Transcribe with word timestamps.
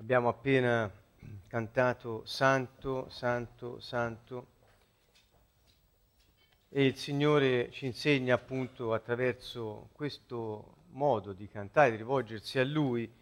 Abbiamo 0.00 0.30
appena 0.30 0.90
cantato 1.46 2.24
Santo, 2.24 3.10
Santo, 3.10 3.80
Santo 3.80 4.46
e 6.70 6.86
il 6.86 6.96
Signore 6.96 7.70
ci 7.70 7.84
insegna 7.84 8.34
appunto 8.34 8.94
attraverso 8.94 9.90
questo 9.92 10.84
modo 10.92 11.34
di 11.34 11.46
cantare, 11.48 11.90
di 11.90 11.96
rivolgersi 11.98 12.58
a 12.58 12.64
Lui, 12.64 13.12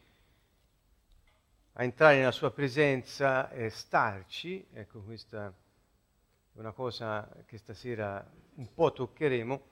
a 1.73 1.83
entrare 1.83 2.19
nella 2.19 2.31
Sua 2.31 2.53
presenza 2.53 3.51
e 3.51 3.71
starci. 3.71 4.65
Ecco, 4.73 5.01
questa 5.01 5.49
è 5.49 6.59
una 6.61 6.71
cosa 6.71 7.29
che 7.45 7.59
stasera 7.59 8.25
un 8.55 8.73
po' 8.73 8.93
toccheremo 8.93 9.63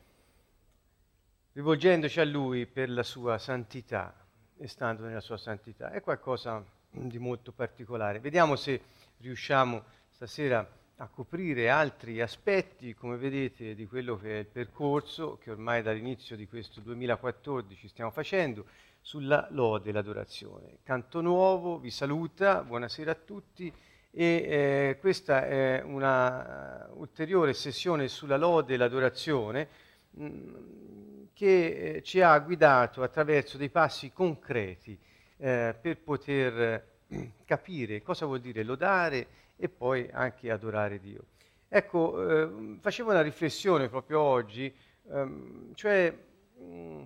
rivolgendoci 1.53 2.19
a 2.19 2.25
Lui 2.25 2.67
per 2.67 2.91
la 2.91 3.05
sua 3.05 3.39
santità 3.39 4.27
e 4.57 4.67
stando 4.67 5.05
nella 5.05 5.21
sua 5.21 5.37
santità. 5.37 5.93
È 5.93 6.01
qualcosa 6.01 6.75
di 6.97 7.19
molto 7.19 7.53
particolare. 7.53 8.21
Vediamo 8.21 8.57
se 8.57 8.81
riusciamo 9.19 9.85
stasera 10.11 10.67
a 10.99 11.09
coprire 11.09 11.69
altri 11.69 12.23
aspetti, 12.23 12.95
come 12.95 13.17
vedete, 13.17 13.75
di 13.75 13.87
quello 13.87 14.17
che 14.17 14.37
è 14.37 14.39
il 14.39 14.47
percorso 14.47 15.37
che 15.37 15.51
ormai 15.51 15.83
dall'inizio 15.83 16.37
di 16.37 16.49
questo 16.49 16.81
2014 16.81 17.89
stiamo 17.89 18.11
facendo 18.11 18.65
sulla 19.01 19.47
lode 19.51 19.91
e 19.91 19.93
l'adorazione. 19.93 20.79
Canto 20.83 21.21
Nuovo 21.21 21.79
vi 21.79 21.91
saluta, 21.91 22.63
buonasera 22.63 23.11
a 23.11 23.15
tutti 23.15 23.73
e 24.11 24.25
eh, 24.25 24.97
questa 24.99 25.47
è 25.47 25.83
una 25.85 26.89
ulteriore 26.95 27.53
sessione 27.53 28.09
sulla 28.09 28.39
lode 28.39 28.73
e 28.73 28.77
l'adorazione 28.79 29.69
mh, 30.13 30.25
mm, 30.25 31.25
che 31.35 31.97
eh, 31.97 32.03
ci 32.03 32.23
ha 32.23 32.39
guidato 32.39 33.03
attraverso 33.03 33.59
dei 33.59 33.69
passi 33.69 34.11
concreti 34.13 34.99
eh, 35.39 35.75
per 35.81 35.99
poter 35.99 36.85
eh, 37.09 37.33
capire 37.45 38.03
cosa 38.03 38.27
vuol 38.27 38.41
dire 38.41 38.63
lodare 38.63 39.27
e 39.57 39.69
poi 39.69 40.09
anche 40.11 40.51
adorare 40.51 41.01
Dio. 41.01 41.25
Ecco, 41.69 42.29
eh, 42.29 42.79
facevo 42.81 43.11
una 43.11 43.23
riflessione 43.23 43.89
proprio 43.89 44.21
oggi, 44.21 44.73
ehm, 45.11 45.75
cioè 45.75 46.17
mh, 46.59 46.65
mm, 46.65 47.03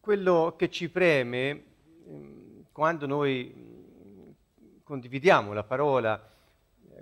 quello 0.00 0.54
che 0.56 0.70
ci 0.70 0.88
preme 0.90 1.54
mh, 1.54 2.14
mm, 2.14 2.60
quando 2.72 3.06
noi 3.06 3.52
mm, 3.56 4.30
condividiamo 4.82 5.52
la 5.52 5.64
parola 5.64 6.32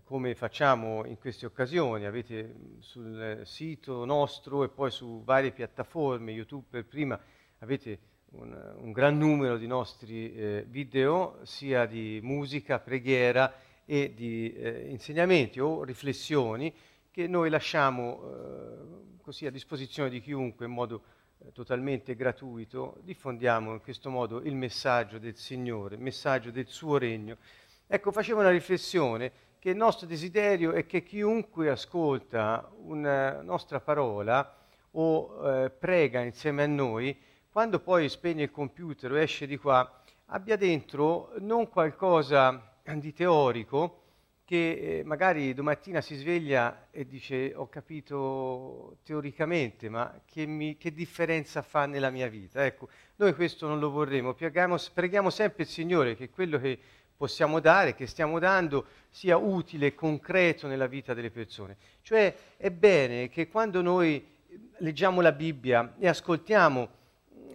come 0.05 0.35
facciamo 0.35 1.05
in 1.07 1.19
queste 1.19 1.47
occasioni, 1.47 2.05
avete 2.05 2.55
sul 2.81 3.41
sito 3.45 4.05
nostro 4.05 4.65
e 4.65 4.69
poi 4.69 4.91
su 4.91 5.23
varie 5.25 5.53
piattaforme, 5.53 6.33
YouTube 6.33 6.67
per 6.69 6.85
prima, 6.85 7.19
avete 7.61 7.99
un, 8.33 8.75
un 8.79 8.93
gran 8.93 9.19
numero 9.19 9.57
di 9.57 9.67
nostri 9.67 10.35
eh, 10.35 10.65
video, 10.69 11.39
sia 11.43 11.87
di 11.87 12.21
musica, 12.23 12.79
preghiera 12.79 13.53
e 13.85 14.13
di 14.15 14.53
eh, 14.55 14.89
insegnamenti 14.89 15.61
o 15.61 15.85
riflessioni 15.85 16.73
che 17.11 17.27
noi 17.27 17.51
lasciamo 17.51 18.21
eh, 18.23 19.21
così 19.23 19.47
a 19.47 19.51
disposizione 19.51 20.09
di 20.09 20.21
chiunque 20.21 20.67
in 20.67 20.73
modo 20.73 21.03
eh, 21.39 21.53
totalmente 21.53 22.15
gratuito, 22.15 22.99
diffondiamo 23.03 23.73
in 23.73 23.81
questo 23.81 24.09
modo 24.09 24.41
il 24.41 24.55
messaggio 24.55 25.19
del 25.19 25.37
Signore, 25.37 25.97
il 25.97 26.01
messaggio 26.01 26.51
del 26.51 26.69
suo 26.69 26.97
regno. 26.97 27.37
Ecco, 27.87 28.13
facevo 28.13 28.41
una 28.41 28.51
riflessione 28.51 29.51
che 29.59 29.71
il 29.71 29.77
nostro 29.77 30.07
desiderio 30.07 30.73
è 30.73 30.87
che 30.87 31.03
chiunque 31.03 31.69
ascolta 31.69 32.73
una 32.79 33.43
nostra 33.43 33.81
parola 33.81 34.57
o 34.93 35.65
eh, 35.65 35.71
prega 35.71 36.21
insieme 36.21 36.63
a 36.63 36.67
noi, 36.67 37.17
quando 37.53 37.81
poi 37.81 38.09
spegne 38.09 38.45
il 38.45 38.51
computer 38.51 39.13
o 39.13 39.19
esce 39.19 39.47
di 39.47 39.59
qua, 39.59 40.01
abbia 40.29 40.57
dentro 40.57 41.35
non 41.41 41.69
qualcosa 41.69 42.79
di 42.83 43.13
teorico 43.13 44.01
che 44.43 45.01
eh, 45.01 45.05
magari 45.05 45.53
domattina 45.53 46.01
si 46.01 46.15
sveglia 46.15 46.89
e 46.91 47.07
dice 47.07 47.53
ho 47.55 47.69
capito 47.69 48.97
teoricamente, 49.05 49.91
ma 49.91 50.19
che, 50.25 50.47
mi, 50.47 50.79
che, 50.79 50.95
differenza 50.95 51.61
fa 51.61 51.85
nella 51.85 52.09
mia 52.09 52.27
vita? 52.27 52.65
Ecco, 52.65 52.89
noi 53.17 53.35
questo 53.35 53.69
non 53.69 53.79
lo 53.79 53.91
vorremmo, 53.91 54.33
preghiamo, 54.33 54.77
preghiamo 54.95 55.29
sempre 55.29 55.65
il 55.65 55.69
Signore 55.69 56.17
che 56.17 56.31
quello 56.31 56.59
che 56.59 56.79
possiamo 57.15 57.61
dare, 57.61 57.95
che 57.95 58.07
stiamo 58.07 58.39
dando, 58.39 58.87
sia 59.11 59.37
utile 59.37 59.89
e 59.89 59.95
concreto 59.95 60.67
nella 60.67 60.87
vita 60.87 61.13
delle 61.13 61.31
persone. 61.31 61.77
Cioè 62.01 62.35
è 62.57 62.71
bene 62.71 63.29
che 63.29 63.49
quando 63.49 63.83
noi 63.83 64.27
leggiamo 64.79 65.21
la 65.21 65.33
Bibbia 65.33 65.97
e 65.99 66.09
ascoltiamo 66.09 67.01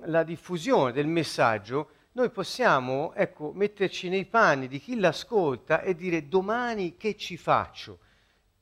la 0.05 0.23
diffusione 0.23 0.91
del 0.91 1.07
messaggio, 1.07 1.91
noi 2.13 2.29
possiamo 2.29 3.13
ecco, 3.13 3.51
metterci 3.53 4.09
nei 4.09 4.25
panni 4.25 4.67
di 4.67 4.79
chi 4.79 4.99
l'ascolta 4.99 5.81
e 5.81 5.95
dire 5.95 6.27
domani 6.27 6.97
che 6.97 7.15
ci 7.15 7.37
faccio, 7.37 7.99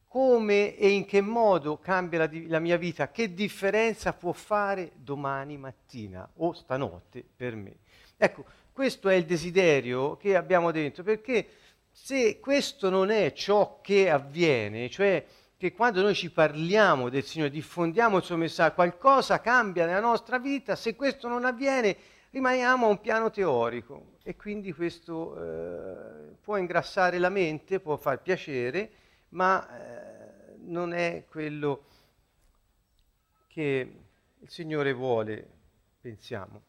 come 0.08 0.76
e 0.76 0.90
in 0.90 1.06
che 1.06 1.22
modo 1.22 1.78
cambia 1.78 2.20
la, 2.20 2.30
la 2.48 2.60
mia 2.60 2.78
vita, 2.78 3.12
che 3.12 3.34
differenza 3.34 4.14
può 4.14 4.32
fare 4.32 4.92
domani 4.96 5.58
mattina 5.58 6.30
o 6.38 6.54
stanotte 6.54 7.24
per 7.36 7.56
me. 7.56 7.78
Ecco, 8.18 8.46
questo 8.72 9.10
è 9.10 9.16
il 9.16 9.26
desiderio 9.26 10.18
che 10.18 10.36
abbiamo 10.36 10.72
dentro, 10.72 11.04
perché 11.04 11.48
se 11.92 12.40
questo 12.40 12.90
non 12.90 13.10
è 13.10 13.32
ciò 13.32 13.80
che 13.82 14.10
avviene, 14.10 14.90
cioè 14.90 15.26
che 15.66 15.74
quando 15.74 16.04
noi 16.04 16.14
ci 16.14 16.30
parliamo 16.30 17.10
del 17.10 17.24
Signore, 17.24 17.50
diffondiamo 17.50 18.18
il 18.18 18.24
suo 18.24 18.38
messaggio, 18.38 18.76
qualcosa 18.76 19.42
cambia 19.42 19.88
nella 19.88 20.00
nostra 20.00 20.38
vita, 20.38 20.76
se 20.76 20.96
questo 20.96 21.28
non 21.28 21.44
avviene 21.44 21.98
rimaniamo 22.30 22.86
a 22.86 22.90
un 22.90 23.02
piano 23.02 23.32
teorico 23.32 24.18
e 24.22 24.36
quindi 24.36 24.74
questo 24.74 25.36
eh, 25.36 26.36
può 26.40 26.58
ingrassare 26.58 27.18
la 27.18 27.30
mente, 27.30 27.80
può 27.80 27.98
far 27.98 28.22
piacere, 28.22 28.92
ma 29.30 29.68
eh, 29.68 30.56
non 30.66 30.94
è 30.94 31.26
quello 31.28 31.86
che 33.48 33.94
il 34.38 34.50
Signore 34.50 34.94
vuole, 34.94 35.48
pensiamo. 36.00 36.62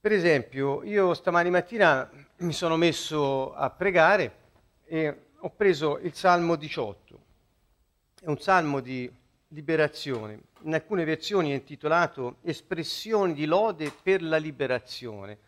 Per 0.00 0.12
esempio, 0.12 0.82
io 0.82 1.14
stamani 1.14 1.48
mattina 1.48 2.10
mi 2.38 2.52
sono 2.52 2.76
messo 2.76 3.54
a 3.54 3.70
pregare 3.70 4.34
e 4.84 5.28
ho 5.38 5.50
preso 5.50 5.98
il 5.98 6.12
Salmo 6.12 6.56
18. 6.56 7.21
È 8.24 8.28
un 8.28 8.38
salmo 8.38 8.78
di 8.78 9.10
liberazione. 9.48 10.42
In 10.60 10.74
alcune 10.74 11.02
versioni 11.02 11.50
è 11.50 11.54
intitolato 11.54 12.36
Espressioni 12.42 13.34
di 13.34 13.46
lode 13.46 13.92
per 14.00 14.22
la 14.22 14.36
liberazione. 14.36 15.38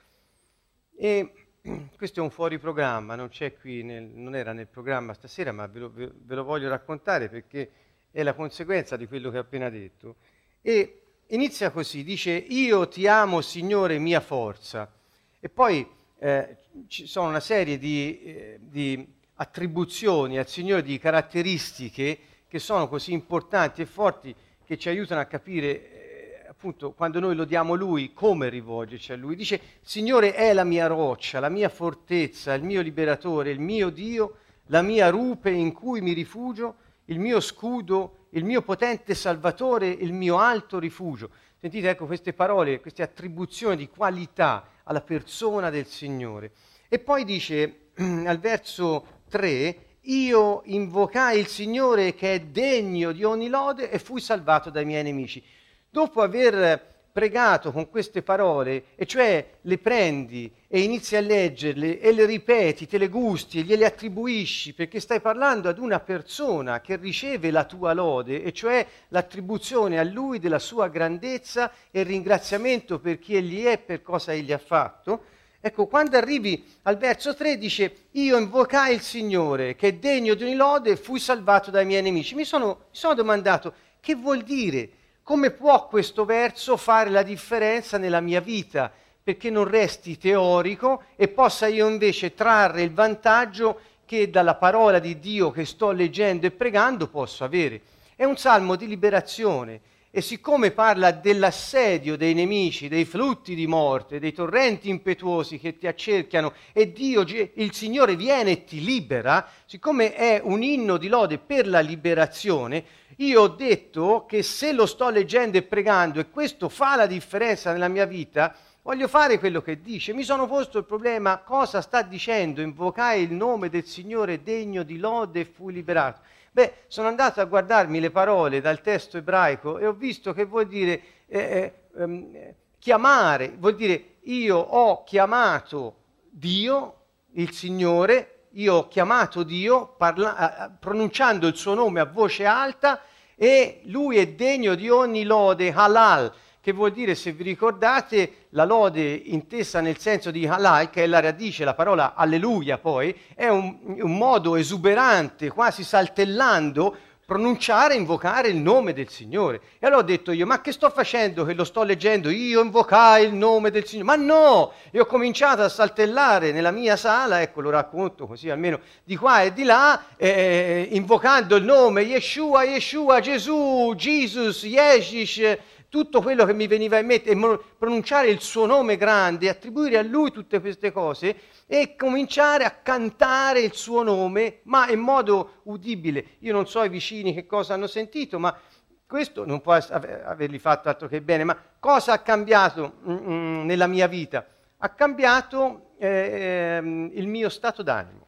E 0.97 1.47
questo 1.97 2.19
è 2.19 2.23
un 2.25 2.31
fuori 2.31 2.59
programma, 2.59 3.15
non, 3.15 3.31
nel, 3.63 4.03
non 4.03 4.35
era 4.35 4.53
nel 4.53 4.67
programma 4.67 5.15
stasera, 5.15 5.53
ma 5.53 5.69
ve 5.69 5.79
lo, 5.79 5.93
ve 5.95 6.35
lo 6.35 6.43
voglio 6.43 6.69
raccontare 6.69 7.29
perché 7.29 7.71
è 8.11 8.25
la 8.25 8.35
conseguenza 8.35 8.97
di 8.97 9.07
quello 9.07 9.31
che 9.31 9.39
ho 9.39 9.43
appena 9.43 9.71
detto. 9.71 10.17
E 10.61 11.03
inizia 11.29 11.71
così, 11.71 12.03
dice 12.03 12.33
io 12.33 12.89
ti 12.89 13.07
amo 13.07 13.41
Signore 13.41 14.01
mia 14.01 14.19
forza 14.19 14.93
e 15.39 15.49
poi 15.49 15.89
eh, 16.19 16.57
ci 16.89 17.07
sono 17.07 17.29
una 17.29 17.39
serie 17.39 17.79
di, 17.79 18.21
eh, 18.21 18.59
di, 18.61 19.13
attribuzioni 19.35 20.39
al 20.39 20.49
Signore 20.49 20.83
di 20.83 20.99
caratteristiche 20.99 22.19
che 22.55 22.61
sono 22.61 22.87
così 22.87 23.13
importanti 23.13 23.83
e 23.83 23.85
forti 23.85 24.33
che 24.65 24.79
ci 24.79 24.89
aiutano 24.89 25.21
a 25.21 25.25
capire 25.25 25.67
eh, 25.67 26.47
appunto 26.49 26.93
quando 26.93 27.19
noi 27.19 27.35
lo 27.35 27.45
diamo 27.45 27.75
Lui 27.75 28.13
come 28.13 28.49
rivolgerci 28.49 29.11
a 29.11 29.17
Lui. 29.17 29.35
Dice 29.35 29.61
Signore 29.81 30.35
è 30.35 30.53
la 30.53 30.63
mia 30.63 30.87
roccia, 30.87 31.41
la 31.41 31.49
mia 31.49 31.69
fortezza, 31.69 32.55
il 32.55 32.63
mio 32.63 32.81
liberatore, 32.81 33.51
il 33.51 33.59
mio 33.59 33.91
Dio, 33.91 34.37
la 34.67 34.83
mia 34.83 35.09
rupe 35.11 35.51
in 35.51 35.73
cui 35.73 36.01
mi 36.01 36.13
rifugio, 36.13 36.77
il 37.07 37.19
mio 37.19 37.41
scudo 37.41 38.29
il 38.31 38.45
mio 38.45 38.63
potente 38.63 39.15
Salvatore, 39.15 39.89
il 39.89 40.13
mio 40.13 40.39
alto 40.39 40.79
rifugio. 40.79 41.31
Sentite 41.59 41.89
ecco 41.89 42.07
queste 42.07 42.35
parole, 42.35 42.81
queste 42.81 43.03
attribuzioni 43.03 43.75
di 43.75 43.89
qualità 43.89 44.65
alla 44.85 45.01
persona 45.01 45.71
del 45.71 45.87
Signore. 45.87 46.53
E 46.89 47.01
poi 47.01 47.25
dice 47.25 47.89
al 47.99 48.39
verso 48.39 49.23
3, 49.29 49.84
io 50.05 50.63
invocai 50.65 51.39
il 51.39 51.47
Signore 51.47 52.15
che 52.15 52.35
è 52.35 52.41
degno 52.41 53.13
di 53.13 53.25
ogni 53.25 53.49
lode 53.49 53.91
e 53.91 53.99
fui 53.99 54.21
salvato 54.21 54.71
dai 54.71 54.85
miei 54.85 55.03
nemici. 55.03 55.43
Dopo 55.89 56.21
aver 56.21 56.93
pregato 57.15 57.71
con 57.71 57.89
queste 57.89 58.23
parole, 58.23 58.87
e 58.97 59.07
cioè 59.07 59.53
le 59.61 59.79
prendi 59.79 60.53
e 60.67 60.81
inizi 60.81 61.15
a 61.15 61.21
leggerle 61.21 62.01
e 62.01 62.13
le 62.13 62.27
ripeti, 62.27 62.89
te 62.89 62.99
le 62.99 63.07
gusti 63.07 63.61
e 63.61 63.63
gliele 63.63 63.87
attribuisci, 63.87 64.75
perché 64.75 64.99
stai 64.99 65.21
parlando 65.21 65.69
ad 65.69 65.79
una 65.79 66.01
persona 66.01 66.81
che 66.81 66.97
riceve 66.97 67.53
la 67.53 67.63
tua 67.63 67.93
lode, 67.93 68.43
e 68.43 68.53
cioè 68.53 68.85
l'attribuzione 69.11 70.01
a 70.01 70.03
lui 70.03 70.41
della 70.41 70.59
sua 70.59 70.89
grandezza 70.89 71.71
e 71.93 72.01
il 72.01 72.07
ringraziamento 72.07 72.99
per 72.99 73.21
chi 73.21 73.37
egli 73.37 73.63
è, 73.63 73.79
per 73.79 74.03
cosa 74.03 74.33
egli 74.33 74.53
ha 74.53 74.59
fatto. 74.59 75.27
Ecco, 75.67 75.87
quando 75.87 76.19
arrivi 76.19 76.63
al 76.83 76.99
verso 76.99 77.35
3 77.35 77.57
dice, 77.57 78.09
io 78.11 78.37
invocai 78.37 78.93
il 78.93 79.01
Signore 79.01 79.75
che 79.77 79.89
è 79.89 79.93
degno 79.95 80.35
di 80.35 80.43
ogni 80.43 80.57
lode 80.57 80.91
e 80.91 80.97
fui 80.97 81.19
salvato 81.19 81.71
dai 81.71 81.87
miei 81.87 82.03
nemici. 82.03 82.35
Mi 82.35 82.45
sono, 82.45 82.67
mi 82.67 82.75
sono 82.91 83.15
domandato, 83.15 83.73
che 83.99 84.15
vuol 84.15 84.43
dire? 84.43 84.91
Come 85.23 85.53
può 85.53 85.89
questo 85.89 86.27
verso 86.27 86.77
fare 86.77 87.09
la 87.09 87.23
differenza 87.23 87.97
nella 87.97 88.21
mia 88.21 88.43
vita? 88.43 88.93
perché 89.23 89.49
non 89.49 89.65
resti 89.65 90.19
teorico 90.19 91.05
e 91.17 91.29
possa 91.29 91.67
io 91.67 91.89
invece 91.89 92.35
trarre 92.35 92.83
il 92.83 92.93
vantaggio 92.93 93.81
che 94.05 94.29
dalla 94.29 94.57
parola 94.57 94.99
di 94.99 95.19
Dio 95.19 95.51
che 95.51 95.65
sto 95.65 95.93
leggendo 95.93 96.45
e 96.45 96.51
pregando 96.51 97.09
posso 97.09 97.43
avere. 97.43 97.81
È 98.15 98.25
un 98.25 98.37
salmo 98.37 98.77
di 98.77 98.87
liberazione 98.87 99.81
e 100.17 100.21
siccome 100.21 100.71
parla 100.71 101.11
dell'assedio 101.11 102.17
dei 102.17 102.35
nemici, 102.35 102.87
dei 102.87 103.05
flutti 103.05 103.57
di 103.57 103.67
morte, 103.67 104.21
dei 104.21 104.33
torrenti 104.33 104.89
impetuosi 104.89 105.59
che 105.59 105.77
ti 105.77 105.89
accerchiano 105.89 106.53
e 106.73 106.93
Dio, 106.93 107.23
il 107.23 107.75
Signore 107.75 108.15
viene 108.15 108.53
e 108.53 108.65
ti 108.65 108.85
libera, 108.85 109.45
siccome 109.67 110.15
è 110.15 110.41
un 110.41 110.63
inno 110.63 110.99
di 110.99 111.09
lode 111.09 111.39
per 111.39 111.67
la 111.67 111.81
liberazione, 111.81 112.85
io 113.17 113.41
ho 113.41 113.49
detto 113.49 114.25
che 114.25 114.45
se 114.45 114.73
lo 114.73 114.87
sto 114.87 115.11
leggendo 115.11 115.59
e 115.59 115.63
pregando 115.63 116.21
e 116.21 116.31
questo 116.31 116.69
fa 116.69 116.95
la 116.95 117.07
differenza 117.07 117.73
nella 117.73 117.89
mia 117.89 118.07
vita, 118.07 118.55
voglio 118.83 119.09
fare 119.09 119.41
quello 119.41 119.63
che 119.63 119.81
dice. 119.81 120.13
Mi 120.15 120.23
sono 120.23 120.47
posto 120.47 120.79
il 120.79 120.85
problema 120.85 121.39
cosa 121.39 121.81
sta 121.81 122.03
dicendo, 122.03 122.61
invocai 122.61 123.21
il 123.21 123.33
nome 123.33 123.69
del 123.69 123.85
Signore 123.85 124.45
degno 124.45 124.85
di 124.85 124.97
lode 124.97 125.41
e 125.41 125.45
fui 125.45 125.73
liberato. 125.73 126.21
Beh, 126.55 126.85
sono 126.87 127.09
andato 127.09 127.41
a 127.41 127.47
guardarmi 127.47 127.99
le 127.99 128.13
parole 128.13 128.61
dal 128.61 128.81
testo 128.81 129.17
ebraico 129.17 129.79
e 129.79 129.89
ho 129.89 129.93
visto 129.93 130.33
che 130.33 130.45
vuol 130.45 130.69
dire 130.69 131.03
eh, 131.27 131.39
eh, 131.41 131.73
ehm, 132.01 132.55
chiamare, 132.79 133.57
vuol 133.59 133.75
dire 133.75 134.19
io 134.21 134.59
ho 134.59 135.03
chiamato 135.03 135.97
Dio, 136.31 137.07
il 137.33 137.51
Signore, 137.51 138.51
io 138.51 138.75
ho 138.75 138.87
chiamato 138.87 139.43
Dio 139.43 139.97
parla- 139.99 140.67
eh, 140.67 140.71
pronunciando 140.79 141.49
il 141.49 141.57
suo 141.57 141.75
nome 141.75 141.99
a 141.99 142.05
voce 142.05 142.45
alta 142.45 143.01
e 143.35 143.81
lui 143.87 144.19
è 144.19 144.29
degno 144.29 144.77
di 144.77 144.89
ogni 144.89 145.25
lode 145.25 145.73
halal 145.73 146.33
che 146.65 146.73
vuol 146.73 146.93
dire, 146.93 147.15
se 147.15 147.33
vi 147.33 147.43
ricordate, 147.43 148.47
la 148.51 148.65
lode 148.65 149.03
intesa 149.03 149.83
nel 149.83 149.99
senso 149.99 150.31
di 150.31 150.47
halal, 150.47 150.89
che 150.89 151.03
è 151.03 151.07
la 151.07 151.21
radice, 151.21 151.63
la 151.63 151.75
parola 151.75 152.15
alleluia 152.15 152.79
poi, 152.79 153.15
è 153.35 153.49
un, 153.49 153.77
un 154.01 154.17
modo 154.17 154.57
esuberante, 154.57 155.51
quasi 155.51 155.85
saltellando, 155.85 156.97
pronunciare, 157.27 157.97
invocare 157.97 158.49
il 158.49 158.57
nome 158.57 158.95
del 158.95 159.11
Signore. 159.11 159.61
E 159.79 159.87
allora 159.87 160.01
ho 160.01 160.05
detto 160.05 160.33
io, 160.33 160.47
ma 160.47 160.63
che 160.63 160.73
sto 160.73 160.89
facendo 160.89 161.45
che 161.45 161.53
lo 161.53 161.65
sto 161.65 161.83
leggendo? 161.83 162.31
Io 162.31 162.63
invocai 162.63 163.27
il 163.27 163.35
nome 163.35 163.71
del 163.71 163.85
Signore. 163.85 164.17
Ma 164.17 164.23
no! 164.23 164.73
E 164.91 165.01
ho 165.01 165.05
cominciato 165.05 165.61
a 165.61 165.69
saltellare 165.69 166.51
nella 166.51 166.71
mia 166.71 166.97
sala, 166.97 167.43
ecco 167.43 167.61
lo 167.61 167.69
racconto 167.69 168.27
così 168.27 168.49
almeno 168.49 168.81
di 169.05 169.17
qua 169.17 169.43
e 169.43 169.53
di 169.53 169.65
là, 169.65 170.03
eh, 170.17 170.89
invocando 170.93 171.57
il 171.57 171.65
nome 171.65 172.01
Yeshua, 172.01 172.65
Yeshua, 172.65 173.21
Gesù, 173.21 173.93
Jesus, 173.95 174.63
Yeshish, 174.63 175.59
tutto 175.95 176.21
quello 176.23 176.45
che 176.45 176.55
mi 176.55 176.67
veniva 176.67 176.99
in 176.99 177.07
mente 177.07 177.31
e 177.31 177.61
pronunciare 177.79 178.29
il 178.29 178.41
suo 178.41 178.67
nome 178.67 178.97
grande, 178.97 179.49
attribuire 179.49 179.97
a 179.97 180.03
lui 180.03 180.33
tutte 180.33 180.61
queste 180.61 180.91
cose 180.91 181.37
e 181.69 181.95
cominciare 181.95 182.65
a 182.65 182.73
cantare 182.73 183.61
il 183.61 183.75
suo 183.75 184.03
nome, 184.03 184.59
ma 184.65 184.91
in 184.91 184.99
modo 184.99 185.61
udibile. 185.63 186.31
Io 186.41 186.53
non 186.53 186.67
so 186.67 186.83
i 186.83 186.89
vicini 186.89 187.33
che 187.33 187.47
cosa 187.47 187.75
hanno 187.75 187.87
sentito, 187.87 188.41
ma 188.41 188.59
questo 189.07 189.47
non 189.47 189.61
può 189.61 189.75
averli 189.75 190.59
fatto 190.59 190.89
altro 190.89 191.07
che 191.07 191.21
bene. 191.21 191.45
Ma 191.45 191.57
cosa 191.79 192.15
ha 192.15 192.19
cambiato 192.19 192.95
mm, 193.09 193.15
mm, 193.15 193.65
nella 193.65 193.87
mia 193.87 194.09
vita? 194.09 194.45
Ha 194.79 194.89
cambiato 194.89 195.93
eh, 195.99 196.81
il 197.13 197.29
mio 197.29 197.49
stato 197.49 197.85
d'animo. 197.85 198.27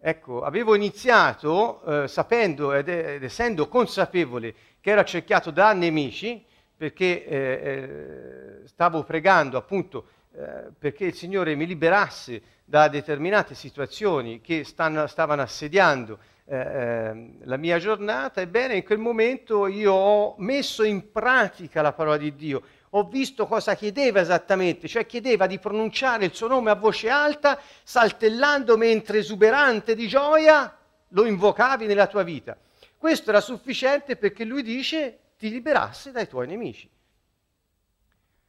Ecco, 0.00 0.42
avevo 0.42 0.76
iniziato 0.76 2.04
eh, 2.04 2.06
sapendo 2.06 2.72
ed, 2.72 2.86
ed 2.86 3.24
essendo 3.24 3.66
consapevole 3.66 4.54
che 4.80 4.92
ero 4.92 5.00
accerchiato 5.00 5.50
da 5.50 5.72
nemici, 5.72 6.52
perché 6.84 7.24
eh, 7.24 7.36
eh, 7.36 8.68
stavo 8.68 9.04
pregando 9.04 9.56
appunto 9.56 10.04
eh, 10.36 10.64
perché 10.78 11.06
il 11.06 11.14
Signore 11.14 11.54
mi 11.54 11.64
liberasse 11.64 12.42
da 12.62 12.88
determinate 12.88 13.54
situazioni 13.54 14.42
che 14.42 14.64
stanno, 14.64 15.06
stavano 15.06 15.40
assediando 15.40 16.18
eh, 16.44 16.56
ehm, 16.58 17.36
la 17.44 17.56
mia 17.56 17.78
giornata, 17.78 18.42
ebbene 18.42 18.76
in 18.76 18.84
quel 18.84 18.98
momento 18.98 19.66
io 19.66 19.94
ho 19.94 20.34
messo 20.36 20.84
in 20.84 21.10
pratica 21.10 21.80
la 21.80 21.94
parola 21.94 22.18
di 22.18 22.34
Dio, 22.34 22.62
ho 22.90 23.04
visto 23.04 23.46
cosa 23.46 23.74
chiedeva 23.74 24.20
esattamente, 24.20 24.86
cioè 24.86 25.06
chiedeva 25.06 25.46
di 25.46 25.58
pronunciare 25.58 26.26
il 26.26 26.34
suo 26.34 26.48
nome 26.48 26.70
a 26.70 26.74
voce 26.74 27.08
alta, 27.08 27.58
saltellando 27.82 28.76
mentre 28.76 29.20
esuberante 29.20 29.94
di 29.94 30.06
gioia 30.06 30.76
lo 31.08 31.24
invocavi 31.24 31.86
nella 31.86 32.08
tua 32.08 32.24
vita. 32.24 32.54
Questo 32.98 33.30
era 33.30 33.40
sufficiente 33.40 34.16
perché 34.16 34.44
lui 34.44 34.62
dice 34.62 35.20
ti 35.44 35.50
liberasse 35.50 36.10
dai 36.10 36.26
tuoi 36.26 36.46
nemici. 36.46 36.88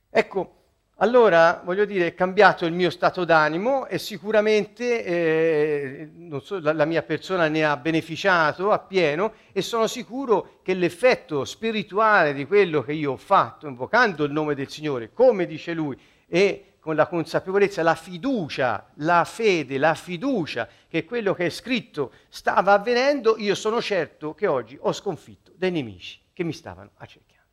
Ecco, 0.09 0.61
allora 0.99 1.61
voglio 1.65 1.83
dire, 1.83 2.07
è 2.07 2.13
cambiato 2.15 2.65
il 2.65 2.71
mio 2.71 2.89
stato 2.89 3.25
d'animo 3.25 3.85
e 3.87 3.97
sicuramente 3.97 5.03
eh, 5.03 6.09
so, 6.41 6.61
la, 6.61 6.71
la, 6.71 6.85
mia 6.85 7.03
persona 7.03 7.49
ne 7.49 7.65
ha 7.65 7.75
beneficiato 7.75 8.71
appieno 8.71 9.33
e 9.51 9.61
sono 9.61 9.87
sicuro 9.87 10.61
che 10.63 10.73
l'effetto 10.73 11.43
spirituale 11.43 12.33
di 12.33 12.45
quello 12.45 12.81
che 12.81 12.93
io 12.93 13.11
ho 13.11 13.17
fatto, 13.17 13.67
invocando 13.67 14.23
il 14.23 14.31
nome 14.31 14.55
del 14.55 14.69
Signore, 14.69 15.11
come 15.11 15.45
dice 15.45 15.73
Lui, 15.73 15.99
e 16.29 16.75
con 16.79 16.95
la 16.95 17.07
consapevolezza, 17.07 17.83
la 17.83 17.95
fiducia, 17.95 18.91
la 18.99 19.25
fede, 19.25 19.77
la 19.77 19.95
fiducia 19.95 20.65
che 20.87 21.03
quello 21.03 21.33
che 21.33 21.47
è 21.47 21.49
scritto 21.49 22.13
stava 22.29 22.71
avvenendo, 22.71 23.35
io 23.37 23.53
sono 23.53 23.81
certo 23.81 24.33
che 24.33 24.47
oggi 24.47 24.77
ho 24.79 24.93
sconfitto 24.93 25.51
dei 25.57 25.71
nemici 25.71 26.23
che 26.35 26.43
mi 26.43 26.51
stavano 26.51 26.91
accerchiando. 26.97 27.49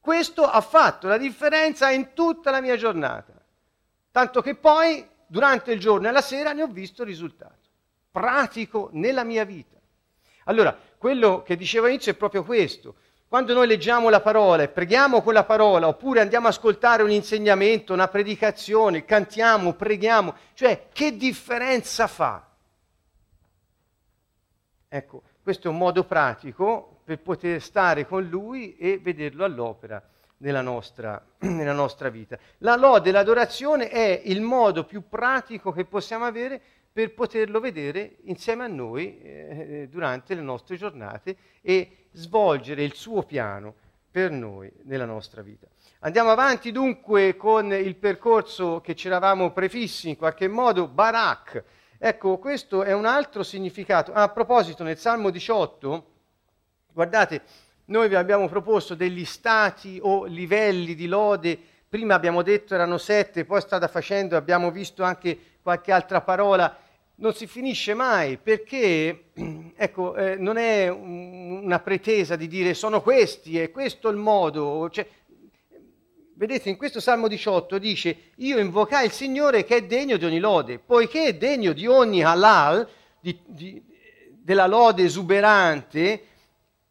Questo 0.00 0.42
ha 0.44 0.60
fatto 0.60 1.06
la 1.06 1.16
differenza 1.16 1.90
in 1.90 2.12
tutta 2.12 2.50
la 2.50 2.60
mia 2.60 2.76
giornata, 2.76 3.32
tanto 4.10 4.42
che 4.42 4.56
poi 4.56 5.08
durante 5.26 5.70
il 5.70 5.78
giorno 5.78 6.08
e 6.08 6.10
la 6.10 6.20
sera 6.20 6.52
ne 6.52 6.62
ho 6.62 6.66
visto 6.66 7.02
il 7.02 7.08
risultato, 7.08 7.68
pratico 8.10 8.88
nella 8.92 9.22
mia 9.22 9.44
vita. 9.44 9.76
Allora, 10.44 10.76
quello 10.98 11.42
che 11.42 11.56
dicevo 11.56 11.86
all'inizio 11.86 12.10
è 12.10 12.16
proprio 12.16 12.42
questo. 12.42 12.96
Quando 13.28 13.54
noi 13.54 13.68
leggiamo 13.68 14.08
la 14.08 14.22
parola 14.22 14.64
e 14.64 14.68
preghiamo 14.68 15.22
con 15.22 15.34
la 15.34 15.44
parola, 15.44 15.86
oppure 15.86 16.20
andiamo 16.20 16.48
ad 16.48 16.54
ascoltare 16.54 17.04
un 17.04 17.12
insegnamento, 17.12 17.92
una 17.92 18.08
predicazione, 18.08 19.04
cantiamo, 19.04 19.74
preghiamo, 19.74 20.34
cioè 20.54 20.88
che 20.92 21.16
differenza 21.16 22.08
fa? 22.08 22.44
Ecco, 24.88 25.22
questo 25.44 25.68
è 25.68 25.70
un 25.70 25.76
modo 25.76 26.02
pratico 26.02 26.97
per 27.08 27.20
poter 27.20 27.62
stare 27.62 28.06
con 28.06 28.28
Lui 28.28 28.76
e 28.76 28.98
vederlo 28.98 29.46
all'opera 29.46 30.06
nella 30.38 30.60
nostra, 30.60 31.24
nella 31.40 31.72
nostra 31.72 32.10
vita. 32.10 32.38
La 32.58 32.76
lode, 32.76 33.12
l'adorazione 33.12 33.88
è 33.88 34.20
il 34.26 34.42
modo 34.42 34.84
più 34.84 35.08
pratico 35.08 35.72
che 35.72 35.86
possiamo 35.86 36.26
avere 36.26 36.60
per 36.92 37.14
poterlo 37.14 37.60
vedere 37.60 38.16
insieme 38.24 38.64
a 38.64 38.66
noi 38.66 39.22
eh, 39.22 39.88
durante 39.90 40.34
le 40.34 40.42
nostre 40.42 40.76
giornate 40.76 41.34
e 41.62 42.08
svolgere 42.12 42.82
il 42.82 42.92
suo 42.92 43.22
piano 43.22 43.74
per 44.10 44.30
noi 44.30 44.70
nella 44.82 45.06
nostra 45.06 45.40
vita. 45.40 45.66
Andiamo 46.00 46.28
avanti 46.28 46.72
dunque 46.72 47.36
con 47.36 47.72
il 47.72 47.96
percorso 47.96 48.82
che 48.82 48.94
ci 48.94 49.06
eravamo 49.06 49.52
prefissi 49.52 50.10
in 50.10 50.16
qualche 50.18 50.46
modo, 50.46 50.88
Barak. 50.88 51.64
Ecco, 51.96 52.36
questo 52.36 52.82
è 52.82 52.92
un 52.92 53.06
altro 53.06 53.42
significato. 53.42 54.12
Ah, 54.12 54.24
a 54.24 54.28
proposito, 54.28 54.82
nel 54.82 54.98
Salmo 54.98 55.30
18, 55.30 56.16
guardate, 56.98 57.42
noi 57.86 58.08
vi 58.08 58.16
abbiamo 58.16 58.48
proposto 58.48 58.96
degli 58.96 59.24
stati 59.24 60.00
o 60.02 60.24
livelli 60.24 60.96
di 60.96 61.06
lode, 61.06 61.56
prima 61.88 62.14
abbiamo 62.14 62.42
detto 62.42 62.74
erano 62.74 62.98
sette, 62.98 63.44
poi 63.44 63.60
strada 63.60 63.86
facendo 63.86 64.36
abbiamo 64.36 64.72
visto 64.72 65.04
anche 65.04 65.38
qualche 65.62 65.92
altra 65.92 66.22
parola, 66.22 66.76
non 67.16 67.34
si 67.34 67.46
finisce 67.46 67.94
mai 67.94 68.36
perché 68.36 69.26
ecco, 69.76 70.16
eh, 70.16 70.34
non 70.38 70.56
è 70.56 70.88
un, 70.88 71.60
una 71.62 71.78
pretesa 71.78 72.34
di 72.34 72.48
dire 72.48 72.74
sono 72.74 73.00
questi, 73.00 73.60
è 73.60 73.70
questo 73.70 74.08
il 74.08 74.16
modo, 74.16 74.90
cioè, 74.90 75.06
Vedete, 76.38 76.68
in 76.68 76.76
questo 76.76 77.00
Salmo 77.00 77.26
18 77.26 77.78
dice, 77.78 78.30
io 78.36 78.58
invocai 78.58 79.06
il 79.06 79.10
Signore 79.10 79.64
che 79.64 79.76
è 79.76 79.84
degno 79.84 80.16
di 80.16 80.24
ogni 80.24 80.38
lode, 80.38 80.78
poiché 80.78 81.24
è 81.24 81.34
degno 81.34 81.72
di 81.72 81.88
ogni 81.88 82.22
halal, 82.22 82.88
di, 83.20 83.36
di, 83.44 83.82
della 84.40 84.68
lode 84.68 85.02
esuberante, 85.02 86.27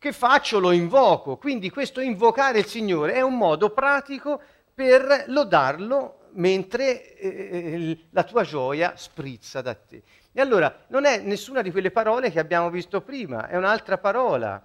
che 0.07 0.13
faccio 0.13 0.59
lo 0.59 0.71
invoco. 0.71 1.37
Quindi 1.37 1.69
questo 1.69 1.99
invocare 1.99 2.59
il 2.59 2.65
Signore 2.65 3.13
è 3.13 3.21
un 3.21 3.37
modo 3.37 3.71
pratico 3.71 4.41
per 4.73 5.25
lodarlo 5.27 6.29
mentre 6.33 7.15
eh, 7.15 8.05
la 8.11 8.23
tua 8.23 8.43
gioia 8.43 8.93
sprizza 8.95 9.61
da 9.61 9.73
te. 9.73 10.03
E 10.31 10.39
allora 10.39 10.85
non 10.87 11.05
è 11.05 11.19
nessuna 11.19 11.61
di 11.61 11.71
quelle 11.71 11.91
parole 11.91 12.31
che 12.31 12.39
abbiamo 12.39 12.69
visto 12.69 13.01
prima, 13.01 13.47
è 13.47 13.57
un'altra 13.57 13.97
parola. 13.97 14.63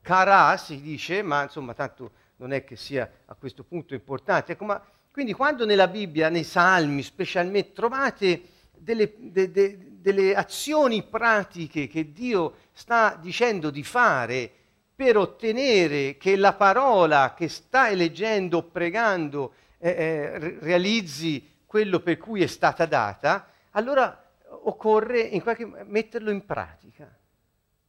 Cara 0.00 0.56
si 0.56 0.80
dice, 0.80 1.22
ma 1.22 1.42
insomma 1.42 1.74
tanto 1.74 2.10
non 2.36 2.52
è 2.52 2.64
che 2.64 2.74
sia 2.74 3.08
a 3.26 3.34
questo 3.34 3.64
punto 3.64 3.92
importante. 3.92 4.52
Ecco, 4.52 4.64
ma 4.64 4.82
quindi 5.12 5.34
quando 5.34 5.66
nella 5.66 5.88
Bibbia, 5.88 6.30
nei 6.30 6.42
Salmi 6.42 7.02
specialmente, 7.02 7.72
trovate 7.72 8.42
delle, 8.72 9.12
de, 9.18 9.50
de, 9.50 9.78
delle 10.00 10.34
azioni 10.34 11.02
pratiche 11.02 11.86
che 11.86 12.12
Dio 12.12 12.54
sta 12.72 13.16
dicendo 13.20 13.68
di 13.68 13.84
fare 13.84 14.52
per 14.94 15.16
ottenere 15.16 16.16
che 16.16 16.36
la 16.36 16.54
parola 16.54 17.34
che 17.34 17.48
stai 17.48 17.96
leggendo, 17.96 18.62
pregando, 18.62 19.54
eh, 19.78 19.90
eh 19.90 20.58
realizzi 20.60 21.52
quello 21.66 22.00
per 22.00 22.18
cui 22.18 22.42
è 22.42 22.46
stata 22.46 22.86
data, 22.86 23.48
allora 23.72 24.24
occorre 24.48 25.20
in 25.20 25.42
qualche 25.42 25.66
metterlo 25.84 26.30
in 26.30 26.44
pratica. 26.44 27.12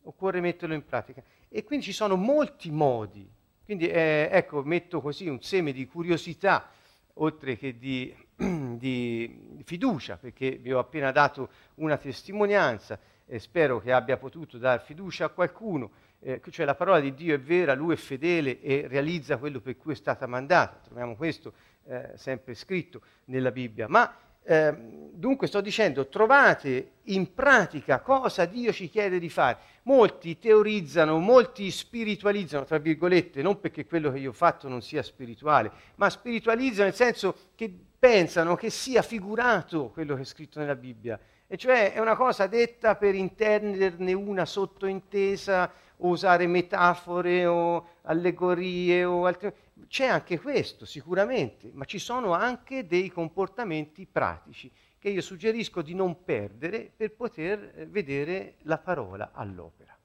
Occorre 0.04 0.42
metterlo 0.42 0.74
in 0.74 0.84
pratica. 0.84 1.22
E 1.50 1.64
quindi 1.64 1.86
ci 1.86 1.94
sono 1.94 2.16
molti 2.16 2.72
modi. 2.72 3.32
Quindi 3.64 3.88
eh, 3.88 4.30
ecco, 4.32 4.64
metto 4.64 5.02
così 5.02 5.28
un 5.28 5.42
seme 5.42 5.72
di 5.72 5.88
curiosità, 5.88 6.70
oltre 7.14 7.58
che 7.58 7.78
di, 7.78 8.16
di 8.36 9.62
fiducia, 9.64 10.18
perché 10.18 10.58
vi 10.58 10.74
ho 10.74 10.80
appena 10.80 11.12
dato 11.12 11.50
una 11.76 11.98
testimonianza 11.98 13.00
e 13.26 13.40
spero 13.40 13.80
che 13.80 13.92
abbia 13.92 14.18
potuto 14.18 14.58
dar 14.58 14.84
fiducia 14.84 15.26
a 15.26 15.30
qualcuno. 15.30 15.92
Eh, 16.20 16.42
cioè 16.50 16.66
la 16.66 16.76
parola 16.76 17.00
di 17.00 17.14
Dio 17.14 17.36
è 17.36 17.40
vera, 17.40 17.74
lui 17.74 17.94
è 17.94 17.98
fedele 17.98 18.62
e 18.62 18.88
realizza 18.88 19.38
quello 19.38 19.60
per 19.60 19.78
cui 19.78 19.94
è 19.94 19.96
stata 19.96 20.28
mandata. 20.28 20.80
Troviamo 20.84 21.16
questo 21.16 21.54
eh, 21.88 22.12
sempre 22.16 22.56
scritto 22.56 23.02
nella 23.26 23.52
Bibbia. 23.52 23.88
Ma 23.88 24.14
eh, 24.48 24.74
dunque 25.12 25.48
sto 25.48 25.60
dicendo, 25.60 26.08
trovate 26.08 26.92
in 27.06 27.34
pratica 27.34 28.00
cosa 28.00 28.46
Dio 28.46 28.72
ci 28.72 28.90
chiede 28.90 29.18
di 29.18 29.30
fare. 29.30 29.58
Molti 29.84 30.38
teorizzano, 30.38 31.18
molti 31.18 31.72
spiritualizzano, 31.72 32.64
tra 32.66 32.78
virgolette, 32.78 33.42
non 33.42 33.60
perché 33.60 33.86
quello 33.86 34.12
che 34.12 34.20
io 34.20 34.30
ho 34.30 34.34
fatto 34.34 34.68
non 34.68 34.82
sia 34.82 35.02
spirituale, 35.02 35.72
ma 35.96 36.10
spiritualizzano 36.10 36.86
nel 36.86 36.96
senso 36.96 37.36
che 37.56 37.74
pensano 37.98 38.56
che 38.56 38.70
sia 38.70 39.02
figurato 39.02 39.90
quello 39.90 40.16
che 40.16 40.22
è 40.22 40.26
scritto 40.26 40.60
nella 40.60 40.76
Bibbia. 40.76 41.20
E 41.48 41.58
cioè 41.58 41.94
è 41.94 42.00
una 42.00 42.16
cosa 42.16 42.48
detta 42.48 42.96
per 42.96 43.16
intenderne 43.16 44.14
una 44.14 44.46
sottointesa, 44.46 45.72
o 45.98 46.10
usare 46.10 46.48
metafore 46.48 47.46
o 47.46 47.88
allegorie 48.04 49.04
o 49.04 49.26
altre 49.26 49.56
c'è 49.88 50.06
anche 50.06 50.40
questo 50.40 50.86
sicuramente, 50.86 51.70
ma 51.74 51.86
ci 51.86 52.00
sono 52.00 52.34
anche 52.34 52.88
dei 52.88 53.10
comportamenti 53.10 54.08
pratici 54.10 54.72
che 54.98 55.10
io 55.10 55.22
suggerisco 55.22 55.82
di 55.82 55.94
non 55.94 56.24
perdere 56.24 56.92
per 56.96 57.14
poter 57.14 57.74
eh, 57.76 57.86
vedere 57.86 58.56
la 58.64 58.78
parola 58.78 59.32
all'opera. 59.34 59.96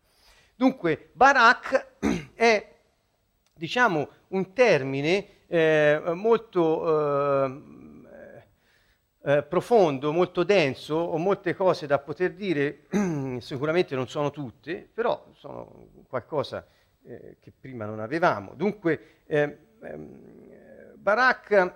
Dunque, 0.54 1.08
Barak 1.12 1.96
è, 2.34 2.74
diciamo, 3.54 4.08
un 4.28 4.52
termine 4.52 5.26
eh, 5.46 6.02
molto 6.14 7.44
eh, 7.44 7.62
eh, 9.22 9.42
profondo, 9.42 10.12
molto 10.12 10.44
denso, 10.44 10.94
ho 10.94 11.18
molte 11.18 11.54
cose 11.54 11.86
da 11.86 11.98
poter 11.98 12.32
dire, 12.32 12.86
sicuramente 13.40 13.94
non 13.94 14.08
sono 14.08 14.30
tutte, 14.30 14.88
però 14.92 15.26
sono 15.34 15.88
qualcosa 16.08 16.66
eh, 17.04 17.36
che 17.40 17.52
prima 17.58 17.84
non 17.84 18.00
avevamo. 18.00 18.54
Dunque, 18.54 19.22
eh, 19.26 19.58
ehm, 19.82 20.94
Barak 20.94 21.74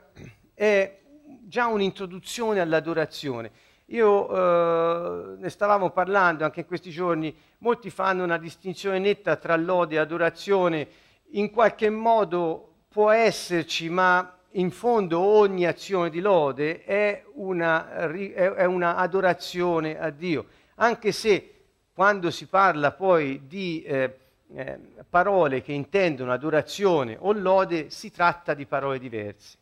è 0.54 1.00
già 1.42 1.66
un'introduzione 1.66 2.60
all'adorazione. 2.60 3.50
Io 3.88 4.30
eh, 4.30 5.36
ne 5.36 5.48
stavamo 5.50 5.90
parlando 5.90 6.44
anche 6.44 6.60
in 6.60 6.66
questi 6.66 6.90
giorni, 6.90 7.34
molti 7.58 7.90
fanno 7.90 8.24
una 8.24 8.38
distinzione 8.38 8.98
netta 8.98 9.36
tra 9.36 9.56
lode 9.56 9.96
e 9.96 9.98
adorazione, 9.98 10.88
in 11.32 11.50
qualche 11.50 11.90
modo 11.90 12.76
può 12.88 13.10
esserci, 13.10 13.90
ma 13.90 14.33
in 14.56 14.70
fondo 14.70 15.18
ogni 15.20 15.66
azione 15.66 16.10
di 16.10 16.20
lode 16.20 16.84
è 16.84 17.24
una, 17.34 18.08
è 18.10 18.64
una 18.64 18.96
adorazione 18.96 19.98
a 19.98 20.10
Dio, 20.10 20.46
anche 20.76 21.12
se 21.12 21.50
quando 21.92 22.30
si 22.30 22.46
parla 22.46 22.92
poi 22.92 23.46
di 23.46 23.82
eh, 23.82 24.18
eh, 24.54 24.78
parole 25.08 25.62
che 25.62 25.72
intendono 25.72 26.32
adorazione 26.32 27.16
o 27.18 27.32
lode, 27.32 27.90
si 27.90 28.10
tratta 28.10 28.54
di 28.54 28.66
parole 28.66 28.98
diverse. 28.98 29.58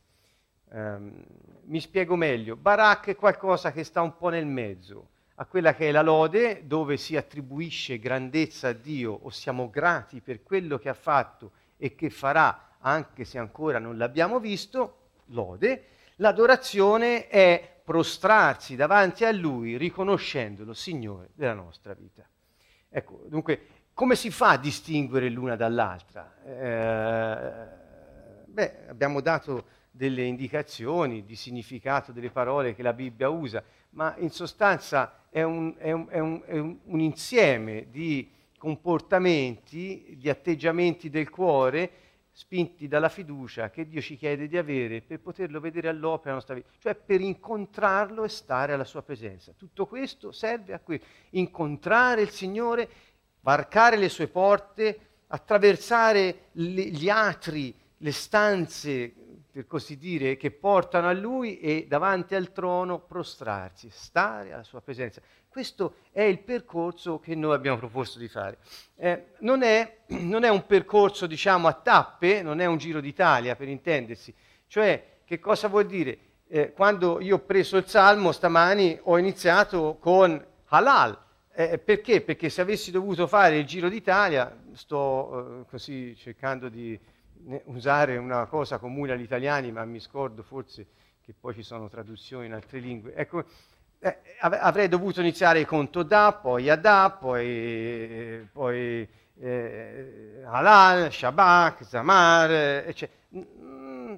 Um, 0.71 1.23
mi 1.65 1.81
spiego 1.81 2.17
meglio. 2.17 2.57
Barak 2.57 3.09
è 3.09 3.17
qualcosa 3.17 3.73
che 3.73 3.85
sta 3.85 4.01
un 4.01 4.17
po' 4.17 4.31
nel 4.31 4.47
mezzo 4.47 5.09
a 5.37 5.47
quella 5.47 5.75
che 5.75 5.89
è 5.89 5.93
la 5.93 6.03
lode, 6.03 6.67
dove 6.67 6.97
si 6.97 7.17
attribuisce 7.17 7.99
grandezza 7.99 8.69
a 8.69 8.73
Dio 8.73 9.13
o 9.13 9.31
siamo 9.31 9.71
grati 9.71 10.21
per 10.21 10.43
quello 10.43 10.79
che 10.79 10.89
ha 10.89 10.95
fatto 10.95 11.53
e 11.77 11.95
che 11.95 12.11
farà, 12.11 12.72
anche 12.83 13.25
se 13.25 13.39
ancora 13.39 13.79
non 13.79 13.97
l'abbiamo 13.97 14.39
visto, 14.39 14.99
lode. 15.27 15.87
L'adorazione 16.17 17.29
è 17.29 17.81
prostrarsi 17.83 18.77
davanti 18.77 19.25
a 19.25 19.33
Lui 19.33 19.77
riconoscendolo 19.77 20.73
Signore 20.73 21.31
della 21.35 21.55
nostra 21.55 21.95
vita. 21.95 22.25
Ecco, 22.89 23.25
dunque 23.27 23.67
come 23.95 24.17
si 24.17 24.31
fa 24.31 24.51
a 24.51 24.59
distinguere 24.59 25.29
l'una 25.29 25.57
dall'altra? 25.57 26.35
Eh, 26.45 27.67
beh, 28.47 28.89
abbiamo 28.89 29.21
dato 29.21 29.67
delle 29.91 30.23
indicazioni 30.23 31.25
di 31.25 31.37
significato 31.37 32.13
delle 32.13 32.31
parole 32.31 32.75
che 32.75 32.83
la 32.83 32.95
Bibbia 32.95 33.29
usa, 33.29 33.63
ma 33.91 34.15
in 34.19 34.31
sostanza 34.31 35.27
è 35.29 35.43
un, 35.43 35.75
è 35.77 35.93
un, 35.93 36.07
è 36.09 36.19
un, 36.19 36.43
è 36.45 36.59
un 36.59 37.01
insieme 37.01 37.89
di 37.91 38.31
comportamenti, 38.57 40.17
di 40.17 40.31
atteggiamenti 40.31 41.11
del 41.11 41.29
cuore 41.29 41.91
spinti 42.35 42.89
dalla 42.89 43.11
fiducia 43.11 43.71
che 43.71 43.87
Dio 43.87 44.01
ci 44.01 44.17
chiede 44.17 44.49
di 44.49 44.57
avere 44.57 45.03
per 45.03 45.21
poterlo 45.21 45.61
vedere 45.61 45.89
all'opera 45.89 46.31
nella 46.31 46.37
nostra 46.37 46.55
vita, 46.55 46.69
cioè 46.79 46.95
per 46.95 47.21
incontrarlo 47.21 48.25
e 48.25 48.29
stare 48.29 48.73
alla 48.73 48.85
sua 48.85 49.03
presenza. 49.03 49.53
Tutto 49.57 49.87
questo 49.87 50.33
serve 50.33 50.73
a 50.73 50.81
questo, 50.81 51.07
incontrare 51.31 52.23
il 52.23 52.31
Signore 52.31 52.89
varcare 53.43 53.97
le 53.97 54.09
sue 54.09 54.29
porte, 54.29 54.99
attraversare 55.29 56.49
gli 56.53 57.09
atri, 57.09 57.75
le 57.99 58.13
stanze, 58.13 59.13
per 59.51 59.67
così 59.67 59.99
dire, 59.99 60.37
che 60.37 60.51
portano 60.51 61.09
a 61.09 61.13
lui 61.13 61.59
e 61.59 61.87
davanti 61.87 62.35
al 62.35 62.53
trono 62.53 63.01
prostrarsi, 63.01 63.91
stare 63.91 64.53
alla 64.53 64.63
sua 64.63 64.81
presenza. 64.81 65.21
Questo 65.53 65.97
è 66.13 66.23
il 66.23 66.39
percorso 66.39 67.19
che 67.19 67.35
noi 67.35 67.53
abbiamo 67.53 67.77
proposto 67.77 68.19
di 68.19 68.27
fare. 68.27 68.57
Eh, 68.97 69.33
non, 69.41 69.63
è, 69.63 69.99
non, 70.25 70.45
è, 70.45 70.49
un 70.49 70.65
percorso, 70.65 71.27
diciamo, 71.27 71.69
a 71.69 71.75
tappe, 71.75 72.41
non 72.41 72.59
è 72.59 72.65
un 72.65 72.79
giro 72.79 73.03
d'Italia, 73.03 73.55
per 73.55 73.69
intendersi. 73.69 74.35
Cioè, 74.67 75.19
che 75.27 75.39
cosa 75.39 75.69
vuol 75.69 75.85
dire? 75.85 76.19
Eh, 76.49 76.73
quando 76.73 77.21
io 77.21 77.35
ho 77.35 77.41
preso 77.41 77.77
il 77.77 77.87
Salmo 77.87 78.33
stamani 78.33 78.99
ho 79.03 79.19
iniziato 79.19 79.99
con 80.01 80.43
halal, 80.69 81.19
eh, 81.53 81.77
perché? 81.77 82.23
Perché 82.23 82.49
se 82.49 82.63
avessi 82.63 82.91
dovuto 82.91 83.27
fare 83.27 83.59
il 83.59 83.67
Giro 83.67 83.91
d'Italia, 83.91 84.59
sto 84.73 85.61
eh, 85.61 85.65
così 85.69 86.17
cercando 86.17 86.71
di 86.71 86.99
usare 87.65 88.17
una 88.17 88.47
cosa 88.47 88.79
comune 88.79 89.13
agli 89.13 89.21
italiani, 89.21 89.71
ma 89.71 89.85
mi 89.85 90.01
scordo 90.01 90.43
forse 90.43 90.87
che 91.21 91.35
poi 91.39 91.53
ci 91.53 91.63
sono 91.63 91.91
traduzioni 91.91 92.47
in 92.47 92.55
altre 92.55 92.79
lingue. 92.79 93.15
Ecco, 93.15 93.45
eh, 94.03 94.19
avrei 94.41 94.89
dovuto 94.89 95.21
iniziare 95.21 95.65
con 95.65 95.91
Todà, 95.91 96.33
poi 96.33 96.69
Adà, 96.69 97.11
poi, 97.11 98.49
poi 98.53 99.09
eh, 99.41 100.43
Halal, 100.45 101.13
Shabak, 101.13 101.85
Zamar, 101.85 102.51
eccetera. 102.51 103.19
Mm, 103.37 104.15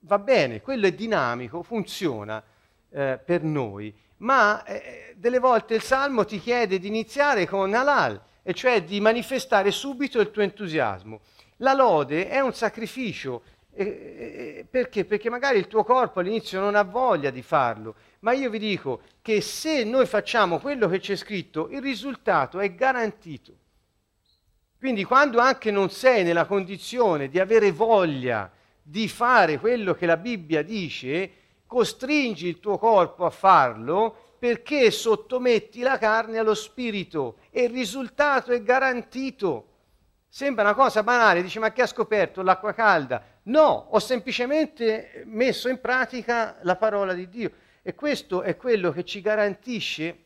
va 0.00 0.18
bene, 0.18 0.60
quello 0.60 0.86
è 0.86 0.92
dinamico, 0.92 1.62
funziona 1.62 2.42
eh, 2.90 3.20
per 3.24 3.42
noi 3.42 3.94
ma 4.20 4.64
eh, 4.64 5.14
delle 5.16 5.38
volte 5.38 5.74
il 5.74 5.82
Salmo 5.82 6.24
ti 6.24 6.40
chiede 6.40 6.78
di 6.78 6.88
iniziare 6.88 7.46
con 7.46 7.72
halal, 7.74 8.20
e 8.42 8.54
cioè 8.54 8.82
di 8.82 9.00
manifestare 9.00 9.70
subito 9.70 10.20
il 10.20 10.30
tuo 10.30 10.42
entusiasmo. 10.42 11.20
La 11.56 11.74
lode 11.74 12.28
è 12.28 12.40
un 12.40 12.54
sacrificio, 12.54 13.42
eh, 13.72 13.84
eh, 13.84 14.66
perché? 14.68 15.04
Perché 15.04 15.30
magari 15.30 15.58
il 15.58 15.66
tuo 15.66 15.84
corpo 15.84 16.20
all'inizio 16.20 16.60
non 16.60 16.74
ha 16.74 16.82
voglia 16.82 17.30
di 17.30 17.42
farlo, 17.42 17.94
ma 18.20 18.32
io 18.32 18.50
vi 18.50 18.58
dico 18.58 19.02
che 19.22 19.40
se 19.40 19.84
noi 19.84 20.06
facciamo 20.06 20.58
quello 20.58 20.88
che 20.88 21.00
c'è 21.00 21.16
scritto, 21.16 21.68
il 21.70 21.80
risultato 21.80 22.58
è 22.58 22.74
garantito. 22.74 23.54
Quindi 24.78 25.04
quando 25.04 25.38
anche 25.38 25.70
non 25.70 25.90
sei 25.90 26.24
nella 26.24 26.46
condizione 26.46 27.28
di 27.28 27.38
avere 27.38 27.70
voglia 27.70 28.50
di 28.82 29.08
fare 29.08 29.58
quello 29.58 29.94
che 29.94 30.06
la 30.06 30.16
Bibbia 30.16 30.62
dice, 30.62 31.30
costringi 31.66 32.48
il 32.48 32.60
tuo 32.60 32.78
corpo 32.78 33.24
a 33.24 33.30
farlo 33.30 34.34
perché 34.38 34.90
sottometti 34.90 35.80
la 35.80 35.98
carne 35.98 36.38
allo 36.38 36.54
spirito 36.54 37.36
e 37.50 37.64
il 37.64 37.70
risultato 37.70 38.52
è 38.52 38.62
garantito. 38.62 39.66
Sembra 40.28 40.64
una 40.64 40.74
cosa 40.74 41.02
banale, 41.02 41.42
dici 41.42 41.58
ma 41.58 41.72
che 41.72 41.82
ha 41.82 41.86
scoperto 41.86 42.42
l'acqua 42.42 42.72
calda? 42.72 43.22
No, 43.44 43.88
ho 43.90 43.98
semplicemente 43.98 45.24
messo 45.26 45.68
in 45.68 45.80
pratica 45.80 46.56
la 46.62 46.76
parola 46.76 47.12
di 47.12 47.28
Dio 47.28 47.52
e 47.82 47.94
questo 47.94 48.42
è 48.42 48.56
quello 48.56 48.92
che 48.92 49.04
ci 49.04 49.20
garantisce 49.20 50.18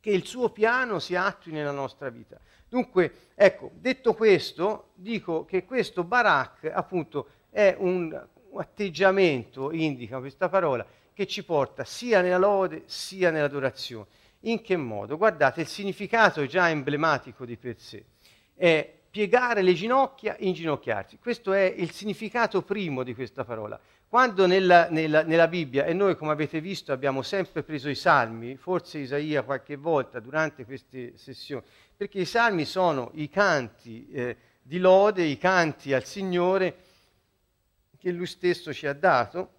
che 0.00 0.10
il 0.10 0.26
suo 0.26 0.50
piano 0.50 0.98
si 0.98 1.14
attui 1.14 1.52
nella 1.52 1.70
nostra 1.70 2.10
vita. 2.10 2.38
Dunque, 2.68 3.30
ecco, 3.34 3.70
detto 3.74 4.14
questo, 4.14 4.90
dico 4.94 5.44
che 5.44 5.64
questo 5.64 6.04
Barak 6.04 6.70
appunto 6.72 7.28
è 7.50 7.74
un 7.78 8.12
atteggiamento 8.56 9.70
indica 9.72 10.18
questa 10.18 10.48
parola 10.48 10.84
che 11.12 11.26
ci 11.26 11.44
porta 11.44 11.84
sia 11.84 12.20
nella 12.20 12.36
lode 12.36 12.82
sia 12.86 13.30
nell'adorazione. 13.30 14.06
In 14.40 14.60
che 14.60 14.76
modo? 14.76 15.16
Guardate, 15.16 15.62
il 15.62 15.68
significato 15.68 16.42
è 16.42 16.46
già 16.46 16.68
emblematico 16.68 17.46
di 17.46 17.56
per 17.56 17.78
sé. 17.78 18.04
È 18.54 18.92
piegare 19.08 19.62
le 19.62 19.72
ginocchia, 19.74 20.36
inginocchiarsi. 20.38 21.18
Questo 21.18 21.52
è 21.52 21.62
il 21.62 21.92
significato 21.92 22.62
primo 22.62 23.04
di 23.04 23.14
questa 23.14 23.44
parola. 23.44 23.80
Quando 24.14 24.46
nella, 24.46 24.86
nella, 24.90 25.24
nella, 25.24 25.48
Bibbia, 25.48 25.86
e 25.86 25.92
noi 25.92 26.16
come 26.16 26.30
avete 26.30 26.60
visto 26.60 26.92
abbiamo 26.92 27.22
sempre 27.22 27.64
preso 27.64 27.88
i 27.88 27.96
salmi, 27.96 28.56
forse 28.56 28.98
Isaia 28.98 29.42
qualche 29.42 29.74
volta 29.74 30.20
durante 30.20 30.64
queste 30.64 31.18
sessioni, 31.18 31.64
perché 31.96 32.20
i 32.20 32.24
salmi 32.24 32.64
sono 32.64 33.10
i 33.14 33.28
canti 33.28 34.08
eh, 34.12 34.36
di 34.62 34.78
lode, 34.78 35.24
i 35.24 35.36
canti 35.36 35.92
al 35.92 36.04
Signore 36.04 36.76
che 37.98 38.12
Lui 38.12 38.26
stesso 38.26 38.72
ci 38.72 38.86
ha 38.86 38.92
dato. 38.92 39.50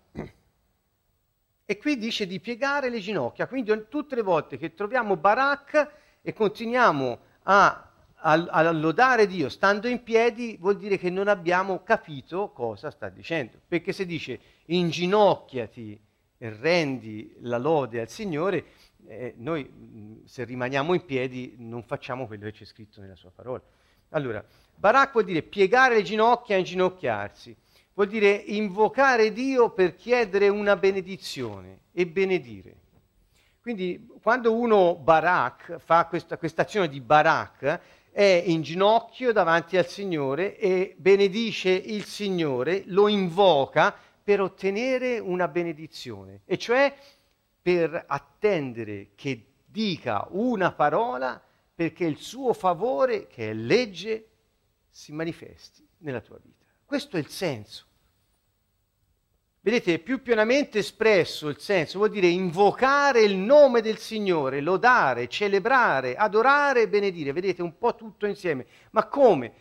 E 1.66 1.78
qui 1.78 1.98
dice 1.98 2.26
di 2.26 2.40
piegare 2.40 2.90
le 2.90 3.00
ginocchia, 3.00 3.48
quindi 3.48 3.88
tutte 3.90 4.16
le 4.16 4.22
volte 4.22 4.58
che 4.58 4.74
troviamo 4.74 5.18
Barak 5.18 5.92
e 6.22 6.32
continuiamo 6.32 7.20
a, 7.44 7.92
a, 8.18 8.72
lodare 8.72 9.28
Dio 9.28 9.50
stando 9.50 9.88
in 9.88 10.02
piedi, 10.04 10.58
vuol 10.60 10.78
dire 10.78 10.98
che 10.98 11.10
non 11.10 11.28
abbiamo 11.28 11.84
capito 11.84 12.50
cosa 12.50 12.90
sta 12.90 13.10
dicendo. 13.10 13.60
Perché 13.68 13.94
se 13.94 14.06
dice 14.06 14.40
inginocchiati 14.66 16.00
e 16.38 16.50
rendi 16.50 17.36
la 17.42 17.58
lode 17.58 18.02
al 18.02 18.10
Signore, 18.10 18.66
eh, 19.08 19.34
noi 19.38 20.22
se 20.26 20.44
rimaniamo 20.44 20.94
in 20.94 21.06
piedi 21.06 21.56
non 21.58 21.84
facciamo 21.84 22.26
quello 22.26 22.46
che 22.46 22.54
c'è 22.54 22.66
scritto 22.66 23.02
nella 23.02 23.16
sua 23.16 23.32
parola. 23.34 23.62
Allora, 24.10 24.44
Barak 24.76 25.12
vuol 25.14 25.26
dire 25.26 25.42
piegare 25.42 25.96
le 25.96 26.04
ginocchia 26.04 26.56
e 26.56 26.60
inginocchiarsi, 26.60 27.56
vuol 27.94 28.08
dire 28.08 28.30
invocare 28.30 29.32
Dio 29.32 29.70
per 29.70 29.96
chiedere 29.96 30.48
una 30.48 30.76
benedizione 30.76 31.82
e 31.92 32.08
benedire. 32.08 32.84
Quindi 33.62 34.08
quando 34.22 34.54
uno 34.54 34.96
Barak 34.96 35.78
fa 35.80 36.06
questa 36.06 36.62
azione 36.62 36.88
di 36.88 37.02
Barak, 37.02 37.82
è 38.16 38.44
in 38.46 38.62
ginocchio 38.62 39.34
davanti 39.34 39.76
al 39.76 39.88
Signore 39.88 40.58
e 40.58 40.96
benedice 40.98 41.72
il 41.72 42.06
Signore, 42.06 42.84
lo 42.86 43.10
invoca 43.10 43.94
per 44.24 44.40
ottenere 44.40 45.20
una 45.20 45.50
benedizione, 45.50 46.40
e 46.46 46.58
cioè 46.58 46.96
per 47.62 48.06
attendere 48.08 49.10
che 49.16 49.48
dica 49.66 50.26
una 50.30 50.72
parola 50.72 51.44
perché 51.76 52.06
il 52.06 52.16
suo 52.16 52.54
favore, 52.54 53.28
che 53.28 53.50
è 53.50 53.54
legge, 53.54 54.30
si 54.90 55.12
manifesti 55.12 55.86
nella 55.98 56.22
tua 56.22 56.40
vita. 56.42 56.64
Questo 56.86 57.18
è 57.18 57.20
il 57.20 57.28
senso. 57.28 57.86
Vedete, 59.66 59.98
più 59.98 60.22
pienamente 60.22 60.78
espresso 60.78 61.48
il 61.48 61.58
senso 61.58 61.98
vuol 61.98 62.12
dire 62.12 62.28
invocare 62.28 63.24
il 63.24 63.36
nome 63.36 63.82
del 63.82 63.98
Signore, 63.98 64.62
lodare, 64.62 65.28
celebrare, 65.28 66.16
adorare, 66.16 66.88
benedire. 66.88 67.34
Vedete, 67.34 67.64
un 67.64 67.76
po' 67.80 67.96
tutto 67.96 68.28
insieme. 68.28 68.68
Ma 68.92 69.08
come? 69.08 69.54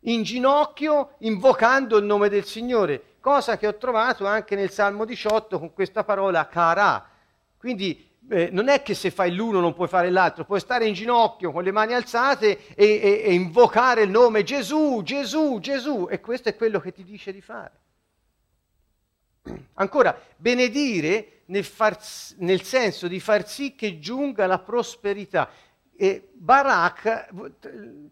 In 0.00 0.22
ginocchio, 0.22 1.14
invocando 1.20 1.96
il 1.96 2.04
nome 2.04 2.28
del 2.28 2.44
Signore, 2.44 3.14
cosa 3.20 3.56
che 3.56 3.66
ho 3.66 3.78
trovato 3.78 4.26
anche 4.26 4.54
nel 4.54 4.68
Salmo 4.68 5.06
18 5.06 5.58
con 5.58 5.72
questa 5.72 6.04
parola 6.04 6.46
cara. 6.46 7.08
Quindi 7.56 8.06
eh, 8.28 8.50
non 8.52 8.68
è 8.68 8.82
che 8.82 8.92
se 8.92 9.10
fai 9.10 9.34
l'uno 9.34 9.60
non 9.60 9.72
puoi 9.72 9.88
fare 9.88 10.10
l'altro, 10.10 10.44
puoi 10.44 10.60
stare 10.60 10.86
in 10.86 10.92
ginocchio 10.92 11.52
con 11.52 11.62
le 11.62 11.72
mani 11.72 11.94
alzate 11.94 12.74
e, 12.74 12.84
e, 12.84 13.22
e 13.24 13.32
invocare 13.32 14.02
il 14.02 14.10
nome 14.10 14.42
Gesù, 14.42 15.00
Gesù, 15.02 15.58
Gesù, 15.58 16.06
e 16.10 16.20
questo 16.20 16.50
è 16.50 16.54
quello 16.54 16.80
che 16.80 16.92
ti 16.92 17.02
dice 17.02 17.32
di 17.32 17.40
fare. 17.40 17.72
Ancora, 19.74 20.20
benedire 20.36 21.42
nel, 21.46 21.64
far, 21.64 21.98
nel, 22.38 22.62
senso 22.62 23.08
di 23.08 23.20
far 23.20 23.48
sì 23.48 23.74
che 23.74 23.98
giunga 23.98 24.46
la 24.46 24.58
prosperità. 24.58 25.50
E 25.96 26.28
Barak, 26.32 27.28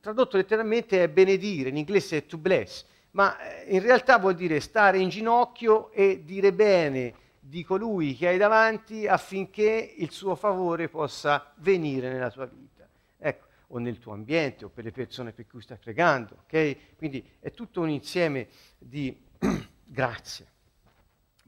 tradotto 0.01 0.37
letteralmente, 0.37 1.03
è 1.03 1.09
benedire, 1.09 1.69
in 1.69 1.77
inglese 1.77 2.19
è 2.19 2.27
to 2.27 2.37
bless, 2.37 2.85
ma 3.13 3.39
eh, 3.39 3.75
in 3.75 3.81
realtà 3.81 4.19
vuol 4.19 4.35
dire 4.35 4.61
stare 4.61 4.99
in 4.99 5.09
ginocchio 5.09 5.91
e 5.93 6.23
dire 6.25 6.53
bene 6.53 7.15
di 7.39 7.63
colui 7.65 8.17
che 8.17 8.29
hai 8.29 8.39
davanti 8.39 9.07
affinché 9.07 9.95
il 9.99 10.11
suo 10.11 10.35
favore 10.35 10.89
possa 10.89 11.53
venire 11.59 12.11
nella 12.11 12.31
tua 12.31 12.47
vita. 12.47 12.89
Ecco, 13.19 13.47
o 13.69 13.79
nel 13.79 13.99
tuo 13.99 14.13
ambiente 14.13 14.65
o 14.65 14.69
per 14.69 14.85
le 14.85 14.91
persone 14.91 15.33
per 15.33 15.47
cui 15.47 15.63
stai 15.63 15.79
pregando, 15.79 16.39
ok? 16.45 16.97
Quindi 16.97 17.25
è 17.39 17.53
tutto 17.53 17.81
un 17.81 17.91
insieme 17.91 18.49
di 18.79 19.17
grazie. 19.85 20.55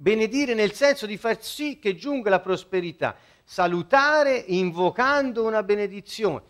Benedire 0.01 0.55
nel 0.55 0.75
senso 0.75 1.07
di 1.07 1.17
far 1.17 1.43
sì 1.43 1.81
che 1.81 1.97
giunga 1.97 2.31
la 2.31 2.39
prosperità, 2.39 3.17
salutare 3.43 4.37
invocando 4.47 5.45
una 5.45 5.65
benedizione, 5.65 6.41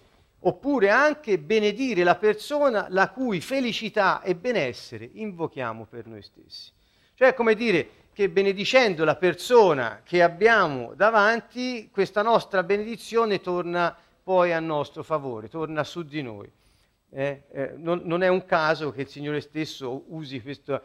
oppure 0.41 0.91
anche 0.91 1.39
benedire 1.39 2.05
la 2.05 2.17
persona 2.17 2.89
la 2.91 3.09
cui 3.09 3.41
felicità 3.41 4.21
e 4.21 4.37
benessere 4.37 5.09
invochiamo 5.11 5.87
per 5.87 6.07
noi 6.07 6.21
stessi. 6.21 6.71
Cioè, 7.15 7.33
come 7.33 7.55
dire 7.55 7.89
che 8.13 8.29
benedicendo 8.29 9.03
la 9.07 9.17
persona 9.17 10.03
che 10.05 10.23
abbiamo 10.23 10.93
davanti, 10.95 11.89
questa 11.91 12.21
nostra 12.21 12.63
benedizione 12.63 13.41
torna 13.41 13.97
poi 14.23 14.53
a 14.53 14.61
nostro 14.61 15.03
favore, 15.03 15.49
torna 15.49 15.85
su 15.85 16.03
di 16.03 16.21
noi. 16.21 16.53
Eh, 17.09 17.45
eh, 17.51 17.73
non, 17.79 18.03
non, 18.05 18.23
è 18.23 18.29
un 18.29 18.45
caso 18.45 18.93
che 18.93 19.01
il 19.01 19.09
Signore 19.09 19.41
stesso 19.41 20.05
usi 20.09 20.43
questo 20.43 20.83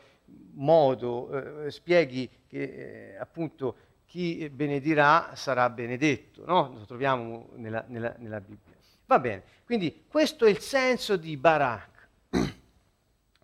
modo, 0.53 1.65
eh, 1.65 1.69
spieghi 1.69 2.29
che 2.53 3.13
eh, 3.13 3.17
appunto 3.17 3.75
chi 4.05 4.47
benedirà 4.49 5.31
sarà 5.33 5.71
benedetto, 5.71 6.45
no? 6.45 6.75
lo 6.77 6.85
troviamo 6.85 7.49
nella, 7.55 7.83
nella, 7.87 8.13
nella, 8.19 8.39
Bibbia. 8.39 8.75
Va 9.07 9.17
bene, 9.17 9.41
quindi 9.65 10.03
questo 10.07 10.45
è 10.45 10.49
il 10.51 10.59
senso 10.59 11.15
di 11.17 11.35
Barak. 11.35 12.07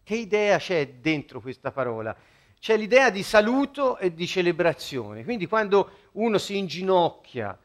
Che 0.03 0.15
idea 0.15 0.57
c'è 0.57 0.87
dentro 1.01 1.39
questa 1.39 1.71
parola? 1.71 2.15
C'è 2.59 2.77
l'idea 2.77 3.09
di 3.09 3.23
saluto 3.23 3.97
e 3.97 4.13
di 4.13 4.27
celebrazione, 4.27 5.23
quindi 5.23 5.47
quando 5.47 5.91
uno 6.13 6.37
si 6.37 6.57
inginocchia 6.57 7.57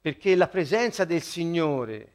perché 0.00 0.34
la 0.34 0.48
presenza 0.48 1.04
del 1.04 1.22
Signore 1.22 2.12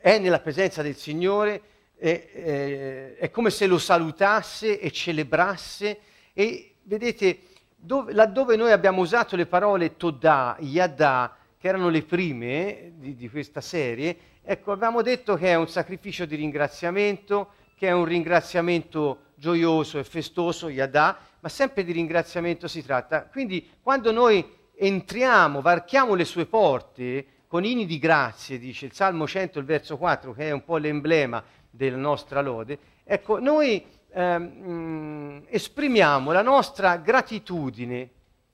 è 0.00 0.18
nella 0.18 0.40
presenza 0.40 0.80
del 0.80 0.96
Signore, 0.96 1.60
è, 1.96 2.30
è, 2.30 3.14
è 3.16 3.30
come 3.30 3.50
se 3.50 3.66
lo 3.66 3.78
salutasse 3.78 4.78
e 4.78 4.90
celebrasse 4.90 5.98
e 6.32 6.76
vedete 6.88 7.40
dove, 7.80 8.12
laddove 8.12 8.56
noi 8.56 8.72
abbiamo 8.72 9.02
usato 9.02 9.36
le 9.36 9.46
parole 9.46 9.96
Todah, 9.96 10.56
Yada, 10.58 11.36
che 11.56 11.68
erano 11.68 11.88
le 11.88 12.02
prime 12.02 12.92
di, 12.96 13.14
di, 13.14 13.30
questa 13.30 13.60
serie, 13.60 14.16
ecco, 14.42 14.72
abbiamo 14.72 15.00
detto 15.02 15.36
che 15.36 15.48
è 15.48 15.54
un 15.54 15.68
sacrificio 15.68 16.24
di 16.24 16.34
ringraziamento, 16.36 17.52
che 17.76 17.88
è 17.88 17.92
un 17.92 18.04
ringraziamento 18.04 19.26
gioioso 19.36 19.98
e 19.98 20.04
festoso, 20.04 20.68
Yada, 20.68 21.16
ma 21.40 21.48
sempre 21.48 21.84
di 21.84 21.92
ringraziamento 21.92 22.66
si 22.66 22.82
tratta. 22.82 23.26
Quindi 23.26 23.70
quando 23.80 24.10
noi 24.10 24.44
entriamo, 24.74 25.60
varchiamo 25.60 26.14
le 26.14 26.24
sue 26.24 26.46
porte 26.46 27.26
con 27.46 27.64
inni 27.64 27.86
di 27.86 27.98
grazie, 27.98 28.58
dice 28.58 28.86
il 28.86 28.92
Salmo 28.92 29.26
100, 29.26 29.60
il 29.60 29.64
verso 29.64 29.96
4, 29.96 30.32
che 30.32 30.48
è 30.48 30.50
un 30.50 30.64
po' 30.64 30.76
l'emblema 30.76 31.42
della 31.70 31.96
nostra 31.96 32.40
lode, 32.40 32.78
ecco, 33.04 33.38
noi 33.38 33.84
ehm, 34.10 35.44
esprimiamo 35.48 36.32
la 36.32 36.42
nostra 36.42 36.96
gratitudine, 36.96 38.10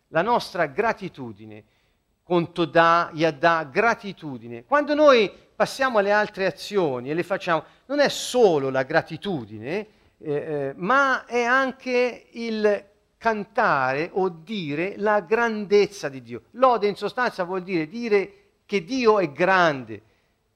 la 0.08 0.22
nostra 0.22 0.66
gratitudine, 0.66 1.64
conto 2.22 2.64
da, 2.64 3.10
yadà, 3.12 3.64
gratitudine. 3.64 4.64
Quando 4.64 4.94
noi 4.94 5.30
passiamo 5.54 5.98
alle 5.98 6.12
altre 6.12 6.46
azioni 6.46 7.10
e 7.10 7.14
le 7.14 7.22
facciamo, 7.22 7.64
non 7.86 8.00
è 8.00 8.08
solo 8.08 8.70
la 8.70 8.82
gratitudine, 8.82 9.86
eh, 10.18 10.32
eh, 10.32 10.72
ma 10.76 11.26
è 11.26 11.42
anche 11.42 12.26
il 12.32 12.84
cantare 13.18 14.10
o 14.12 14.28
dire 14.28 14.94
la 14.98 15.20
grandezza 15.20 16.08
di 16.08 16.22
Dio. 16.22 16.42
Lode 16.52 16.88
in 16.88 16.96
sostanza 16.96 17.44
vuol 17.44 17.62
dire 17.62 17.88
dire 17.88 18.32
che 18.66 18.84
Dio 18.84 19.18
è 19.18 19.30
grande. 19.32 20.02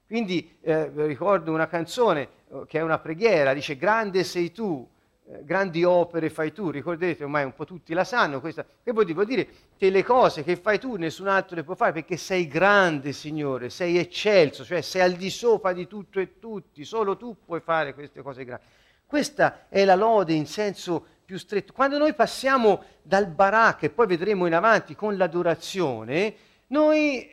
Quindi 0.07 0.57
eh, 0.61 0.91
ricordo 1.05 1.51
una 1.51 1.67
canzone 1.67 2.29
che 2.67 2.79
è 2.79 2.81
una 2.81 2.99
preghiera, 2.99 3.53
dice 3.53 3.77
grande 3.77 4.23
sei 4.23 4.51
tu, 4.51 4.87
eh, 5.27 5.43
grandi 5.43 5.83
opere 5.83 6.29
fai 6.29 6.51
tu, 6.51 6.71
ricordate 6.71 7.23
ormai 7.23 7.43
un 7.43 7.53
po' 7.53 7.65
tutti 7.65 7.93
la 7.93 8.03
sanno, 8.03 8.39
questa, 8.39 8.65
che 8.83 8.91
vuol 8.91 9.05
dire? 9.05 9.15
Vuol 9.15 9.27
dire 9.27 9.47
che 9.77 9.89
le 9.89 10.03
cose 10.03 10.43
che 10.43 10.55
fai 10.55 10.79
tu 10.79 10.95
nessun 10.95 11.27
altro 11.27 11.55
le 11.55 11.63
può 11.63 11.75
fare 11.75 11.91
perché 11.91 12.17
sei 12.17 12.47
grande 12.47 13.13
Signore, 13.13 13.69
sei 13.69 13.97
eccelso, 13.97 14.63
cioè 14.63 14.81
sei 14.81 15.01
al 15.01 15.13
di 15.13 15.29
sopra 15.29 15.71
di 15.73 15.87
tutto 15.87 16.19
e 16.19 16.39
tutti, 16.39 16.83
solo 16.83 17.17
tu 17.17 17.35
puoi 17.45 17.59
fare 17.61 17.93
queste 17.93 18.21
cose 18.21 18.43
grandi. 18.43 18.65
Questa 19.05 19.67
è 19.69 19.85
la 19.85 19.95
lode 19.95 20.33
in 20.33 20.45
senso 20.45 21.05
più 21.25 21.37
stretto. 21.37 21.73
Quando 21.73 21.97
noi 21.97 22.13
passiamo 22.13 22.83
dal 23.03 23.27
barak 23.27 23.83
e 23.83 23.89
poi 23.89 24.07
vedremo 24.07 24.47
in 24.47 24.53
avanti 24.53 24.95
con 24.95 25.15
l'adorazione, 25.15 26.35
noi 26.67 27.27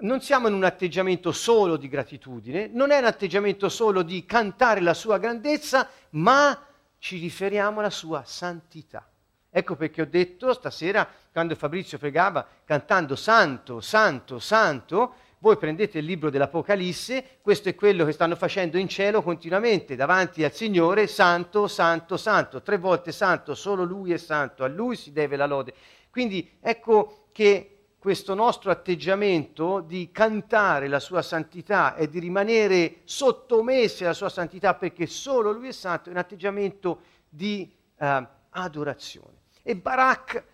non 0.00 0.20
siamo 0.20 0.48
in 0.48 0.54
un 0.54 0.64
atteggiamento 0.64 1.32
solo 1.32 1.76
di 1.76 1.88
gratitudine, 1.88 2.68
non 2.72 2.90
è 2.90 2.98
un 2.98 3.04
atteggiamento 3.04 3.68
solo 3.68 4.02
di 4.02 4.24
cantare 4.24 4.80
la 4.80 4.94
sua 4.94 5.18
grandezza, 5.18 5.88
ma 6.10 6.58
ci 6.98 7.18
riferiamo 7.18 7.80
alla 7.80 7.90
sua 7.90 8.22
santità. 8.24 9.08
Ecco 9.50 9.76
perché 9.76 10.02
ho 10.02 10.06
detto 10.06 10.52
stasera, 10.52 11.08
quando 11.32 11.54
Fabrizio 11.54 11.98
pregava, 11.98 12.46
cantando 12.64 13.16
Santo, 13.16 13.80
Santo, 13.80 14.38
Santo, 14.38 15.14
voi 15.40 15.56
prendete 15.56 15.98
il 15.98 16.04
libro 16.04 16.30
dell'Apocalisse, 16.30 17.38
questo 17.40 17.68
è 17.68 17.74
quello 17.74 18.04
che 18.04 18.12
stanno 18.12 18.34
facendo 18.34 18.76
in 18.76 18.88
cielo 18.88 19.22
continuamente 19.22 19.96
davanti 19.96 20.44
al 20.44 20.52
Signore, 20.52 21.06
santo, 21.06 21.68
santo, 21.68 22.16
santo, 22.16 22.60
tre 22.60 22.76
volte 22.76 23.12
santo, 23.12 23.54
solo 23.54 23.84
Lui 23.84 24.12
è 24.12 24.16
santo, 24.16 24.64
a 24.64 24.68
Lui 24.68 24.96
si 24.96 25.12
deve 25.12 25.36
la 25.36 25.46
lode. 25.46 25.74
Quindi 26.10 26.58
ecco 26.60 27.28
che 27.32 27.77
questo 27.98 28.34
nostro 28.34 28.70
atteggiamento 28.70 29.80
di 29.80 30.10
cantare 30.12 30.86
la 30.86 31.00
sua 31.00 31.20
santità 31.20 31.96
e 31.96 32.08
di 32.08 32.20
rimanere 32.20 32.98
sottomessi 33.04 34.04
alla 34.04 34.14
sua 34.14 34.28
santità 34.28 34.74
perché 34.74 35.06
solo 35.06 35.50
Lui 35.50 35.68
è 35.68 35.72
santo, 35.72 36.08
è 36.08 36.12
un 36.12 36.18
atteggiamento 36.18 37.00
di 37.28 37.70
uh, 37.96 38.24
adorazione. 38.50 39.36
E 39.62 39.74
Barak 39.74 40.44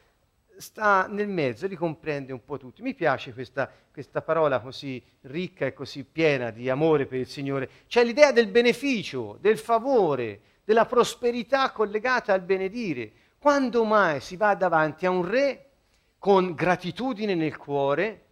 sta 0.57 1.07
nel 1.07 1.29
mezzo, 1.29 1.67
li 1.67 1.77
comprende 1.77 2.33
un 2.33 2.45
po' 2.45 2.57
tutti. 2.57 2.81
Mi 2.81 2.95
piace 2.95 3.35
questa, 3.35 3.71
questa, 3.93 4.23
parola 4.23 4.61
così 4.61 5.03
ricca 5.23 5.67
e 5.67 5.75
così 5.75 6.05
piena 6.05 6.51
di 6.51 6.71
amore 6.71 7.07
per 7.07 7.19
il 7.19 7.29
Signore. 7.29 7.69
C'è 7.87 8.05
l'idea 8.05 8.33
del 8.33 8.49
beneficio, 8.49 9.37
del 9.41 9.59
favore, 9.59 10.41
della 10.65 10.87
prosperità 10.87 11.71
collegata 11.73 12.33
al 12.33 12.41
benedire. 12.41 13.13
Quando 13.39 13.85
mai 13.85 14.21
si 14.21 14.37
va 14.37 14.55
davanti 14.55 15.05
a 15.05 15.11
un 15.11 15.29
re 15.29 15.69
con 16.25 16.55
gratitudine 16.55 17.35
nel 17.35 17.59
cuore, 17.59 18.25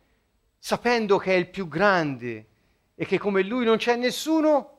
sapendo 0.59 1.18
che 1.18 1.35
è 1.35 1.37
il 1.37 1.50
più 1.50 1.68
grande 1.68 2.46
e 2.94 3.05
che 3.05 3.18
come 3.18 3.42
lui 3.42 3.66
non 3.66 3.76
c'è 3.76 3.96
nessuno, 3.96 4.78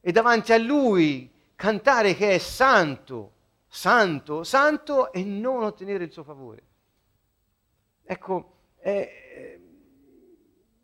e 0.00 0.10
davanti 0.10 0.52
a 0.52 0.58
lui 0.58 1.30
cantare 1.54 2.16
che 2.16 2.32
è 2.32 2.38
santo, 2.38 3.34
santo, 3.68 4.42
santo 4.42 5.12
e 5.12 5.22
non 5.22 5.62
ottenere 5.62 6.02
il 6.02 6.10
suo 6.10 6.24
favore. 6.24 6.62
Ecco, 8.02 8.54
eh, 8.80 9.60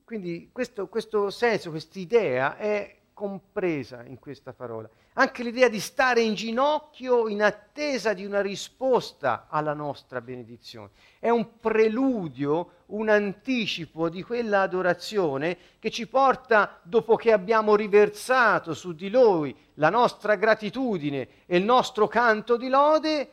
quindi 0.04 0.50
questo, 0.52 0.86
questo 0.86 1.30
senso, 1.30 1.70
questa 1.70 1.98
idea 1.98 2.56
è 2.56 2.95
compresa 3.16 4.04
in 4.04 4.18
questa 4.18 4.52
parola. 4.52 4.90
Anche 5.14 5.42
l'idea 5.42 5.70
di 5.70 5.80
stare 5.80 6.20
in 6.20 6.34
ginocchio 6.34 7.28
in 7.28 7.42
attesa 7.42 8.12
di 8.12 8.26
una 8.26 8.42
risposta 8.42 9.46
alla 9.48 9.72
nostra 9.72 10.20
benedizione. 10.20 10.90
È 11.18 11.30
un 11.30 11.58
preludio, 11.58 12.82
un 12.88 13.08
anticipo 13.08 14.10
di 14.10 14.22
quella 14.22 14.60
adorazione 14.60 15.56
che 15.78 15.90
ci 15.90 16.06
porta, 16.06 16.78
dopo 16.82 17.16
che 17.16 17.32
abbiamo 17.32 17.74
riversato 17.74 18.74
su 18.74 18.92
di 18.92 19.08
Lui 19.08 19.56
la 19.74 19.88
nostra 19.88 20.34
gratitudine 20.34 21.28
e 21.46 21.56
il 21.56 21.64
nostro 21.64 22.08
canto 22.08 22.58
di 22.58 22.68
lode, 22.68 23.32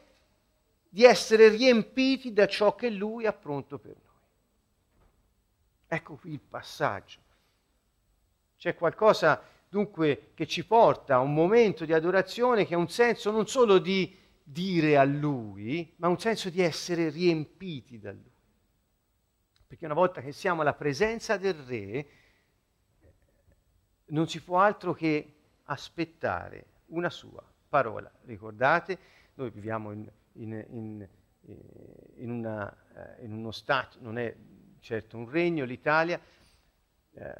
di 0.88 1.04
essere 1.04 1.50
riempiti 1.50 2.32
da 2.32 2.48
ciò 2.48 2.74
che 2.74 2.90
Lui 2.90 3.26
ha 3.26 3.34
pronto 3.34 3.78
per 3.78 3.96
noi. 4.02 4.22
Ecco 5.88 6.16
qui 6.16 6.32
il 6.32 6.40
passaggio. 6.40 7.20
C'è 8.56 8.76
qualcosa 8.76 9.52
dunque 9.74 10.32
che 10.34 10.46
ci 10.46 10.66
porta 10.66 11.16
a 11.16 11.20
un 11.20 11.34
momento 11.34 11.86
di 11.86 11.94
adorazione 11.94 12.66
che 12.66 12.76
ha 12.76 12.78
un 12.78 12.90
senso 12.90 13.32
non 13.32 13.48
solo 13.48 13.80
di 13.80 14.16
dire 14.44 14.98
a 14.98 15.04
Lui, 15.04 15.94
ma 15.98 16.08
un 16.08 16.20
senso 16.20 16.50
di 16.50 16.62
essere 16.62 17.10
riempiti 17.10 18.00
da 18.00 18.12
Lui. 18.12 18.32
Perché 19.68 19.86
una 19.86 19.94
volta 19.94 20.22
che 20.22 20.32
siamo 20.32 20.62
alla 20.62 20.74
presenza 20.74 21.38
del 21.38 21.56
Re, 21.56 22.08
non 24.08 24.28
si 24.28 24.42
può 24.42 24.60
altro 24.60 24.94
che 24.94 25.34
aspettare 25.64 26.66
una 26.88 27.10
sua 27.10 27.44
parola. 27.68 28.12
Ricordate, 28.26 29.00
noi 29.36 29.50
viviamo 29.50 29.92
in 29.92 30.08
in, 30.34 30.66
in, 30.70 31.08
in, 32.18 32.32
una, 32.32 32.72
eh, 33.20 33.26
uno 33.26 33.52
Stato, 33.52 33.98
non 34.02 34.18
è 34.18 34.36
certo 34.80 35.18
un 35.18 35.30
regno, 35.30 35.66
l'Italia, 35.66 36.20
eh, 37.14 37.34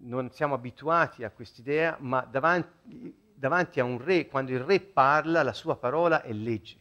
non 0.00 0.30
siamo 0.30 0.54
abituati 0.54 1.24
a 1.24 1.30
quest'idea, 1.30 1.96
ma 2.00 2.20
davanti, 2.20 3.14
davanti 3.34 3.80
a 3.80 3.84
un 3.84 4.02
re, 4.02 4.26
quando 4.26 4.52
il 4.52 4.60
re 4.60 4.80
parla, 4.80 5.42
la 5.42 5.52
sua 5.52 5.76
parola 5.76 6.22
è 6.22 6.32
legge. 6.32 6.78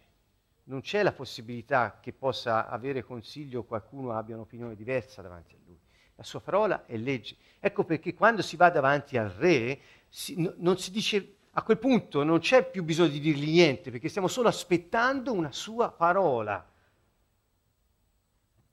Non 0.65 0.81
c'è 0.81 1.01
la 1.01 1.11
possibilità 1.11 1.97
che 1.99 2.13
possa 2.13 2.67
avere 2.67 3.03
consiglio 3.03 3.63
qualcuno 3.63 4.13
abbia 4.13 4.35
un'opinione 4.35 4.75
diversa 4.75 5.21
davanti 5.21 5.55
a 5.55 5.57
lui. 5.65 5.79
La 6.15 6.23
sua 6.23 6.41
parola 6.41 6.85
è 6.85 6.95
legge. 6.97 7.37
Ecco 7.59 7.85
perché 7.85 8.13
quando 8.13 8.41
si 8.41 8.55
va 8.55 8.69
davanti 8.69 9.17
al 9.17 9.29
re 9.29 9.79
si, 10.09 10.39
no, 10.39 10.53
non 10.57 10.77
si 10.77 10.91
dice 10.91 11.35
a 11.51 11.63
quel 11.63 11.77
punto 11.77 12.23
non 12.23 12.39
c'è 12.39 12.69
più 12.69 12.83
bisogno 12.83 13.09
di 13.09 13.19
dirgli 13.19 13.51
niente, 13.51 13.89
perché 13.89 14.09
stiamo 14.09 14.27
solo 14.27 14.47
aspettando 14.47 15.33
una 15.33 15.51
sua 15.51 15.91
parola. 15.91 16.63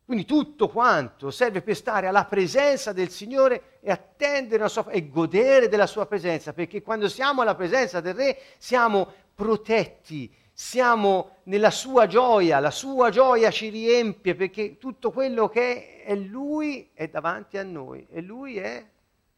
Quindi 0.07 0.25
tutto 0.25 0.69
quanto 0.69 1.33
serve 1.33 1.63
per 1.63 1.75
stare 1.75 2.07
alla 2.07 2.27
presenza 2.27 2.93
del 2.93 3.11
Signore 3.11 3.81
e 3.81 3.91
attendere 3.91 4.69
sua, 4.69 4.89
e 4.89 5.09
godere 5.09 5.69
della 5.69 5.89
sua 5.89 6.07
presenza, 6.07 6.53
perché 6.53 6.81
quando 6.81 7.09
siamo 7.09 7.43
alla 7.43 7.57
presenza 7.57 8.01
del 8.01 8.15
Re 8.15 8.39
siamo 8.57 9.13
protetti, 9.35 10.33
siamo 10.53 11.39
nella 11.45 11.73
sua 11.73 12.07
gioia, 12.07 12.61
la 12.61 12.71
sua 12.71 13.11
gioia 13.11 13.51
ci 13.51 13.69
riempie, 13.69 14.37
perché 14.37 14.79
tutto 14.79 15.11
quello 15.11 15.49
che 15.49 16.05
è, 16.05 16.13
è 16.13 16.15
Lui 16.15 16.89
è 16.95 17.09
davanti 17.09 17.59
a 17.59 17.65
noi 17.65 18.07
e 18.09 18.21
Lui 18.21 18.59
è 18.59 18.87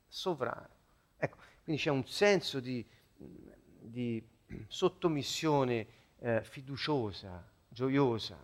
sovrano. 0.06 0.68
Ecco, 1.16 1.38
quindi 1.64 1.80
c'è 1.80 1.88
un 1.88 2.06
senso 2.06 2.60
di, 2.60 2.84
di 3.16 4.22
sottomissione 4.66 5.86
eh, 6.18 6.42
fiduciosa, 6.42 7.42
gioiosa, 7.68 8.36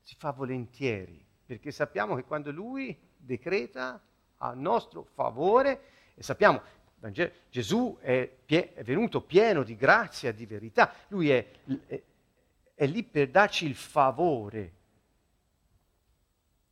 si 0.00 0.14
fa 0.16 0.30
volentieri, 0.30 1.22
perché 1.52 1.70
sappiamo 1.70 2.16
che 2.16 2.24
quando 2.24 2.50
Lui 2.50 2.98
decreta 3.14 4.02
a 4.38 4.54
nostro 4.54 5.04
favore, 5.04 5.82
e 6.14 6.22
sappiamo, 6.22 6.62
Gesù 7.50 7.98
è, 8.00 8.26
pie- 8.26 8.72
è 8.72 8.82
venuto 8.82 9.20
pieno 9.20 9.62
di 9.62 9.76
grazia, 9.76 10.32
di 10.32 10.46
verità, 10.46 10.94
Lui 11.08 11.28
è, 11.28 11.46
è, 11.86 12.02
è 12.74 12.86
lì 12.86 13.02
per 13.02 13.28
darci 13.28 13.66
il 13.66 13.74
favore. 13.74 14.72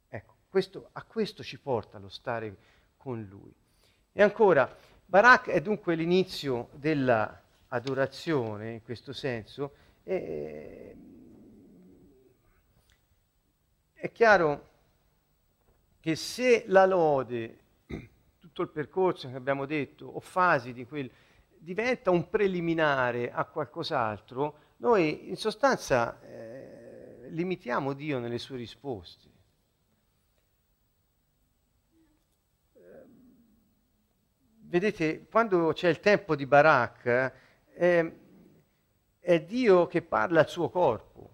Ecco, 0.08 0.36
questo, 0.48 0.88
a 0.92 1.02
questo 1.02 1.42
ci 1.42 1.58
porta 1.58 1.98
lo 1.98 2.08
stare 2.08 2.56
con 2.96 3.22
Lui. 3.22 3.54
E 4.12 4.22
ancora, 4.22 4.74
Barak 5.04 5.50
è 5.50 5.60
dunque 5.60 5.94
l'inizio 5.94 6.70
dell'adorazione 6.72 8.70
in 8.70 8.82
questo 8.82 9.12
senso. 9.12 9.74
E 10.04 10.96
è 14.00 14.10
chiaro 14.12 14.69
che 16.00 16.16
se 16.16 16.64
la 16.66 16.86
lode, 16.86 17.58
tutto 18.38 18.62
il 18.62 18.68
percorso 18.70 19.28
che 19.28 19.36
abbiamo 19.36 19.66
detto, 19.66 20.06
o 20.06 20.20
fasi 20.20 20.72
di 20.72 20.86
quel, 20.86 21.10
diventa 21.58 22.10
un 22.10 22.28
preliminare 22.28 23.30
a 23.30 23.44
qualcos'altro, 23.44 24.58
noi 24.78 25.28
in 25.28 25.36
sostanza 25.36 26.20
eh, 26.22 27.28
limitiamo 27.28 27.92
Dio 27.92 28.18
nelle 28.18 28.38
sue 28.38 28.56
risposte. 28.56 29.30
vedete, 34.70 35.26
quando 35.28 35.72
c'è 35.72 35.88
il 35.88 35.98
tempo 35.98 36.36
di 36.36 36.46
Barak, 36.46 37.32
eh, 37.74 38.18
è 39.18 39.40
Dio 39.42 39.86
che 39.88 40.00
parla 40.00 40.40
al 40.40 40.48
suo 40.48 40.70
corpo. 40.70 41.28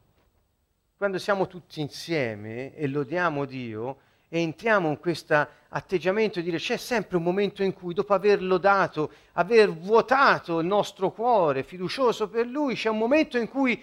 Quando 0.96 1.18
siamo 1.18 1.46
tutti 1.46 1.83
insieme 1.83 2.74
e 2.74 2.88
lodiamo 2.88 3.44
Dio 3.44 4.00
entriamo 4.40 4.88
in 4.88 4.99
questo 4.99 5.46
atteggiamento 5.68 6.38
di 6.38 6.46
dire 6.46 6.59
c'è 6.59 6.77
sempre 6.77 7.16
un 7.16 7.22
momento 7.22 7.62
in 7.62 7.72
cui 7.72 7.94
dopo 7.94 8.14
aver 8.14 8.42
lodato, 8.42 9.11
aver 9.33 9.70
vuotato 9.70 10.61
il 10.61 10.66
nostro 10.66 11.11
cuore 11.12 11.62
fiducioso 11.62 12.29
per 12.29 12.46
Lui, 12.46 12.75
c'è 12.75 12.88
un 12.88 12.99
momento 12.99 13.38
in 13.38 13.49
cui 13.49 13.83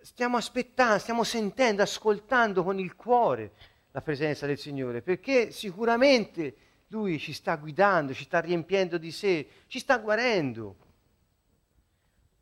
stiamo 0.00 0.36
aspettando, 0.36 0.98
stiamo 0.98 1.24
sentendo, 1.24 1.82
ascoltando 1.82 2.62
con 2.62 2.78
il 2.78 2.94
cuore 2.94 3.52
la 3.90 4.02
presenza 4.02 4.46
del 4.46 4.58
Signore, 4.58 5.02
perché 5.02 5.50
sicuramente 5.50 6.56
lui 6.88 7.18
ci 7.18 7.32
sta 7.32 7.56
guidando, 7.56 8.12
ci 8.12 8.24
sta 8.24 8.40
riempiendo 8.40 8.98
di 8.98 9.10
sé, 9.10 9.46
ci 9.66 9.78
sta 9.78 9.98
guarendo. 9.98 10.76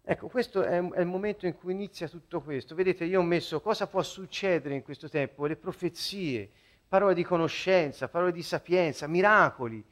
Ecco, 0.04 0.28
questo 0.28 0.62
è, 0.62 0.78
è, 0.78 1.00
il 1.00 1.06
momento 1.06 1.46
in 1.46 1.54
cui 1.54 1.72
inizia 1.72 2.08
tutto 2.08 2.40
questo. 2.40 2.74
Vedete, 2.74 3.04
io 3.04 3.20
ho 3.20 3.22
messo 3.22 3.60
cosa 3.60 3.86
può 3.86 4.02
succedere 4.02 4.74
in 4.74 4.82
questo 4.82 5.08
tempo, 5.08 5.46
le 5.46 5.56
profezie, 5.56 6.50
parole 6.92 7.14
di 7.14 7.24
conoscenza, 7.24 8.06
parole 8.08 8.32
di 8.32 8.42
sapienza, 8.42 9.06
miracoli, 9.06 9.82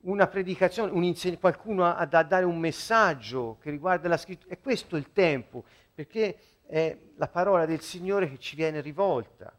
una 0.00 0.26
predicazione, 0.26 0.92
un 0.92 1.02
inseg- 1.02 1.40
qualcuno 1.40 1.86
ha 1.86 2.04
da 2.04 2.22
dare 2.24 2.44
un 2.44 2.58
messaggio 2.58 3.56
che 3.58 3.70
riguarda 3.70 4.06
la 4.06 4.18
scrittura. 4.18 4.52
È 4.52 4.60
questo 4.60 4.98
il 4.98 5.12
tempo, 5.14 5.64
perché 5.94 6.36
è 6.66 6.94
la 7.16 7.28
parola 7.28 7.64
del 7.64 7.80
Signore 7.80 8.28
che 8.28 8.38
ci 8.38 8.54
viene 8.54 8.82
rivolta. 8.82 9.50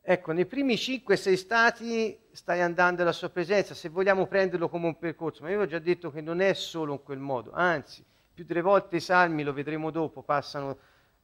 Ecco, 0.00 0.32
nei 0.32 0.46
primi 0.46 0.74
5-6 0.74 1.34
stati 1.34 2.18
stai 2.32 2.60
andando 2.60 3.02
alla 3.02 3.12
sua 3.12 3.28
presenza, 3.28 3.72
se 3.72 3.88
vogliamo 3.88 4.26
prenderlo 4.26 4.68
come 4.68 4.86
un 4.86 4.98
percorso, 4.98 5.44
ma 5.44 5.50
io 5.50 5.60
ho 5.60 5.66
già 5.66 5.78
detto 5.78 6.10
che 6.10 6.20
non 6.20 6.40
è 6.40 6.54
solo 6.54 6.94
in 6.94 7.02
quel 7.04 7.20
modo, 7.20 7.52
anzi, 7.52 8.04
più 8.34 8.44
delle 8.44 8.62
volte 8.62 8.96
i 8.96 9.00
salmi, 9.00 9.44
lo 9.44 9.52
vedremo 9.52 9.92
dopo, 9.92 10.22
passano 10.22 10.76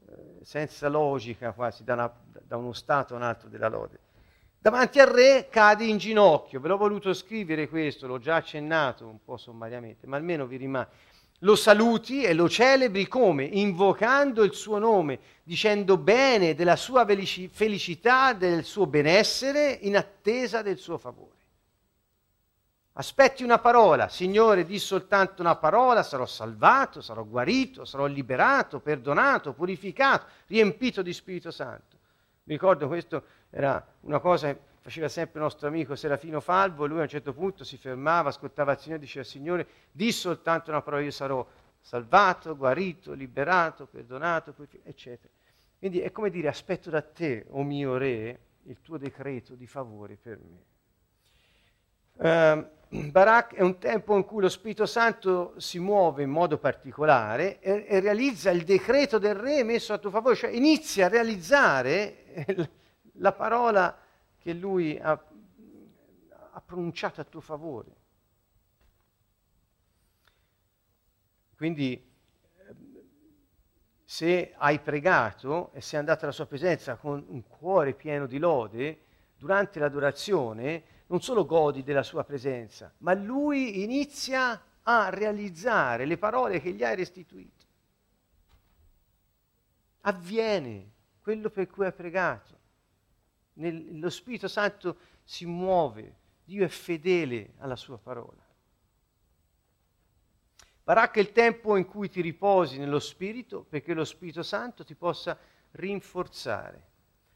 eh, 0.07 0.45
senza 0.45 0.87
logica 0.87 1.51
quasi 1.51 1.83
da, 1.83 1.95
una, 1.95 2.12
da, 2.40 2.57
uno 2.57 2.73
stato 2.73 3.14
a 3.14 3.17
un 3.17 3.25
altro 3.25 3.49
della 3.49 3.69
lode. 3.69 4.04
Davanti 4.64 4.98
al 4.98 5.09
re 5.09 5.48
cade 5.50 5.85
in 5.85 5.98
ginocchio. 5.98 6.59
Ve 6.59 6.68
l'ho 6.68 6.79
voluto 6.79 7.12
scrivere 7.12 7.68
questo, 7.68 8.07
l'ho 8.07 8.18
già 8.18 8.37
accennato 8.37 9.07
un 9.07 9.22
po' 9.22 9.37
sommariamente, 9.37 10.07
ma 10.07 10.16
almeno 10.16 10.46
vi 10.46 10.57
rimane. 10.57 10.88
Lo 11.40 11.55
saluti 11.55 12.22
e 12.22 12.33
lo 12.33 12.48
celebri 12.48 13.07
come? 13.07 13.44
Invocando 13.44 14.42
il 14.42 14.55
suo 14.55 14.79
nome, 14.79 15.18
dicendo 15.42 15.98
bene 15.98 16.55
della 16.55 16.77
sua 16.77 17.05
felicità, 17.05 18.33
del 18.33 18.64
suo 18.64 18.87
benessere, 18.87 19.81
in 19.83 19.98
attesa 19.98 20.62
del 20.62 20.79
suo 20.79 20.96
favore. 20.96 21.33
Aspetti 22.94 23.44
una 23.44 23.59
parola, 23.59 24.09
Signore, 24.09 24.64
di 24.64 24.79
soltanto 24.79 25.42
una 25.42 25.57
parola, 25.57 26.03
sarò 26.03 26.24
salvato, 26.24 27.03
sarò 27.03 27.22
guarito, 27.22 27.85
sarò 27.85 28.07
liberato, 28.07 28.81
perdonato, 28.81 29.53
purificato, 29.53 30.24
riempito 30.46 31.03
di 31.03 31.12
Spirito 31.12 31.50
Santo. 31.50 31.98
Mi 32.44 32.55
ricordo 32.55 32.88
questo 32.88 33.24
era 33.57 33.87
una 34.01 34.19
cosa 34.19 34.53
che 34.53 34.59
faceva 34.81 35.09
sempre 35.09 35.38
il 35.38 35.45
nostro 35.45 35.69
amico 35.69 35.95
Serafino 35.95 36.40
Falvo, 36.40 36.87
lui 36.87 36.99
a 36.99 37.03
un 37.03 37.09
certo 37.09 37.33
punto 37.33 37.62
si 37.62 37.77
fermava, 37.77 38.31
ascoltava 38.31 38.73
il 38.73 38.79
Signore 38.79 39.01
e 39.01 39.05
diceva 39.05 39.25
Signore, 39.25 39.67
di 39.93 40.11
soltanto 40.11 40.71
una 40.71 40.83
parola, 40.83 41.05
io 41.05 41.12
sarò 41.12 41.47
salvato, 41.81 42.57
guarito, 42.57 43.12
liberato, 43.12 43.87
perdonato, 43.87 44.53
eccetera. 44.83 45.33
Quindi 45.79 46.01
è 46.01 46.11
come 46.11 46.31
dire, 46.31 46.49
aspetto 46.49 46.90
da 46.90 47.01
te, 47.01 47.47
o 47.51 47.61
oh 47.61 47.62
mio 47.62 47.97
Re, 47.97 48.40
il 48.64 48.81
tuo 48.83 48.99
decreto 48.99 49.55
di 49.55 49.69
favore 49.69 50.17
per 50.21 50.38
me. 50.38 50.62
Uh, 52.90 53.11
Barak 53.11 53.55
è 53.55 53.62
un 53.62 53.79
tempo 53.79 54.17
in 54.17 54.25
cui 54.25 54.40
lo 54.40 54.49
Spirito 54.49 54.87
Santo 54.87 55.55
si 55.59 55.79
muove 55.79 56.23
in 56.25 56.31
modo 56.31 56.59
particolare 56.59 57.61
e, 57.61 57.87
e 57.88 58.01
realizza 58.01 58.51
il 58.51 58.64
decreto 58.64 59.19
del 59.19 59.35
Re 59.35 59.62
messo 59.62 59.93
a 59.93 59.99
tuo 59.99 60.11
favore, 60.11 60.35
cioè 60.35 60.51
inizia 60.51 61.07
a 61.07 61.09
realizzare 61.09 62.83
la 63.18 63.33
parola 63.33 63.96
che 64.38 64.53
lui 64.53 64.98
ha, 64.98 65.12
ha 65.12 66.61
pronunciato 66.61 67.20
a 67.20 67.24
tuo 67.24 67.40
favore. 67.40 68.03
Quindi 71.57 72.12
se 74.05 74.55
hai 74.57 74.79
pregato 74.81 75.72
e 75.72 75.81
sei 75.81 75.98
andato 75.98 76.24
alla 76.24 76.33
sua 76.33 76.46
presenza 76.46 76.96
con 76.96 77.24
un 77.29 77.46
cuore 77.46 77.94
pieno 77.94 78.27
di 78.27 78.38
lode, 78.38 79.00
durante 79.37 79.79
l'adorazione 79.79 80.85
non 81.07 81.20
solo 81.20 81.44
godi 81.44 81.83
della 81.83 82.03
sua 82.03 82.24
presenza, 82.24 82.92
ma 82.98 83.14
lui 83.14 83.83
inizia 83.83 84.61
a 84.83 85.09
realizzare 85.11 86.05
le 86.05 86.18
parole 86.18 86.61
che 86.61 86.72
gli 86.72 86.85
hai 86.85 86.96
restituito. 86.96 87.64
Avviene 90.03 90.92
quello 91.22 91.50
per 91.50 91.66
cui 91.68 91.87
hai 91.87 91.92
pregato 91.92 92.59
lo 93.55 94.11
Spirito 94.11 94.49
Santo 94.49 94.97
si 95.23 95.47
muove, 95.47 96.14
Dio 96.45 96.64
è 96.64 96.69
fedele 96.69 97.55
alla 97.59 97.77
sua 97.77 97.99
parola. 97.99 98.43
Baracca 100.83 101.19
il 101.19 101.33
tempo 101.33 101.77
in 101.77 101.87
cui 101.87 102.11
ti 102.11 102.21
riposi 102.21 102.79
nello 102.79 102.99
Spirito 102.99 103.62
perché 103.62 103.95
lo 103.95 104.05
Spirito 104.05 104.43
Santo 104.43 104.85
ti 104.85 104.95
possa 104.95 105.38
rinforzare. 105.73 106.93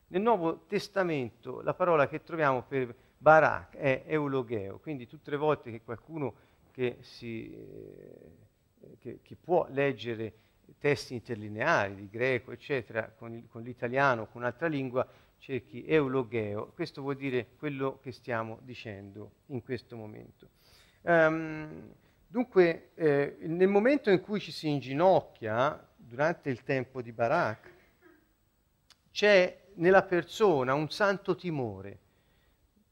Nel 0.08 0.20
Nuovo 0.20 0.64
Testamento 0.66 1.62
la 1.62 1.74
parola 1.74 2.08
che 2.08 2.22
troviamo 2.22 2.62
per 2.62 2.94
Barak 3.16 3.76
è 3.76 4.04
eulogeo, 4.06 4.78
quindi 4.78 5.06
tutte 5.06 5.30
le 5.30 5.36
volte 5.36 5.70
che 5.70 5.82
qualcuno 5.82 6.34
che, 6.70 6.98
si, 7.00 7.52
eh, 7.52 8.96
che, 8.98 9.20
che 9.22 9.36
può 9.36 9.66
leggere 9.70 10.34
testi 10.78 11.14
interlineari 11.14 11.94
di 11.94 12.08
greco, 12.08 12.52
eccetera, 12.52 13.08
con, 13.08 13.34
il, 13.34 13.48
con 13.48 13.62
l'italiano 13.62 14.22
o 14.22 14.26
con 14.26 14.42
un'altra 14.42 14.68
lingua, 14.68 15.06
cerchi 15.38 15.86
eulogeo, 15.86 16.72
questo 16.74 17.02
vuol 17.02 17.16
dire 17.16 17.48
quello 17.56 17.98
che 18.02 18.12
stiamo 18.12 18.58
dicendo 18.62 19.32
in 19.46 19.62
questo 19.62 19.96
momento. 19.96 20.48
Um, 21.02 21.92
dunque, 22.26 22.90
eh, 22.94 23.36
nel 23.40 23.68
momento 23.68 24.10
in 24.10 24.20
cui 24.20 24.40
ci 24.40 24.52
si 24.52 24.68
inginocchia, 24.68 25.86
durante 25.96 26.50
il 26.50 26.62
tempo 26.62 27.02
di 27.02 27.12
Barak, 27.12 27.72
c'è 29.10 29.66
nella 29.74 30.02
persona 30.02 30.74
un 30.74 30.90
santo 30.90 31.34
timore. 31.34 31.98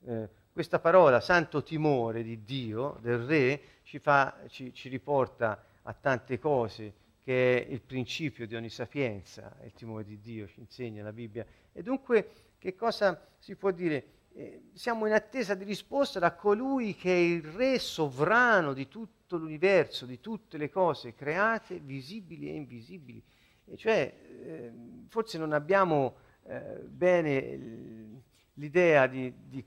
Eh, 0.04 0.28
questa 0.52 0.78
parola, 0.78 1.20
santo 1.20 1.62
timore 1.62 2.22
di 2.22 2.42
Dio, 2.44 2.98
del 3.00 3.26
Re, 3.26 3.60
ci, 3.82 3.98
fa, 3.98 4.42
ci, 4.48 4.72
ci 4.72 4.88
riporta 4.88 5.62
a 5.82 5.92
tante 5.92 6.38
cose 6.38 7.04
che 7.26 7.66
è 7.66 7.72
il 7.72 7.80
principio 7.80 8.46
di 8.46 8.54
ogni 8.54 8.70
sapienza, 8.70 9.56
il 9.64 9.72
timore 9.72 10.04
di 10.04 10.20
Dio, 10.20 10.46
ci 10.46 10.60
insegna 10.60 11.02
la 11.02 11.12
Bibbia. 11.12 11.44
E 11.72 11.82
dunque, 11.82 12.30
che 12.56 12.76
cosa 12.76 13.20
si 13.40 13.56
può 13.56 13.72
dire? 13.72 14.04
Eh, 14.32 14.62
siamo 14.74 15.06
in 15.06 15.12
attesa 15.12 15.56
di 15.56 15.64
risposta 15.64 16.20
da 16.20 16.34
colui 16.34 16.94
che 16.94 17.12
è 17.12 17.18
il 17.18 17.42
re 17.42 17.80
sovrano 17.80 18.72
di 18.74 18.86
tutto 18.86 19.38
l'universo, 19.38 20.06
di 20.06 20.20
tutte 20.20 20.56
le 20.56 20.70
cose 20.70 21.14
create, 21.14 21.80
visibili 21.80 22.48
e 22.48 22.54
invisibili. 22.54 23.20
E 23.64 23.76
cioè, 23.76 24.14
eh, 24.44 24.72
forse 25.08 25.36
non 25.36 25.52
abbiamo 25.52 26.18
eh, 26.44 26.78
bene 26.86 28.22
l'idea 28.52 29.08
di, 29.08 29.34
di, 29.48 29.64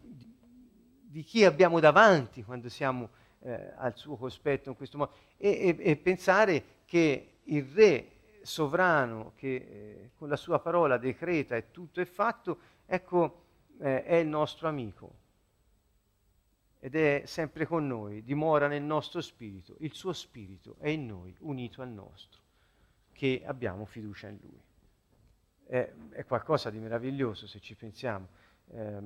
di, 1.01 1.23
chi 1.23 1.43
abbiamo 1.43 1.81
davanti 1.81 2.41
quando 2.41 2.69
siamo 2.69 3.09
eh, 3.39 3.73
al 3.75 3.97
suo 3.97 4.15
cospetto 4.15 4.69
in 4.69 4.77
questo 4.77 4.97
modo 4.97 5.11
e, 5.35 5.75
e, 5.77 5.91
e 5.91 5.97
pensare 5.97 6.63
che 6.85 7.33
il 7.49 7.63
re 7.73 8.11
sovrano 8.41 9.33
che 9.35 9.55
eh, 9.55 10.11
con 10.15 10.29
la 10.29 10.35
sua 10.35 10.59
parola 10.59 10.97
decreta 10.97 11.55
e 11.55 11.71
tutto 11.71 12.01
è 12.01 12.05
fatto, 12.05 12.59
ecco, 12.85 13.43
eh, 13.79 14.03
è 14.03 14.15
il 14.15 14.27
nostro 14.27 14.67
amico 14.67 15.17
ed 16.79 16.95
è 16.95 17.23
sempre 17.25 17.65
con 17.65 17.85
noi, 17.85 18.23
dimora 18.23 18.67
nel 18.67 18.81
nostro 18.81 19.19
spirito, 19.19 19.75
il 19.79 19.93
suo 19.93 20.13
spirito 20.13 20.75
è 20.79 20.87
in 20.87 21.05
noi, 21.05 21.35
unito 21.39 21.81
al 21.81 21.89
nostro, 21.89 22.41
che 23.11 23.43
abbiamo 23.45 23.85
fiducia 23.85 24.29
in 24.29 24.37
lui. 24.41 24.61
È, 25.65 25.93
è 26.11 26.25
qualcosa 26.25 26.69
di 26.69 26.79
meraviglioso 26.79 27.47
se 27.47 27.59
ci 27.59 27.75
pensiamo. 27.75 28.27
Eh, 28.71 29.01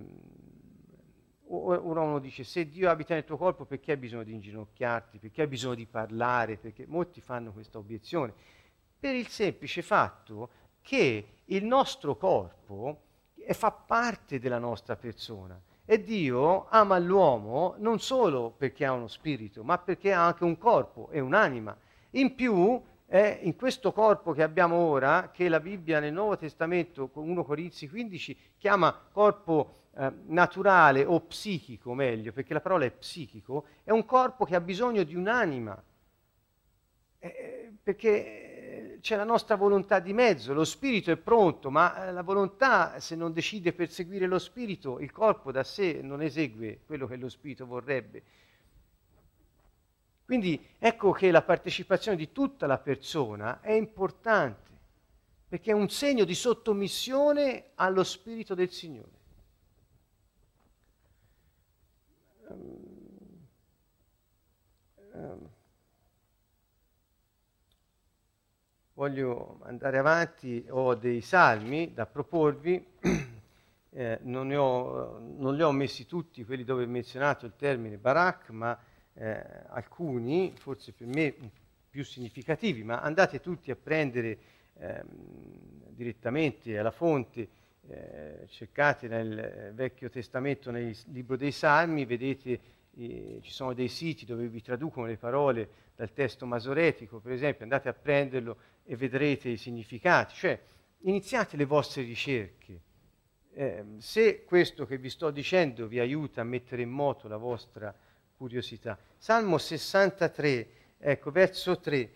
ora 1.47 2.01
uno 2.01 2.19
dice, 2.19 2.43
se 2.43 2.67
Dio 2.69 2.89
abita 2.89 3.13
nel 3.13 3.25
tuo 3.25 3.38
corpo, 3.38 3.65
perché 3.65 3.91
hai 3.91 3.97
bisogno 3.97 4.23
di 4.23 4.34
inginocchiarti? 4.34 5.19
Perché 5.19 5.41
hai 5.41 5.47
bisogno 5.47 5.75
di 5.75 5.86
parlare? 5.86 6.58
Perché 6.58 6.86
molti 6.88 7.21
fanno 7.21 7.51
questa 7.51 7.77
obiezione. 7.77 8.34
Per 8.99 9.13
il 9.13 9.27
semplice 9.27 9.82
fatto 9.82 10.49
che 10.82 11.27
il 11.45 11.65
nostro 11.65 12.15
corpo 12.15 13.01
fa 13.49 13.71
parte 13.71 14.39
della 14.39 14.60
nostra 14.60 14.95
persona. 14.95 15.60
E 15.86 16.01
Dio 16.01 16.67
ama 16.69 16.97
l'uomo 16.97 17.75
non 17.79 17.99
solo 17.99 18.51
perché 18.51 18.86
ha 18.86 18.93
uno 18.93 19.08
spirito, 19.08 19.63
ma 19.63 19.77
perché 19.77 20.13
ha 20.13 20.25
anche 20.25 20.45
un 20.45 20.58
corpo 20.58 21.10
e 21.10 21.19
un'anima. 21.19 21.75
In 22.12 22.36
più, 22.36 22.82
è 23.06 23.39
in 23.44 23.56
questo 23.56 23.92
corpo 23.92 24.32
che 24.32 24.44
abbiamo 24.44 24.76
ora, 24.76 25.32
che 25.32 25.50
la 25.50 25.60
Bibbia 25.60 26.00
nel 26.00 26.13
Nuovo 26.13 26.38
Testamento, 26.38 27.10
con 27.10 27.30
1 27.30 27.44
Corinzi 27.44 27.88
15, 27.88 28.38
chiama 28.58 28.98
corpo 29.12 29.89
eh, 29.96 30.12
naturale 30.26 31.06
o 31.06 31.20
psichico 31.22 31.94
meglio, 31.94 32.32
perché 32.32 32.54
la 32.54 32.62
parola 32.62 32.86
è 32.86 32.92
psichico, 32.92 33.66
è 33.84 33.92
un 33.92 34.06
corpo 34.06 34.46
che 34.46 34.56
ha 34.56 34.62
bisogno 34.62 35.04
di 35.04 35.16
un'anima, 35.16 35.82
eh, 37.20 37.74
perché 37.82 38.98
c'è 39.04 39.18
la 39.18 39.26
nostra 39.26 39.56
volontà 39.56 40.00
di 40.00 40.13
mezzo, 40.13 40.54
lo 40.54 40.63
spirito 40.63 41.12
è 41.12 41.18
pronto, 41.18 41.70
ma 41.70 42.08
eh, 42.08 42.12
la 42.13 42.24
volontà, 42.24 43.00
se 43.02 43.18
non 43.18 43.34
decide 43.34 43.74
per 43.74 43.92
seguire 43.92 44.28
lo 44.28 44.39
spirito, 44.39 45.00
il 45.00 45.12
corpo 45.12 45.52
da 45.52 45.63
sé 45.63 46.00
non 46.02 46.22
esegue 46.22 46.80
quello 46.86 47.06
che 47.06 47.18
lo 47.18 47.28
spirito 47.28 47.66
vorrebbe. 47.66 48.24
Quindi 50.25 50.63
ecco 50.79 51.12
che 51.12 51.31
la 51.31 51.41
partecipazione 51.41 52.17
di 52.17 52.31
tutta 52.31 52.65
la 52.65 52.77
persona 52.77 53.62
è 53.62 53.71
importante, 53.71 54.71
perché 55.47 55.71
è 55.71 55.73
un 55.73 55.89
segno 55.89 56.23
di 56.23 56.33
sottomissione 56.33 57.71
allo 57.75 58.03
spirito 58.03 58.55
del 58.55 58.71
Signore. 58.71 59.21
um, 65.13 65.49
voglio 68.93 69.59
andare 69.63 69.97
avanti, 69.97 70.65
ho 70.69 70.95
dei 70.95 71.21
salmi 71.21 71.93
da 71.93 72.05
proporvi, 72.05 72.86
eh, 73.89 74.19
non, 74.21 74.51
ho, 74.51 75.19
non, 75.19 75.55
li 75.55 75.63
ho 75.63 75.71
messi 75.71 76.05
tutti, 76.05 76.43
quelli 76.43 76.63
dove 76.63 76.83
è 76.83 76.88
menzionato 76.88 77.45
il 77.45 77.55
termine 77.55 77.97
barak, 77.97 78.49
ma 78.49 78.77
eh, 79.15 79.43
alcuni, 79.67 80.54
forse 80.58 80.91
per 80.91 81.08
me 81.08 81.34
più 81.89 82.04
significativi, 82.04 82.84
ma 82.84 83.02
andate 83.02 83.39
tutti 83.39 83.71
a 83.71 83.76
prendere 83.76 84.38
eh, 84.76 85.04
direttamente 85.89 86.78
alla 86.78 86.91
fonte, 86.91 87.47
eh, 87.88 88.45
cercate 88.47 89.08
nel 89.08 89.71
Vecchio 89.73 90.10
Testamento, 90.10 90.71
nel 90.71 90.95
libro 91.12 91.36
dei 91.36 91.52
Salmi, 91.52 92.06
vedete 92.06 92.60
eh, 92.95 93.39
ci 93.41 93.52
sono 93.52 93.73
dei 93.73 93.88
siti 93.88 94.26
dove 94.26 94.47
vi 94.47 94.62
traducono 94.62 95.08
le 95.08 95.17
parole 95.17 95.69
dal 95.95 96.12
testo 96.13 96.45
masoretico, 96.45 97.19
per 97.19 97.32
esempio, 97.32 97.63
andate 97.63 97.89
a 97.89 97.93
prenderlo 97.93 98.58
e 98.84 98.95
vedrete 98.95 99.49
i 99.49 99.58
significati, 99.58 100.36
cioè 100.36 100.60
iniziate 101.02 101.58
le 101.58 101.65
vostre 101.65 102.04
ricerche, 102.04 102.82
eh, 103.54 103.84
se 103.97 104.43
questo 104.45 104.86
che 104.86 104.97
vi 104.97 105.10
sto 105.10 105.30
dicendo 105.30 105.88
vi 105.88 105.99
aiuta 105.99 106.41
a 106.41 106.43
mettere 106.43 106.82
in 106.82 106.89
moto 106.89 107.28
la 107.28 107.38
vostra 107.38 107.93
curiosità. 108.43 108.97
Salmo 109.17 109.58
63, 109.58 110.67
ecco, 110.97 111.32
verso 111.32 111.79
3. 111.79 112.10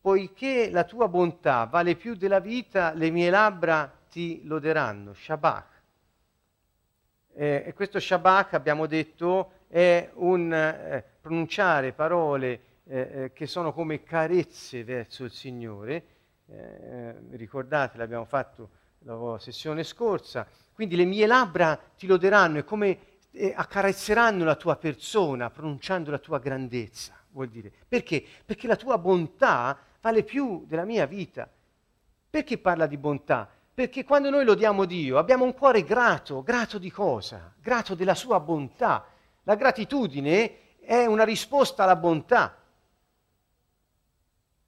Poiché 0.00 0.68
la 0.68 0.82
tua 0.82 1.06
bontà 1.06 1.64
vale 1.66 1.94
più 1.94 2.16
della 2.16 2.40
vita, 2.40 2.92
le 2.92 3.10
mie 3.10 3.30
labbra 3.30 3.88
ti 4.10 4.44
loderanno. 4.44 5.14
Shabbat. 5.14 5.68
Eh, 7.34 7.62
e 7.66 7.72
questo 7.72 8.00
Shabbat, 8.00 8.54
abbiamo 8.54 8.86
detto, 8.86 9.52
è 9.68 10.10
un 10.14 10.52
eh, 10.52 11.04
pronunciare 11.20 11.92
parole 11.92 12.60
eh, 12.84 12.98
eh 13.12 13.32
che 13.32 13.46
sono 13.46 13.72
come 13.72 14.02
carezze 14.02 14.82
verso 14.82 15.22
il 15.22 15.30
Signore. 15.30 16.04
Eh, 16.48 17.14
ricordate, 17.30 17.96
l'abbiamo 17.96 18.24
fatto 18.24 18.70
la 19.04 19.38
sessione 19.38 19.84
scorsa. 19.84 20.48
Quindi 20.72 20.96
le 20.96 21.04
mie 21.04 21.28
labbra 21.28 21.78
ti 21.96 22.08
loderanno, 22.08 22.58
è 22.58 22.64
come 22.64 23.09
eh, 23.32 23.52
accarezzeranno 23.54 24.44
la 24.44 24.56
tua 24.56 24.76
persona, 24.76 25.50
pronunciando 25.50 26.10
la 26.10 26.18
tua 26.18 26.38
grandezza, 26.38 27.14
vuol 27.30 27.48
dire. 27.48 27.72
Perché? 27.86 28.24
Perché 28.44 28.66
la 28.66 28.76
tua 28.76 28.98
bontà 28.98 29.78
vale 30.00 30.22
più 30.22 30.64
della 30.66 30.84
mia 30.84 31.06
vita. 31.06 31.48
Perché 32.28 32.58
parla 32.58 32.86
di 32.86 32.96
bontà? 32.96 33.48
Perché 33.72 34.04
quando 34.04 34.30
noi 34.30 34.44
lodiamo 34.44 34.84
Dio 34.84 35.18
abbiamo 35.18 35.44
un 35.44 35.54
cuore 35.54 35.84
grato, 35.84 36.42
grato 36.42 36.78
di 36.78 36.90
cosa? 36.90 37.52
Grato 37.60 37.94
della 37.94 38.14
sua 38.14 38.40
bontà. 38.40 39.06
La 39.44 39.54
gratitudine 39.54 40.78
è 40.80 41.06
una 41.06 41.24
risposta 41.24 41.84
alla 41.84 41.96
bontà. 41.96 42.56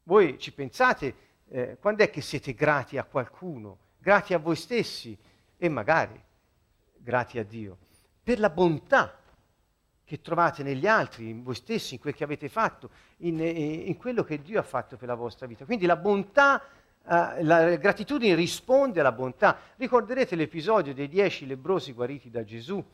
Voi 0.05 0.39
ci 0.39 0.53
pensate, 0.53 1.15
eh, 1.49 1.77
quando 1.81 2.03
è 2.03 2.11
che 2.11 2.21
siete 2.21 2.55
grati 2.55 2.99
a 2.99 3.05
qualcuno? 3.05 3.79
Grati 3.99 4.35
a 4.35 4.39
voi 4.39 4.57
stessi 4.57 5.17
e 5.57 5.69
magari 5.69 6.21
grati 6.97 7.39
a 7.39 7.45
Dio 7.45 7.79
per 8.23 8.39
la 8.39 8.51
bontà 8.51 9.17
che 10.05 10.21
trovate 10.21 10.63
negli 10.63 10.87
altri, 10.87 11.31
in 11.31 11.43
voi 11.43 11.55
stessi, 11.55 11.95
in 11.95 12.01
quel 12.01 12.15
che 12.15 12.25
avete 12.25 12.49
fatto, 12.49 12.91
in, 13.19 13.41
eh, 13.41 13.49
in 13.49 13.97
quello 13.97 14.23
che 14.25 14.43
Dio 14.43 14.59
ha 14.61 14.63
fatto 14.63 14.97
per 14.97 15.09
la 15.09 15.15
vostra 15.15 15.47
vita. 15.47 15.65
Quindi 15.65 15.87
la 15.87 15.97
bontà, 15.97 16.61
eh, 16.61 17.43
la 17.43 17.77
gratitudine 17.77 18.35
risponde 18.35 19.01
alla 19.01 19.13
bontà. 19.13 19.57
Ricorderete 19.77 20.37
l'episodio 20.37 20.93
dei 20.93 21.09
dieci 21.09 21.47
lebrosi 21.47 21.93
guariti 21.93 22.31
da 22.31 22.45
Gesù, 22.45 22.85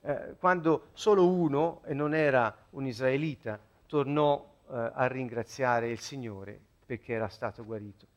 eh, 0.00 0.34
quando 0.38 0.88
solo 0.94 1.28
uno, 1.28 1.82
e 1.84 1.94
non 1.94 2.14
era 2.14 2.54
un 2.70 2.86
israelita, 2.86 3.58
tornò 3.86 4.42
eh, 4.70 4.90
a 4.94 5.06
ringraziare 5.06 5.90
il 5.90 6.00
Signore 6.00 6.58
perché 6.86 7.12
era 7.12 7.28
stato 7.28 7.64
guarito. 7.64 8.11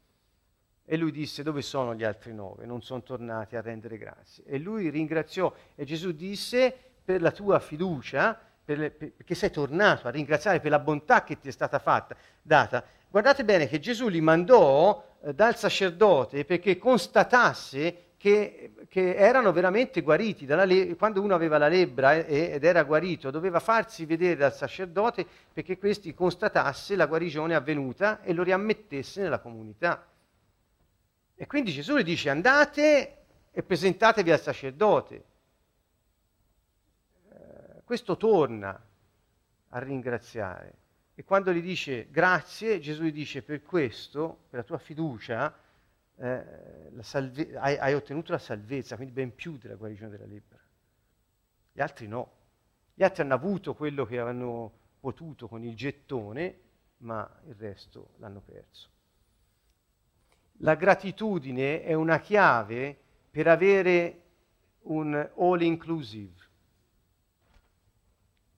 E 0.85 0.97
lui 0.97 1.11
disse, 1.11 1.41
dove 1.41 1.63
sono 1.63 1.95
gli 1.95 2.03
altri 2.03 2.33
nove? 2.33 2.65
Non 2.65 2.83
sono 2.83 3.01
tornati 3.01 3.55
a 3.55 3.61
rendere 3.61 3.97
grazie. 3.97 4.43
E 4.45 4.59
lui 4.59 4.89
ringraziò 4.89 5.51
e 5.73 5.83
Gesù 5.83 6.11
disse, 6.11 6.75
per 7.03 7.21
la 7.21 7.31
tua 7.31 7.59
fiducia, 7.59 8.39
per 8.63 8.77
le, 8.77 8.91
per, 8.91 9.11
perché 9.11 9.33
sei 9.33 9.49
tornato 9.49 10.07
a 10.07 10.11
ringraziare 10.11 10.59
per 10.59 10.71
la 10.71 10.79
bontà 10.79 11.23
che 11.23 11.39
ti 11.39 11.47
è 11.47 11.51
stata 11.51 11.79
fatta, 11.79 12.15
data. 12.41 12.83
Guardate 13.09 13.43
bene 13.43 13.67
che 13.67 13.79
Gesù 13.79 14.07
li 14.09 14.21
mandò 14.21 15.17
eh, 15.23 15.33
dal 15.33 15.55
sacerdote 15.55 16.45
perché 16.45 16.77
constatasse 16.77 18.03
che, 18.17 18.73
che 18.87 19.15
erano 19.15 19.51
veramente 19.51 20.01
guariti. 20.01 20.45
Le- 20.45 20.95
quando 20.95 21.21
uno 21.21 21.33
aveva 21.33 21.57
la 21.57 21.67
lebbra 21.67 22.13
e, 22.13 22.51
ed 22.53 22.63
era 22.63 22.83
guarito, 22.83 23.31
doveva 23.31 23.59
farsi 23.59 24.05
vedere 24.05 24.35
dal 24.35 24.53
sacerdote 24.53 25.25
perché 25.53 25.77
questi 25.77 26.13
constatasse 26.13 26.95
la 26.95 27.05
guarigione 27.05 27.55
avvenuta 27.55 28.21
e 28.21 28.33
lo 28.33 28.43
riammettesse 28.43 29.21
nella 29.21 29.39
comunità. 29.39 30.03
E 31.35 31.47
quindi 31.47 31.71
Gesù 31.71 31.97
gli 31.97 32.03
dice 32.03 32.29
andate 32.29 33.17
e 33.51 33.63
presentatevi 33.63 34.31
al 34.31 34.39
sacerdote. 34.39 35.25
Eh, 37.29 37.81
questo 37.83 38.15
torna 38.15 38.81
a 39.69 39.79
ringraziare. 39.79 40.83
E 41.13 41.23
quando 41.23 41.53
gli 41.53 41.61
dice 41.61 42.09
grazie, 42.09 42.79
Gesù 42.79 43.03
gli 43.03 43.11
dice 43.11 43.41
per 43.41 43.61
questo, 43.63 44.45
per 44.49 44.59
la 44.59 44.65
tua 44.65 44.77
fiducia, 44.77 45.53
eh, 46.17 46.91
salve- 47.01 47.57
hai, 47.57 47.77
hai, 47.77 47.93
ottenuto 47.93 48.31
la 48.31 48.37
salvezza, 48.37 48.95
quindi 48.95 49.13
ben 49.13 49.35
più 49.35 49.57
della 49.57 49.75
guarigione 49.75 50.09
della 50.11 50.25
lebbra. 50.25 50.59
Gli 51.71 51.81
altri 51.81 52.07
no. 52.07 52.31
Gli 52.93 53.03
altri 53.03 53.23
hanno 53.23 53.33
avuto 53.33 53.73
quello 53.73 54.05
che 54.05 54.19
hanno 54.19 54.71
potuto 55.01 55.49
con 55.49 55.63
il 55.63 55.75
gettone, 55.75 56.59
ma 56.97 57.29
il 57.47 57.55
resto 57.55 58.11
l'hanno 58.17 58.39
perso. 58.39 58.89
La 60.59 60.75
gratitudine 60.75 61.83
è 61.83 61.93
una 61.93 62.19
chiave 62.19 62.97
per 63.29 63.47
avere 63.47 64.21
un 64.83 65.13
all 65.37 65.61
inclusive. 65.61 66.43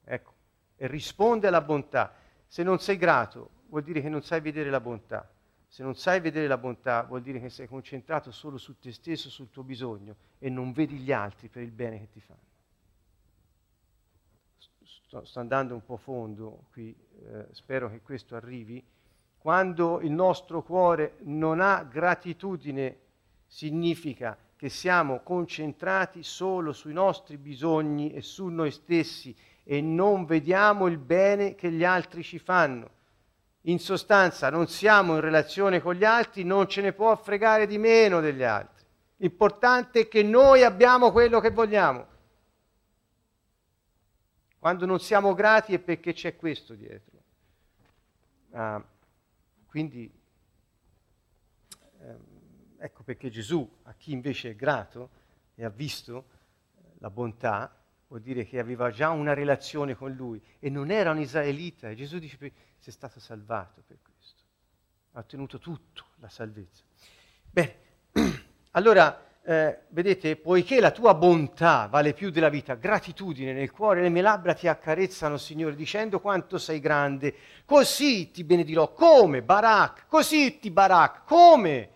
Ecco, 0.03 0.33
e 0.75 0.87
risponde 0.87 1.47
alla 1.47 1.61
bontà. 1.61 2.13
Se 2.47 2.63
non 2.63 2.79
sei 2.79 2.97
grato, 2.97 3.49
vuol 3.69 3.83
dire 3.83 4.01
che 4.01 4.09
non 4.09 4.21
sai 4.21 4.41
vedere 4.41 4.69
la 4.69 4.79
bontà. 4.79 5.29
Se 5.67 5.83
non 5.83 5.95
sai 5.95 6.21
vedere 6.21 6.47
la 6.47 6.57
bontà, 6.57 7.03
vuol 7.03 7.21
dire 7.21 7.39
che 7.39 7.49
sei 7.49 7.67
concentrato 7.67 8.31
solo 8.31 8.57
su 8.57 8.79
te 8.79 8.91
stesso, 8.91 9.29
sul 9.29 9.49
tuo 9.49 9.63
bisogno 9.63 10.15
e 10.39 10.49
non 10.49 10.71
vedi 10.71 10.97
gli 10.97 11.11
altri 11.11 11.49
per 11.49 11.61
il 11.61 11.71
bene 11.71 11.99
che 11.99 12.09
ti 12.09 12.21
fanno. 12.21 12.45
Sto, 15.07 15.25
sto 15.25 15.39
andando 15.39 15.73
un 15.73 15.83
po' 15.83 15.97
fondo 15.97 16.65
qui, 16.71 16.95
eh, 17.25 17.47
spero 17.51 17.89
che 17.89 18.01
questo 18.01 18.35
arrivi 18.35 18.83
quando 19.47 20.01
il 20.01 20.11
nostro 20.11 20.61
cuore 20.61 21.19
non 21.19 21.61
ha 21.61 21.81
gratitudine, 21.89 22.97
significa 23.45 24.37
che 24.57 24.67
siamo 24.67 25.21
concentrati 25.23 26.21
solo 26.21 26.73
sui 26.73 26.91
nostri 26.91 27.37
bisogni 27.37 28.11
e 28.11 28.21
su 28.21 28.47
noi 28.47 28.71
stessi 28.71 29.33
e 29.63 29.79
non 29.79 30.25
vediamo 30.25 30.87
il 30.87 30.97
bene 30.97 31.55
che 31.55 31.71
gli 31.71 31.85
altri 31.85 32.23
ci 32.23 32.39
fanno. 32.39 32.89
In 33.61 33.79
sostanza 33.79 34.49
non 34.49 34.67
siamo 34.67 35.13
in 35.13 35.21
relazione 35.21 35.81
con 35.81 35.95
gli 35.95 36.03
altri, 36.03 36.43
non 36.43 36.67
ce 36.67 36.81
ne 36.81 36.91
può 36.91 37.15
fregare 37.15 37.67
di 37.67 37.77
meno 37.77 38.19
degli 38.19 38.43
altri. 38.43 38.83
L'importante 39.15 40.01
è 40.01 40.07
che 40.09 40.23
noi 40.23 40.63
abbiamo 40.63 41.13
quello 41.13 41.39
che 41.39 41.51
vogliamo. 41.51 42.05
Quando 44.59 44.85
non 44.85 44.99
siamo 44.99 45.33
grati 45.33 45.73
è 45.73 45.79
perché 45.79 46.11
c'è 46.11 46.35
questo 46.35 46.73
dietro. 46.73 47.15
Uh, 48.49 48.83
quindi 49.67 50.11
ehm, 51.99 52.37
ecco 52.77 53.03
perché 53.03 53.29
Gesù, 53.29 53.69
a 53.83 53.93
chi 53.93 54.11
invece 54.11 54.51
è 54.51 54.55
grato 54.55 55.09
e 55.55 55.65
ha 55.65 55.69
visto 55.69 56.29
eh, 56.77 56.93
la 56.99 57.09
bontà, 57.09 57.75
vuol 58.07 58.21
dire 58.21 58.45
che 58.45 58.59
aveva 58.59 58.89
già 58.89 59.09
una 59.09 59.33
relazione 59.33 59.95
con 59.95 60.13
lui 60.13 60.41
e 60.59 60.69
non 60.69 60.91
era 60.91 61.11
un 61.11 61.19
israelita. 61.19 61.89
E 61.89 61.95
Gesù 61.95 62.19
dice, 62.19 62.37
sei 62.77 62.93
stato 62.93 63.19
salvato 63.19 63.83
per 63.85 63.97
questo. 64.01 64.43
Ha 65.13 65.19
ottenuto 65.19 65.59
tutto, 65.59 66.05
la 66.15 66.29
salvezza. 66.29 66.83
Bene, 67.49 67.75
allora 68.71 69.25
eh, 69.49 69.77
vedete, 69.91 70.35
poiché 70.35 70.81
la 70.81 70.91
tua 70.91 71.13
bontà 71.13 71.87
vale 71.89 72.11
più 72.11 72.31
della 72.31 72.49
vita, 72.49 72.73
gratitudine 72.73 73.53
nel 73.53 73.71
cuore, 73.71 74.01
le 74.01 74.09
mie 74.09 74.21
labbra 74.21 74.53
ti 74.53 74.67
accarezzano, 74.67 75.37
Signore, 75.37 75.73
dicendo 75.73 76.19
quanto 76.19 76.57
sei 76.57 76.81
grande. 76.81 77.33
Così 77.63 78.29
ti 78.31 78.43
benedirò. 78.43 78.91
Come? 78.91 79.41
Barak. 79.41 80.07
Così 80.09 80.59
ti 80.59 80.69
barak. 80.69 81.21
Come? 81.23 81.89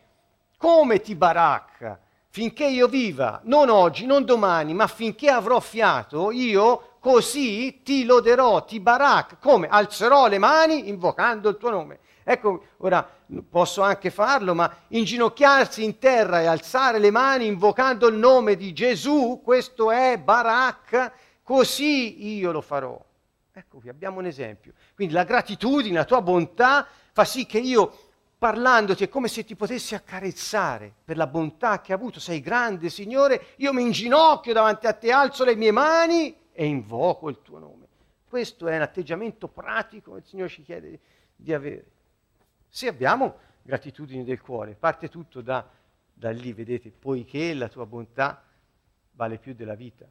Come 0.55 1.01
ti 1.01 1.13
barak? 1.13 1.99
Finché 2.29 2.67
io 2.67 2.87
viva, 2.87 3.41
non 3.43 3.67
oggi, 3.67 4.05
non 4.05 4.23
domani, 4.23 4.73
ma 4.73 4.87
finché 4.87 5.29
avrò 5.29 5.59
fiato, 5.59 6.31
io 6.31 6.95
così 7.01 7.81
ti 7.83 8.05
loderò, 8.05 8.63
ti 8.63 8.79
barak. 8.79 9.39
Come? 9.41 9.67
Alzerò 9.67 10.29
le 10.29 10.37
mani 10.37 10.87
invocando 10.87 11.49
il 11.49 11.57
tuo 11.57 11.69
nome. 11.69 11.99
Ecco, 12.23 12.63
ora 12.77 13.05
posso 13.49 13.81
anche 13.81 14.09
farlo, 14.09 14.53
ma 14.53 14.73
inginocchiarsi 14.89 15.83
in 15.83 15.97
terra 15.97 16.41
e 16.41 16.45
alzare 16.45 16.99
le 16.99 17.11
mani 17.11 17.45
invocando 17.45 18.07
il 18.07 18.15
nome 18.15 18.55
di 18.55 18.73
Gesù, 18.73 19.41
questo 19.43 19.91
è 19.91 20.17
Barak, 20.17 21.11
così 21.43 22.35
io 22.35 22.51
lo 22.51 22.61
farò. 22.61 22.99
Ecco 23.53 23.79
qui 23.79 23.89
abbiamo 23.89 24.19
un 24.19 24.25
esempio. 24.25 24.73
Quindi 24.95 25.13
la 25.13 25.23
gratitudine, 25.23 25.97
la 25.97 26.05
tua 26.05 26.21
bontà 26.21 26.87
fa 27.11 27.25
sì 27.25 27.45
che 27.45 27.59
io 27.59 28.09
parlandoti 28.37 29.03
è 29.03 29.09
come 29.09 29.27
se 29.27 29.43
ti 29.43 29.55
potessi 29.55 29.93
accarezzare 29.93 30.91
per 31.03 31.15
la 31.15 31.27
bontà 31.27 31.79
che 31.81 31.91
hai 31.91 31.99
avuto. 31.99 32.19
Sei 32.19 32.41
grande, 32.41 32.89
Signore, 32.89 33.47
io 33.57 33.73
mi 33.73 33.83
inginocchio 33.83 34.53
davanti 34.53 34.87
a 34.87 34.93
te, 34.93 35.11
alzo 35.11 35.43
le 35.43 35.55
mie 35.55 35.71
mani 35.71 36.35
e 36.51 36.65
invoco 36.65 37.29
il 37.29 37.39
tuo 37.41 37.59
nome. 37.59 37.87
Questo 38.27 38.67
è 38.67 38.75
un 38.75 38.81
atteggiamento 38.81 39.47
pratico 39.47 40.13
che 40.13 40.19
il 40.19 40.25
Signore 40.25 40.49
ci 40.49 40.63
chiede 40.63 40.99
di 41.35 41.53
avere. 41.53 41.90
Se 42.73 42.87
abbiamo 42.87 43.37
gratitudine 43.61 44.23
del 44.23 44.39
cuore, 44.39 44.75
parte 44.75 45.09
tutto 45.09 45.41
da, 45.41 45.69
da 46.13 46.31
lì, 46.31 46.53
vedete, 46.53 46.89
poiché 46.89 47.53
la 47.53 47.67
tua 47.67 47.85
bontà 47.85 48.45
vale 49.11 49.37
più 49.39 49.53
della 49.53 49.75
vita. 49.75 50.07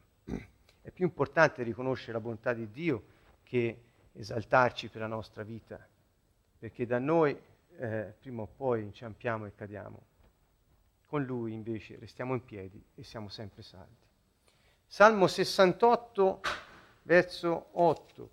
È 0.83 0.91
più 0.91 1.07
importante 1.07 1.63
riconoscere 1.63 2.13
la 2.13 2.21
bontà 2.21 2.53
di 2.53 2.71
Dio 2.71 3.05
che 3.43 3.85
esaltarci 4.13 4.91
per 4.91 5.01
la 5.01 5.07
nostra 5.07 5.43
vita, 5.43 5.89
perché 6.59 6.85
da 6.85 6.99
noi 6.99 7.35
eh, 7.79 8.15
prima 8.21 8.43
o 8.43 8.47
poi 8.47 8.83
inciampiamo 8.83 9.47
e 9.47 9.55
cadiamo. 9.55 10.03
Con 11.07 11.25
lui 11.25 11.55
invece 11.55 11.97
restiamo 11.99 12.35
in 12.35 12.45
piedi 12.45 12.85
e 12.95 13.03
siamo 13.03 13.31
sempre 13.31 13.63
saldi. 13.63 14.07
Salmo 14.87 15.27
68, 15.27 16.41
verso 17.05 17.69
8. 17.73 18.31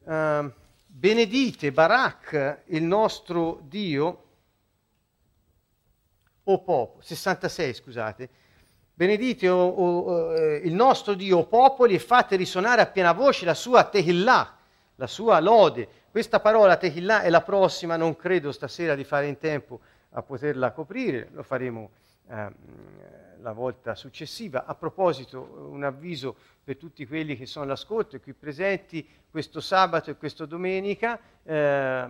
Uh, 0.00 0.10
ehm, 0.10 0.54
benedite 0.98 1.70
Barak, 1.70 2.62
il 2.66 2.82
nostro 2.82 3.60
Dio, 3.62 4.24
o 6.42 6.62
popolo, 6.62 7.00
66 7.02 7.74
scusate, 7.74 8.28
benedite 8.94 9.48
o, 9.48 9.68
o, 9.68 10.34
eh, 10.34 10.56
il 10.64 10.74
nostro 10.74 11.14
Dio, 11.14 11.38
o 11.38 11.46
popoli, 11.46 11.94
e 11.94 12.00
fate 12.00 12.34
risuonare 12.34 12.80
a 12.80 12.86
piena 12.86 13.12
voce 13.12 13.44
la 13.44 13.54
sua 13.54 13.84
Tehillah, 13.84 14.56
la 14.96 15.06
sua 15.06 15.38
lode. 15.38 15.88
Questa 16.10 16.40
parola 16.40 16.76
Tehillah 16.76 17.22
è 17.22 17.30
la 17.30 17.42
prossima, 17.42 17.96
non 17.96 18.16
credo 18.16 18.50
stasera 18.50 18.96
di 18.96 19.04
fare 19.04 19.28
in 19.28 19.38
tempo 19.38 19.80
a 20.10 20.22
poterla 20.22 20.72
coprire, 20.72 21.28
lo 21.32 21.44
faremo 21.44 21.90
eh, 22.28 22.50
la 23.40 23.52
volta 23.52 23.94
successiva. 23.94 24.64
A 24.64 24.74
proposito, 24.74 25.68
un 25.70 25.84
avviso 25.84 26.34
per 26.68 26.76
tutti 26.76 27.06
quelli 27.06 27.34
che 27.34 27.46
sono 27.46 27.64
all'ascolto 27.64 28.16
e 28.16 28.20
qui 28.20 28.34
presenti, 28.34 29.08
questo 29.30 29.58
sabato 29.58 30.10
e 30.10 30.18
questa 30.18 30.44
domenica 30.44 31.18
eh, 31.42 32.06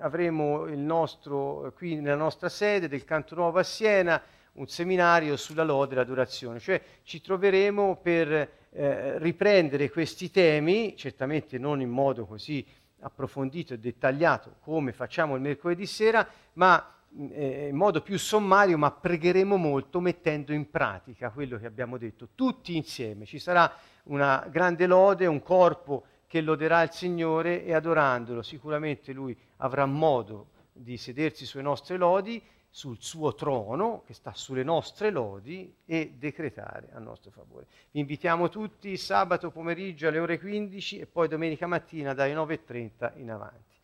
avremo 0.00 0.66
nostro, 0.66 1.72
qui 1.74 1.94
nella 1.94 2.14
nostra 2.14 2.50
sede 2.50 2.88
del 2.88 3.06
Canto 3.06 3.34
Nuovo 3.36 3.58
a 3.58 3.62
Siena, 3.62 4.20
un 4.52 4.68
seminario 4.68 5.34
sulla 5.38 5.62
lode 5.62 5.94
e 5.94 5.96
l'adorazione, 5.96 6.58
cioè 6.58 6.78
ci 7.04 7.22
troveremo 7.22 7.96
per 8.02 8.50
eh, 8.68 9.18
riprendere 9.18 9.88
questi 9.88 10.30
temi, 10.30 10.94
certamente 10.94 11.56
non 11.56 11.80
in 11.80 11.88
modo 11.88 12.26
così 12.26 12.62
approfondito 12.98 13.72
e 13.72 13.78
dettagliato 13.78 14.56
come 14.60 14.92
facciamo 14.92 15.36
il 15.36 15.40
mercoledì 15.40 15.86
sera, 15.86 16.28
ma 16.52 16.99
eh, 17.32 17.68
in 17.68 17.76
modo 17.76 18.02
più 18.02 18.18
sommario, 18.18 18.78
ma 18.78 18.90
pregheremo 18.90 19.56
molto 19.56 20.00
mettendo 20.00 20.52
in 20.52 20.70
pratica 20.70 21.30
quello 21.30 21.58
che 21.58 21.66
abbiamo 21.66 21.98
detto, 21.98 22.28
tutti 22.34 22.76
insieme. 22.76 23.26
Ci 23.26 23.38
sarà 23.38 23.72
una 24.04 24.46
grande 24.50 24.86
lode, 24.86 25.26
un 25.26 25.42
corpo 25.42 26.04
che 26.26 26.40
loderà 26.40 26.82
il 26.82 26.92
Signore 26.92 27.64
e 27.64 27.74
adorandolo 27.74 28.42
sicuramente 28.42 29.12
Lui 29.12 29.36
avrà 29.56 29.84
modo 29.86 30.50
di 30.72 30.96
sedersi 30.96 31.44
sulle 31.44 31.64
nostre 31.64 31.96
lodi, 31.96 32.40
sul 32.72 32.98
suo 33.00 33.34
trono 33.34 34.04
che 34.06 34.14
sta 34.14 34.32
sulle 34.32 34.62
nostre 34.62 35.10
lodi 35.10 35.74
e 35.84 36.14
decretare 36.16 36.90
a 36.92 37.00
nostro 37.00 37.32
favore. 37.32 37.66
Vi 37.90 37.98
invitiamo 37.98 38.48
tutti 38.48 38.96
sabato 38.96 39.50
pomeriggio 39.50 40.06
alle 40.06 40.20
ore 40.20 40.38
15 40.38 41.00
e 41.00 41.06
poi 41.06 41.26
domenica 41.26 41.66
mattina 41.66 42.14
dalle 42.14 42.34
9.30 42.34 43.18
in 43.18 43.30
avanti. 43.32 43.76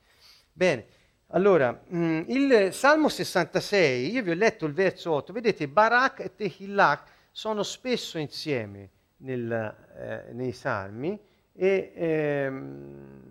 Bene. 0.52 0.86
Allora, 1.30 1.82
mm, 1.92 2.22
il 2.28 2.68
Salmo 2.72 3.08
66, 3.08 4.12
io 4.12 4.22
vi 4.22 4.30
ho 4.30 4.34
letto 4.34 4.64
il 4.64 4.72
verso 4.72 5.10
8, 5.10 5.32
vedete 5.32 5.66
Barak 5.66 6.20
e 6.20 6.36
Tehillah 6.36 7.02
sono 7.32 7.64
spesso 7.64 8.16
insieme 8.18 8.90
nel, 9.18 9.50
eh, 9.50 10.32
nei 10.32 10.52
Salmi 10.52 11.18
e 11.52 11.92
ehm, 11.96 13.22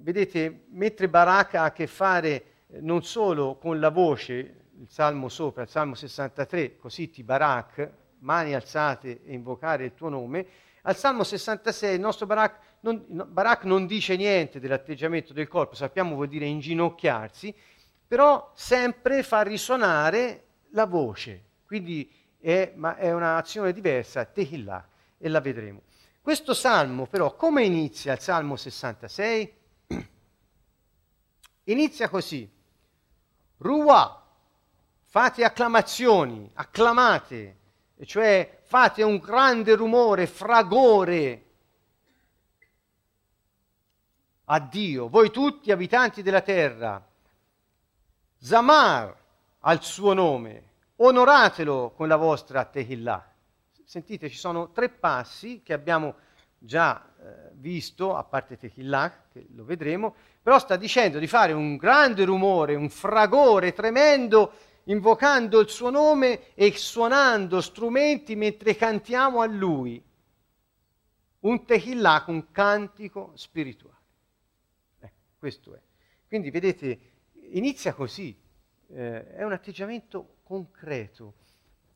vedete, 0.00 0.64
mentre 0.72 1.08
Barak 1.08 1.54
ha 1.54 1.64
a 1.64 1.72
che 1.72 1.86
fare 1.86 2.28
eh, 2.66 2.80
non 2.82 3.04
solo 3.04 3.56
con 3.56 3.80
la 3.80 3.88
voce, 3.88 4.34
il 4.80 4.88
Salmo 4.90 5.30
sopra, 5.30 5.62
il 5.62 5.68
Salmo 5.68 5.94
63, 5.94 6.76
così 6.76 7.08
ti 7.08 7.22
Barak, 7.22 7.90
mani 8.18 8.54
alzate 8.54 9.22
e 9.24 9.32
invocare 9.32 9.86
il 9.86 9.94
tuo 9.94 10.10
nome, 10.10 10.46
al 10.82 10.96
Salmo 10.96 11.24
66 11.24 11.94
il 11.94 12.00
nostro 12.00 12.26
Barak 12.26 12.58
non, 12.80 13.04
Barak 13.28 13.64
non 13.64 13.86
dice 13.86 14.16
niente 14.16 14.60
dell'atteggiamento 14.60 15.32
del 15.32 15.48
corpo, 15.48 15.74
sappiamo 15.74 16.14
vuol 16.14 16.28
dire 16.28 16.46
inginocchiarsi, 16.46 17.54
però 18.06 18.52
sempre 18.54 19.22
fa 19.22 19.42
risuonare 19.42 20.44
la 20.70 20.86
voce, 20.86 21.44
quindi 21.66 22.10
è, 22.38 22.72
ma 22.74 22.96
è 22.96 23.12
un'azione 23.12 23.72
diversa, 23.72 24.24
Tehillah, 24.24 24.88
e 25.18 25.28
la 25.28 25.40
vedremo. 25.40 25.82
Questo 26.22 26.54
salmo 26.54 27.06
però, 27.06 27.34
come 27.34 27.64
inizia 27.64 28.12
il 28.12 28.20
Salmo 28.20 28.56
66? 28.56 29.54
Inizia 31.64 32.08
così, 32.08 32.50
Ruah, 33.58 34.26
fate 35.04 35.44
acclamazioni, 35.44 36.50
acclamate, 36.54 37.56
cioè 38.04 38.60
fate 38.62 39.02
un 39.02 39.18
grande 39.18 39.74
rumore, 39.74 40.26
fragore 40.26 41.49
a 44.52 44.58
Dio, 44.58 45.08
voi 45.08 45.30
tutti 45.30 45.70
abitanti 45.70 46.22
della 46.22 46.40
terra. 46.40 47.00
Zamar 48.36 49.16
al 49.60 49.82
suo 49.84 50.12
nome, 50.12 50.70
onoratelo 50.96 51.92
con 51.94 52.08
la 52.08 52.16
vostra 52.16 52.64
Tehillah. 52.64 53.32
Sentite, 53.84 54.28
ci 54.28 54.36
sono 54.36 54.72
tre 54.72 54.88
passi 54.88 55.62
che 55.62 55.72
abbiamo 55.72 56.16
già 56.58 57.00
eh, 57.00 57.50
visto, 57.52 58.16
a 58.16 58.24
parte 58.24 58.56
Tehillah, 58.56 59.26
che 59.32 59.46
lo 59.54 59.64
vedremo, 59.64 60.16
però 60.42 60.58
sta 60.58 60.74
dicendo 60.74 61.20
di 61.20 61.28
fare 61.28 61.52
un 61.52 61.76
grande 61.76 62.24
rumore, 62.24 62.74
un 62.74 62.90
fragore 62.90 63.72
tremendo, 63.72 64.52
invocando 64.84 65.60
il 65.60 65.68
suo 65.68 65.90
nome 65.90 66.54
e 66.54 66.76
suonando 66.76 67.60
strumenti 67.60 68.34
mentre 68.34 68.74
cantiamo 68.74 69.42
a 69.42 69.46
lui. 69.46 70.02
Un 71.40 71.64
Tehillah, 71.64 72.24
un 72.26 72.50
cantico 72.50 73.30
spirituale. 73.36 73.98
Questo 75.40 75.74
è. 75.74 75.80
Quindi 76.28 76.50
vedete, 76.50 76.98
inizia 77.52 77.94
così, 77.94 78.38
eh, 78.88 79.36
è 79.36 79.42
un 79.42 79.52
atteggiamento 79.52 80.40
concreto 80.42 81.32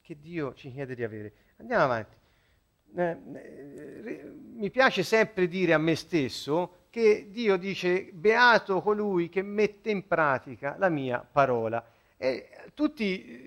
che 0.00 0.18
Dio 0.18 0.54
ci 0.54 0.72
chiede 0.72 0.94
di 0.94 1.04
avere. 1.04 1.32
Andiamo 1.58 1.84
avanti. 1.84 2.16
Eh, 2.96 3.18
eh, 3.34 4.32
mi 4.54 4.70
piace 4.70 5.02
sempre 5.02 5.46
dire 5.46 5.74
a 5.74 5.78
me 5.78 5.94
stesso 5.94 6.86
che 6.88 7.28
Dio 7.30 7.58
dice 7.58 8.08
beato 8.14 8.80
colui 8.80 9.28
che 9.28 9.42
mette 9.42 9.90
in 9.90 10.06
pratica 10.06 10.76
la 10.78 10.88
mia 10.88 11.18
parola. 11.18 11.86
E 12.16 12.48
tutti 12.72 13.46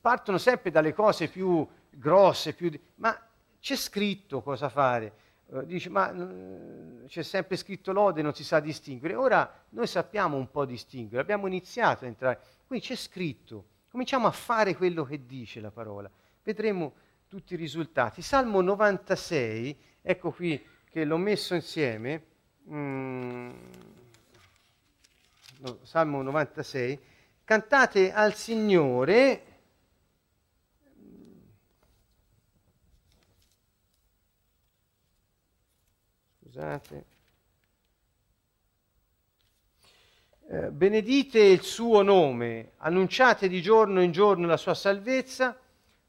partono 0.00 0.38
sempre 0.38 0.72
dalle 0.72 0.92
cose 0.92 1.28
più 1.28 1.64
grosse, 1.88 2.52
più 2.52 2.68
di... 2.68 2.80
ma 2.96 3.16
c'è 3.60 3.76
scritto 3.76 4.42
cosa 4.42 4.68
fare. 4.68 5.12
Uh, 5.48 5.62
dice 5.64 5.88
ma 5.90 6.10
uh, 6.10 7.04
c'è 7.06 7.22
sempre 7.22 7.56
scritto 7.56 7.92
lode, 7.92 8.22
non 8.22 8.34
si 8.34 8.42
sa 8.42 8.58
distinguere. 8.58 9.14
Ora 9.14 9.64
noi 9.70 9.86
sappiamo 9.86 10.36
un 10.36 10.50
po' 10.50 10.64
distinguere, 10.64 11.22
abbiamo 11.22 11.46
iniziato 11.46 12.04
a 12.04 12.08
entrare, 12.08 12.40
quindi 12.66 12.86
c'è 12.86 12.96
scritto, 12.96 13.64
cominciamo 13.90 14.26
a 14.26 14.32
fare 14.32 14.74
quello 14.74 15.04
che 15.04 15.24
dice 15.24 15.60
la 15.60 15.70
parola, 15.70 16.10
vedremo 16.42 16.94
tutti 17.28 17.54
i 17.54 17.56
risultati. 17.56 18.22
Salmo 18.22 18.60
96, 18.60 19.78
ecco 20.02 20.32
qui 20.32 20.60
che 20.90 21.04
l'ho 21.04 21.16
messo 21.16 21.54
insieme, 21.54 22.24
mm, 22.68 23.50
no, 25.58 25.78
Salmo 25.82 26.22
96, 26.22 26.98
cantate 27.44 28.12
al 28.12 28.34
Signore 28.34 29.45
scusate. 36.56 37.04
Eh, 40.48 40.70
benedite 40.70 41.38
il 41.38 41.60
suo 41.60 42.00
nome, 42.00 42.72
annunciate 42.78 43.46
di 43.46 43.60
giorno 43.60 44.00
in 44.00 44.10
giorno 44.10 44.46
la 44.46 44.56
sua 44.56 44.72
salvezza, 44.72 45.54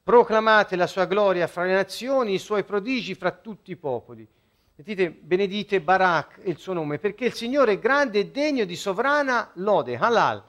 proclamate 0.03 0.77
la 0.77 0.87
sua 0.87 1.05
gloria 1.05 1.47
fra 1.47 1.65
le 1.65 1.73
nazioni, 1.73 2.35
i 2.35 2.39
suoi 2.39 2.63
prodigi 2.63 3.13
fra 3.13 3.31
tutti 3.31 3.71
i 3.71 3.75
popoli. 3.75 4.25
Sentite, 4.73 5.09
benedite 5.09 5.81
Barak 5.81 6.39
il 6.43 6.57
suo 6.57 6.71
nome, 6.71 6.97
perché 6.97 7.25
il 7.25 7.33
Signore 7.33 7.73
è 7.73 7.79
grande 7.79 8.19
e 8.19 8.27
degno 8.27 8.63
di 8.63 8.75
sovrana 8.77 9.51
lode, 9.55 9.97
halal, 9.97 10.41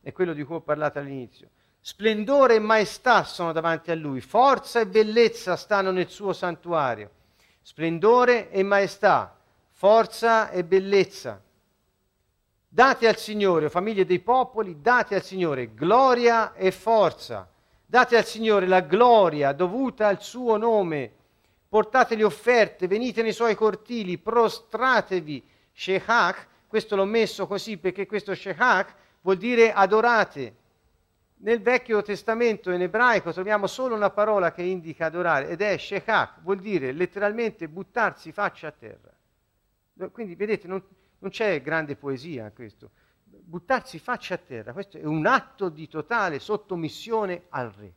è 0.00 0.12
quello 0.12 0.32
di 0.32 0.44
cui 0.44 0.56
ho 0.56 0.60
parlato 0.60 1.00
all'inizio. 1.00 1.48
Splendore 1.80 2.56
e 2.56 2.60
maestà 2.60 3.24
sono 3.24 3.52
davanti 3.52 3.90
a 3.90 3.96
lui, 3.96 4.20
forza 4.20 4.78
e 4.78 4.86
bellezza 4.86 5.56
stanno 5.56 5.90
nel 5.90 6.08
suo 6.08 6.34
santuario. 6.34 7.10
Splendore 7.62 8.50
e 8.50 8.62
maestà, 8.62 9.39
forza 9.80 10.50
e 10.50 10.62
bellezza. 10.62 11.40
Date 12.68 13.08
al 13.08 13.16
Signore, 13.16 13.70
famiglie 13.70 14.04
dei 14.04 14.18
popoli, 14.18 14.82
date 14.82 15.14
al 15.14 15.22
Signore 15.22 15.72
gloria 15.72 16.52
e 16.52 16.70
forza. 16.70 17.48
Date 17.86 18.18
al 18.18 18.26
Signore 18.26 18.66
la 18.66 18.80
gloria 18.80 19.54
dovuta 19.54 20.06
al 20.06 20.20
suo 20.20 20.58
nome. 20.58 21.10
Portate 21.66 22.14
le 22.14 22.24
offerte, 22.24 22.88
venite 22.88 23.22
nei 23.22 23.32
suoi 23.32 23.54
cortili, 23.54 24.18
prostratevi. 24.18 25.42
Shechach, 25.72 26.46
questo 26.66 26.94
l'ho 26.94 27.06
messo 27.06 27.46
così 27.46 27.78
perché 27.78 28.04
questo 28.04 28.34
Shechach 28.34 28.94
vuol 29.22 29.38
dire 29.38 29.72
adorate. 29.72 30.56
Nel 31.36 31.62
Vecchio 31.62 32.02
Testamento 32.02 32.70
in 32.70 32.82
ebraico 32.82 33.32
troviamo 33.32 33.66
solo 33.66 33.94
una 33.94 34.10
parola 34.10 34.52
che 34.52 34.60
indica 34.60 35.06
adorare 35.06 35.48
ed 35.48 35.62
è 35.62 35.78
Shechach, 35.78 36.42
vuol 36.42 36.58
dire 36.58 36.92
letteralmente 36.92 37.66
buttarsi 37.66 38.30
faccia 38.30 38.66
a 38.68 38.72
terra. 38.72 39.14
Quindi 40.08 40.34
vedete, 40.34 40.66
non, 40.66 40.82
non 41.18 41.30
c'è 41.30 41.60
grande 41.60 41.96
poesia 41.96 42.46
in 42.46 42.52
questo. 42.54 42.90
buttarsi 43.24 43.98
faccia 43.98 44.34
a 44.34 44.38
terra, 44.38 44.72
questo 44.72 44.96
è 44.98 45.04
un 45.04 45.26
atto 45.26 45.68
di 45.68 45.88
totale 45.88 46.38
sottomissione 46.38 47.44
al 47.50 47.70
re. 47.70 47.92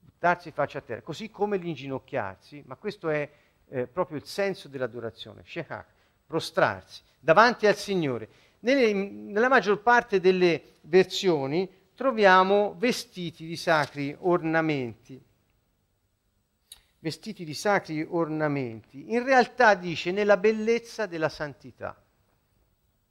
Buttarsi 0.00 0.50
faccia 0.50 0.78
a 0.78 0.82
terra, 0.82 1.02
così 1.02 1.30
come 1.30 1.56
l'inginocchiarsi, 1.56 2.62
ma 2.66 2.76
questo 2.76 3.08
è 3.08 3.30
eh, 3.68 3.86
proprio 3.86 4.18
il 4.18 4.24
senso 4.24 4.68
dell'adorazione, 4.68 5.42
shekak, 5.44 5.86
prostrarsi 6.26 7.02
davanti 7.18 7.66
al 7.66 7.76
Signore. 7.76 8.28
Nelle, 8.60 8.92
nella 8.92 9.48
maggior 9.48 9.80
parte 9.80 10.20
delle 10.20 10.78
versioni 10.82 11.68
troviamo 11.94 12.74
vestiti 12.78 13.46
di 13.46 13.56
sacri 13.56 14.16
ornamenti. 14.20 15.22
Vestiti 17.02 17.44
di 17.44 17.54
sacri 17.54 18.06
ornamenti. 18.06 19.12
In 19.12 19.24
realtà 19.24 19.74
dice 19.74 20.12
nella 20.12 20.36
bellezza 20.36 21.06
della 21.06 21.30
santità. 21.30 21.98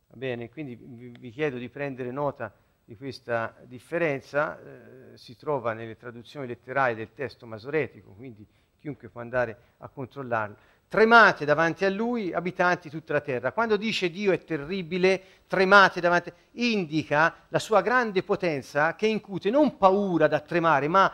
Va 0.07 0.15
bene, 0.15 0.49
quindi 0.49 0.75
vi 0.75 1.31
chiedo 1.31 1.57
di 1.57 1.69
prendere 1.69 2.11
nota 2.11 2.53
di 2.85 2.95
questa 2.95 3.55
differenza, 3.65 4.59
eh, 4.59 5.17
si 5.17 5.35
trova 5.35 5.73
nelle 5.73 5.97
traduzioni 5.97 6.47
letterali 6.47 6.95
del 6.95 7.13
testo 7.13 7.47
masoretico, 7.47 8.11
quindi 8.11 8.45
chiunque 8.79 9.09
può 9.09 9.21
andare 9.21 9.57
a 9.77 9.89
controllarlo. 9.89 10.55
Tremate 10.87 11.45
davanti 11.45 11.85
a 11.85 11.89
lui, 11.89 12.33
abitanti 12.33 12.89
tutta 12.89 13.13
la 13.13 13.21
terra. 13.21 13.51
Quando 13.51 13.77
dice 13.77 14.09
Dio 14.09 14.31
è 14.31 14.43
terribile, 14.43 15.21
tremate 15.45 15.99
davanti, 15.99 16.31
indica 16.53 17.45
la 17.49 17.59
sua 17.59 17.81
grande 17.81 18.23
potenza 18.23 18.95
che 18.95 19.05
incute 19.05 19.51
non 19.51 19.77
paura 19.77 20.27
da 20.27 20.39
tremare, 20.39 20.87
ma 20.87 21.11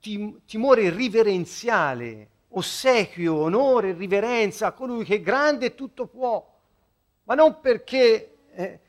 tim- 0.00 0.40
timore 0.46 0.90
riverenziale, 0.90 2.28
ossequio, 2.48 3.34
onore, 3.34 3.92
riverenza 3.92 4.68
a 4.68 4.72
colui 4.72 5.04
che 5.04 5.16
è 5.16 5.20
grande 5.20 5.66
e 5.66 5.74
tutto 5.74 6.06
può. 6.06 6.58
Ma 7.24 7.34
non 7.34 7.60
perché 7.60 8.38
eh, 8.52 8.80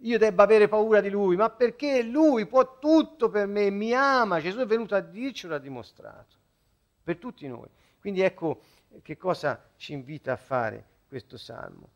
io 0.00 0.18
debba 0.18 0.42
avere 0.42 0.68
paura 0.68 1.00
di 1.00 1.10
lui, 1.10 1.36
ma 1.36 1.50
perché 1.50 2.02
lui 2.02 2.46
può 2.46 2.78
tutto 2.78 3.28
per 3.28 3.46
me, 3.46 3.70
mi 3.70 3.92
ama. 3.92 4.40
Gesù 4.40 4.58
è 4.58 4.66
venuto 4.66 4.94
a 4.94 5.00
dircelo, 5.00 5.54
l'ha 5.54 5.58
dimostrato, 5.58 6.36
per 7.02 7.16
tutti 7.16 7.46
noi. 7.48 7.68
Quindi 8.00 8.20
ecco 8.20 8.60
che 9.02 9.16
cosa 9.16 9.70
ci 9.76 9.92
invita 9.92 10.32
a 10.32 10.36
fare 10.36 10.84
questo 11.08 11.36
salmo. 11.36 11.90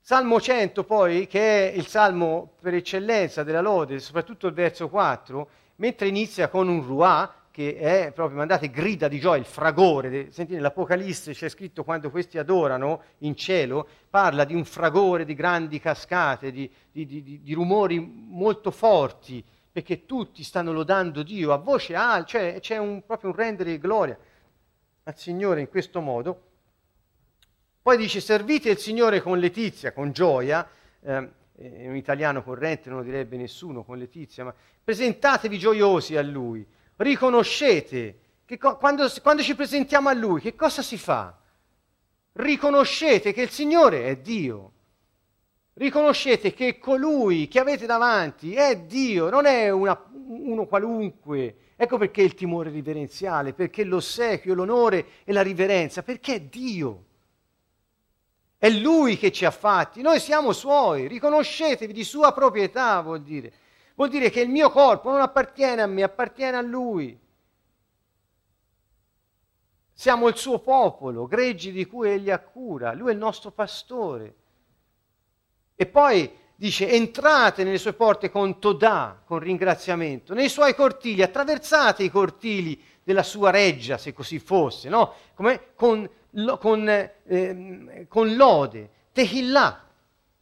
Salmo 0.00 0.40
100 0.40 0.84
poi, 0.84 1.26
che 1.26 1.70
è 1.70 1.76
il 1.76 1.86
salmo 1.86 2.54
per 2.60 2.74
eccellenza 2.74 3.42
della 3.42 3.60
lode, 3.60 3.98
soprattutto 3.98 4.46
il 4.46 4.54
verso 4.54 4.88
4, 4.88 5.48
mentre 5.76 6.08
inizia 6.08 6.48
con 6.48 6.68
un 6.68 6.82
ruà, 6.82 7.37
che 7.58 7.76
è 7.76 8.12
proprio, 8.12 8.36
mandate 8.38 8.70
grida 8.70 9.08
di 9.08 9.18
gioia, 9.18 9.40
il 9.40 9.44
fragore, 9.44 10.30
sentite 10.30 10.54
nell'Apocalisse 10.54 11.32
c'è 11.32 11.48
scritto 11.48 11.82
quando 11.82 12.08
questi 12.08 12.38
adorano 12.38 13.02
in 13.18 13.34
cielo, 13.34 13.88
parla 14.08 14.44
di 14.44 14.54
un 14.54 14.64
fragore 14.64 15.24
di 15.24 15.34
grandi 15.34 15.80
cascate, 15.80 16.52
di, 16.52 16.70
di, 16.92 17.04
di, 17.04 17.42
di 17.42 17.52
rumori 17.54 17.98
molto 17.98 18.70
forti, 18.70 19.44
perché 19.72 20.06
tutti 20.06 20.44
stanno 20.44 20.70
lodando 20.70 21.24
Dio 21.24 21.52
a 21.52 21.56
voce 21.56 21.96
alta, 21.96 22.26
cioè 22.26 22.58
c'è 22.60 22.76
un, 22.76 23.04
proprio 23.04 23.30
un 23.30 23.36
rendere 23.36 23.76
gloria 23.78 24.16
al 25.02 25.18
Signore 25.18 25.58
in 25.58 25.68
questo 25.68 26.00
modo. 26.00 26.42
Poi 27.82 27.96
dice 27.96 28.20
servite 28.20 28.70
il 28.70 28.78
Signore 28.78 29.20
con 29.20 29.36
letizia, 29.36 29.92
con 29.92 30.12
gioia, 30.12 30.64
eh, 31.00 31.28
in 31.56 31.96
italiano 31.96 32.44
corrente 32.44 32.88
non 32.88 32.98
lo 32.98 33.04
direbbe 33.04 33.36
nessuno 33.36 33.82
con 33.82 33.98
letizia, 33.98 34.44
ma 34.44 34.54
presentatevi 34.84 35.58
gioiosi 35.58 36.16
a 36.16 36.22
Lui, 36.22 36.64
riconoscete 36.98 38.20
co- 38.58 38.76
quando, 38.76 39.10
quando 39.20 39.42
ci 39.42 39.54
presentiamo 39.54 40.08
a 40.08 40.12
Lui 40.12 40.40
che 40.40 40.54
cosa 40.54 40.82
si 40.82 40.96
fa? 40.96 41.36
Riconoscete 42.32 43.32
che 43.32 43.42
il 43.42 43.50
Signore 43.50 44.06
è 44.06 44.16
Dio. 44.16 44.72
Riconoscete 45.74 46.54
che 46.54 46.78
colui 46.78 47.48
che 47.48 47.58
avete 47.58 47.86
davanti 47.86 48.54
è 48.54 48.78
Dio, 48.78 49.28
non 49.28 49.46
è 49.46 49.70
una, 49.70 50.00
uno 50.12 50.66
qualunque, 50.66 51.56
Ecco 51.80 51.96
perché 51.96 52.22
il 52.22 52.34
timore 52.34 52.70
riverenziale, 52.70 53.52
perché 53.52 53.84
l'ossequio, 53.84 54.52
l'onore 54.52 55.06
e 55.22 55.32
la 55.32 55.42
riverenza, 55.42 56.02
perché 56.02 56.34
è 56.34 56.40
Dio. 56.40 57.04
È 58.58 58.68
Lui 58.68 59.16
che 59.16 59.30
ci 59.30 59.44
ha 59.44 59.52
fatti, 59.52 60.02
noi 60.02 60.18
siamo 60.18 60.52
Suoi, 60.52 61.06
riconoscetevi 61.06 61.92
di 61.92 62.02
Sua 62.02 62.32
proprietà, 62.32 63.00
vuol 63.00 63.22
dire. 63.22 63.52
Vuol 63.98 64.10
dire 64.10 64.30
che 64.30 64.42
il 64.42 64.48
mio 64.48 64.70
corpo 64.70 65.10
non 65.10 65.20
appartiene 65.20 65.82
a 65.82 65.86
me, 65.88 66.04
appartiene 66.04 66.56
a 66.56 66.60
Lui. 66.60 67.18
Siamo 69.92 70.28
il 70.28 70.36
suo 70.36 70.60
popolo, 70.60 71.26
greggi 71.26 71.72
di 71.72 71.84
cui 71.84 72.08
egli 72.08 72.30
ha 72.30 72.38
cura, 72.38 72.92
lui 72.92 73.10
è 73.10 73.12
il 73.12 73.18
nostro 73.18 73.50
pastore. 73.50 74.34
E 75.74 75.86
poi 75.86 76.32
dice 76.54 76.88
entrate 76.88 77.64
nelle 77.64 77.76
sue 77.76 77.92
porte 77.92 78.30
con 78.30 78.60
Todà, 78.60 79.20
con 79.24 79.40
ringraziamento, 79.40 80.32
nei 80.32 80.48
suoi 80.48 80.76
cortili, 80.76 81.20
attraversate 81.20 82.04
i 82.04 82.08
cortili 82.08 82.80
della 83.02 83.24
sua 83.24 83.50
reggia, 83.50 83.98
se 83.98 84.12
così 84.12 84.38
fosse, 84.38 84.88
no? 84.88 85.12
Come, 85.34 85.72
con, 85.74 86.08
con, 86.60 86.88
eh, 86.88 88.06
con 88.08 88.36
lode, 88.36 88.90
tehillah, 89.10 89.86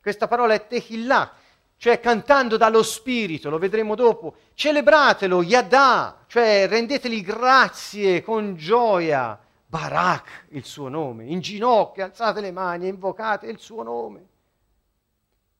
questa 0.03 0.29
parola 0.29 0.53
è 0.53 0.67
tehillah, 0.67 1.45
cioè 1.79 2.01
cantando 2.01 2.57
dallo 2.57 2.83
spirito, 2.83 3.51
lo 3.51 3.59
vedremo 3.59 3.95
dopo, 3.95 4.37
celebratelo, 4.55 5.43
yadà, 5.43 6.25
cioè 6.27 6.67
rendeteli 6.69 7.21
grazie 7.21 8.23
con 8.23 8.57
gioia, 8.57 9.39
Barak 9.67 10.47
il 10.51 10.65
suo 10.65 10.89
nome, 10.89 11.25
in 11.25 11.41
ginocchio 11.41 12.05
alzate 12.05 12.41
le 12.41 12.51
mani 12.51 12.89
invocate 12.89 13.47
il 13.47 13.59
suo 13.59 13.83
nome. 13.83 14.27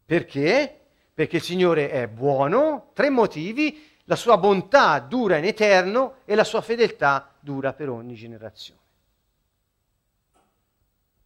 Perché? 0.07 0.81
Perché 1.13 1.37
il 1.37 1.43
Signore 1.43 1.91
è 1.91 2.07
buono, 2.07 2.91
tre 2.95 3.11
motivi, 3.11 3.95
la 4.05 4.17
sua 4.17 4.39
bontà 4.39 4.99
dura 5.01 5.37
in 5.37 5.45
eterno 5.45 6.19
e 6.25 6.35
la 6.35 6.45
sua 6.45 6.61
fedeltà 6.61 7.35
dura 7.41 7.73
per 7.73 7.89
ogni 7.91 8.15
generazione. 8.15 8.81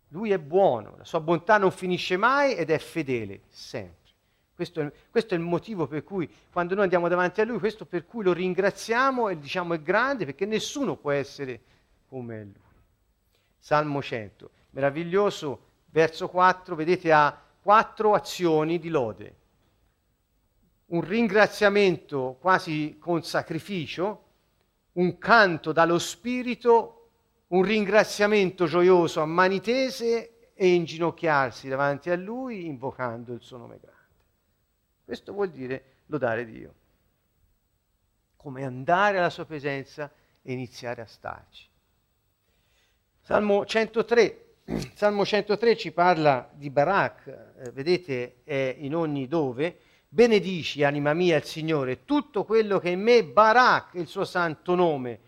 Lui 0.08 0.32
è 0.32 0.38
buono, 0.38 0.94
la 0.96 1.04
sua 1.04 1.20
bontà 1.20 1.58
non 1.58 1.70
finisce 1.70 2.16
mai 2.16 2.54
ed 2.54 2.70
è 2.70 2.78
fedele 2.78 3.42
sempre. 3.48 3.99
Questo 4.60 4.82
è, 4.82 4.92
questo 5.10 5.32
è, 5.32 5.38
il 5.38 5.42
motivo 5.42 5.86
per 5.86 6.04
cui 6.04 6.30
quando 6.52 6.74
noi 6.74 6.82
andiamo 6.82 7.08
davanti 7.08 7.40
a 7.40 7.46
Lui, 7.46 7.58
questo 7.58 7.86
per 7.86 8.04
cui 8.04 8.22
lo 8.22 8.34
ringraziamo 8.34 9.30
e 9.30 9.38
diciamo 9.38 9.72
è 9.72 9.80
grande, 9.80 10.26
perché 10.26 10.44
nessuno 10.44 10.96
può 10.96 11.12
essere 11.12 11.62
come 12.06 12.42
Lui. 12.42 12.68
Salmo 13.58 14.02
100, 14.02 14.50
meraviglioso, 14.72 15.60
verso 15.86 16.28
4, 16.28 16.74
vedete 16.74 17.10
ha 17.10 17.42
quattro 17.62 18.12
azioni 18.12 18.78
di 18.78 18.90
lode. 18.90 19.34
Un 20.88 21.00
ringraziamento 21.00 22.36
quasi 22.38 22.98
con 23.00 23.22
sacrificio, 23.22 24.24
un 24.92 25.16
canto 25.16 25.72
dallo 25.72 25.98
spirito, 25.98 27.08
un 27.46 27.62
ringraziamento 27.62 28.66
gioioso 28.66 29.22
a 29.22 29.26
mani 29.26 29.62
tese 29.62 30.50
e 30.52 30.74
inginocchiarsi 30.74 31.66
davanti 31.66 32.10
a 32.10 32.16
lui 32.16 32.66
invocando 32.66 33.32
il 33.32 33.40
suo 33.40 33.56
nome 33.56 33.78
grande. 33.80 33.99
Questo 35.10 35.32
vuol 35.32 35.50
dire 35.50 35.82
lodare 36.06 36.44
Dio. 36.44 36.74
Come 38.36 38.62
andare 38.64 39.18
alla 39.18 39.28
sua 39.28 39.44
presenza 39.44 40.08
e 40.40 40.52
iniziare 40.52 41.02
a 41.02 41.04
starci. 41.04 41.66
Salmo 43.20 43.66
103 43.66 44.44
Salmo 44.94 45.24
103 45.24 45.76
ci 45.76 45.90
parla 45.90 46.48
di 46.52 46.70
Barak, 46.70 47.26
eh, 47.26 47.70
vedete 47.72 48.36
è 48.44 48.76
in 48.78 48.94
ogni 48.94 49.26
dove, 49.26 49.78
benedici 50.06 50.84
anima 50.84 51.12
mia 51.12 51.38
il 51.38 51.44
Signore, 51.44 52.04
tutto 52.04 52.44
quello 52.44 52.78
che 52.78 52.90
è 52.90 52.92
in 52.92 53.00
me, 53.00 53.24
Barak 53.24 53.94
il 53.94 54.06
suo 54.06 54.24
santo 54.24 54.76
nome, 54.76 55.18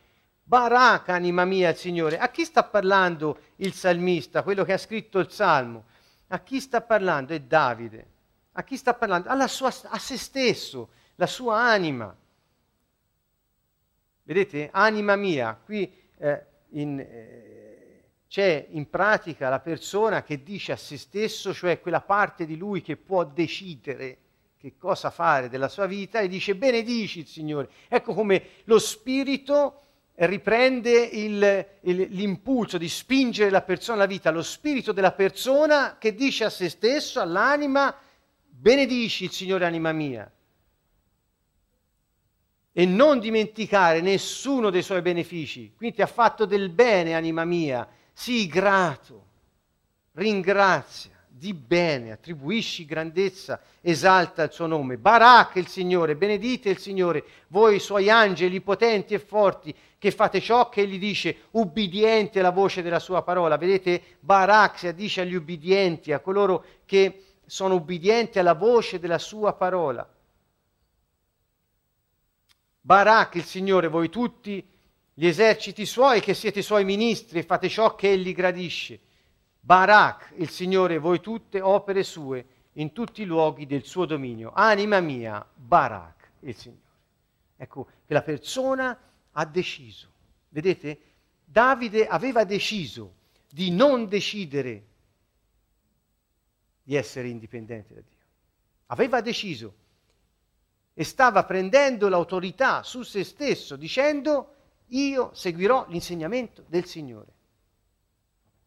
Barak 0.45 1.09
anima 1.09 1.45
mia 1.45 1.71
il 1.71 1.77
Signore. 1.77 2.19
A 2.19 2.31
chi 2.31 2.45
sta 2.45 2.63
parlando 2.63 3.37
il 3.57 3.73
salmista, 3.73 4.45
quello 4.45 4.63
che 4.63 4.75
ha 4.75 4.79
scritto 4.79 5.19
il 5.19 5.29
Salmo? 5.29 5.87
A 6.29 6.39
chi 6.39 6.61
sta 6.61 6.83
parlando? 6.83 7.33
È 7.33 7.41
Davide. 7.41 8.11
A 8.53 8.65
chi 8.65 8.77
sta 8.77 8.95
parlando? 8.95 9.29
Sua, 9.47 9.75
a 9.85 9.99
se 9.99 10.17
stesso, 10.17 10.91
la 11.17 11.27
sua 11.27 11.61
anima. 11.61 12.15
Vedete? 14.25 14.69
Anima 14.73 15.17
mia, 15.17 15.59
qui 15.65 15.93
eh, 16.19 16.47
in... 16.71 16.99
Eh, 16.99 17.63
c'è 18.33 18.69
in 18.71 18.89
pratica 18.89 19.51
la 19.51 19.61
persona 19.61 20.23
che 20.23 20.43
dice 20.43 20.73
a 20.73 20.77
se 20.77 20.97
stesso, 20.97 21.53
cioè 21.53 21.83
quella 21.83 22.01
parte 22.01 22.47
di 22.47 22.57
lui 22.57 22.81
che 22.81 22.97
può 22.97 23.25
decidere 23.25 24.17
che 24.57 24.79
cosa 24.79 25.11
fare 25.11 25.51
della 25.51 25.69
sua 25.69 25.85
vita 25.85 26.21
e 26.21 26.29
dice 26.29 26.55
benedici 26.55 27.19
il 27.19 27.27
Signore. 27.27 27.69
Ecco 27.89 28.15
come 28.15 28.43
lo 28.65 28.79
spirito 28.79 29.83
riprende 30.15 30.93
il, 30.93 31.67
il, 31.81 32.07
l'impulso 32.09 32.79
di 32.79 32.89
spingere 32.89 33.51
la 33.51 33.61
persona 33.61 33.99
alla 33.99 34.07
vita, 34.07 34.31
lo 34.31 34.43
spirito 34.43 34.93
della 34.93 35.13
persona 35.13 35.99
che 35.99 36.15
dice 36.15 36.45
a 36.45 36.51
se 36.51 36.71
stesso, 36.71 37.21
all'anima, 37.21 37.95
benedici 38.63 39.25
il 39.25 39.33
Signore 39.33 39.65
anima 39.65 39.91
mia. 39.91 40.31
E 42.75 42.87
non 42.87 43.19
dimenticare 43.19 44.01
nessuno 44.01 44.71
dei 44.71 44.83
suoi 44.83 45.03
benefici. 45.03 45.73
Quindi 45.77 45.97
ti 45.97 46.03
ha 46.03 46.07
fatto 46.07 46.47
del 46.47 46.71
bene, 46.71 47.15
anima 47.15 47.45
mia, 47.45 47.87
sii 48.13 48.47
grato, 48.47 49.25
ringrazia, 50.13 51.11
di 51.27 51.53
bene, 51.55 52.13
attribuisci 52.13 52.85
grandezza, 52.85 53.61
esalta 53.81 54.45
il 54.45 54.53
suo 54.53 54.67
nome. 54.67 54.97
Barak 54.97 55.57
il 55.57 55.67
Signore, 55.67 56.15
benedite 56.15 56.71
il 56.71 56.79
Signore, 56.79 57.25
voi 57.49 57.81
suoi 57.81 58.09
angeli 58.09 58.61
potenti 58.61 59.13
e 59.13 59.19
forti, 59.19 59.75
che 59.99 60.13
fate 60.13 60.41
ciò 60.41 60.69
che 60.69 60.83
egli 60.83 61.01
dice, 61.01 61.49
ubbidiente 61.51 62.39
alla 62.39 62.51
voce 62.51 62.81
della 62.81 63.01
sua 63.01 63.23
parola. 63.23 63.57
Vedete, 63.57 64.01
Barak 64.21 64.79
si 64.79 64.87
addice 64.87 65.23
agli 65.23 65.35
ubbidienti, 65.35 66.13
a 66.13 66.21
coloro 66.21 66.65
che 66.87 67.32
sono 67.47 67.75
ubbidienti 67.75 68.39
alla 68.39 68.55
voce 68.55 68.99
della 68.99 69.19
sua 69.19 69.53
parola. 69.55 70.09
Barak 72.81 73.37
il 73.37 73.45
Signore, 73.45 73.89
voi 73.89 74.09
tutti 74.09 74.67
gli 75.15 75.27
eserciti 75.27 75.87
suoi, 75.87 76.21
che 76.21 76.35
siete 76.35 76.63
suoi 76.63 76.85
ministri 76.85 77.39
e 77.39 77.45
fate 77.45 77.69
ciò 77.69 77.95
che 77.95 78.11
egli 78.11 78.33
gradisce. 78.35 78.99
Barak 79.61 80.33
il 80.37 80.49
Signore, 80.49 80.99
voi 80.99 81.21
tutte 81.21 81.61
opere 81.61 82.03
sue 82.03 82.47
in 82.73 82.93
tutti 82.93 83.23
i 83.23 83.27
luoghi 83.27 83.67
del 83.67 83.85
suo 83.85 84.07
dominio. 84.07 84.53
Anima 84.53 85.01
mia, 85.01 85.47
Barak 85.55 86.31
il 86.41 86.57
Signore. 86.57 86.81
Ecco 87.57 87.87
che 88.07 88.13
la 88.13 88.23
persona 88.23 88.99
ha 89.31 89.45
deciso. 89.45 90.11
Vedete? 90.49 91.01
Davide 91.45 92.07
aveva 92.07 92.45
deciso 92.45 93.15
di 93.49 93.71
non 93.71 94.09
decidere 94.09 94.87
di 96.83 96.97
essere 96.97 97.29
indipendente 97.29 97.95
da 97.95 98.01
Dio. 98.01 98.17
Aveva 98.87 99.21
deciso 99.21 99.75
e 100.95 101.05
stava 101.05 101.45
prendendo 101.45 102.09
l'autorità 102.09 102.83
su 102.83 103.03
se 103.03 103.25
stesso 103.25 103.77
dicendo 103.77 104.55
io 104.89 105.31
seguirò 105.33 105.87
l'insegnamento 105.89 106.65
del 106.67 106.85
Signore. 106.85 107.33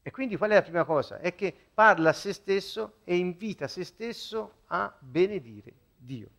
E 0.02 0.12
quindi 0.12 0.38
qual 0.38 0.52
è 0.52 0.56
la 0.56 0.62
prima 0.62 0.84
cosa? 0.84 1.20
È 1.20 1.34
che 1.36 1.54
parla 1.74 2.12
a 2.12 2.14
se 2.14 2.34
stesso 2.34 2.98
e 3.04 3.18
invita 3.18 3.68
se 3.68 3.84
stesso 3.84 4.58
a 4.68 4.96
benedire 5.00 5.74
Dio. 5.98 6.30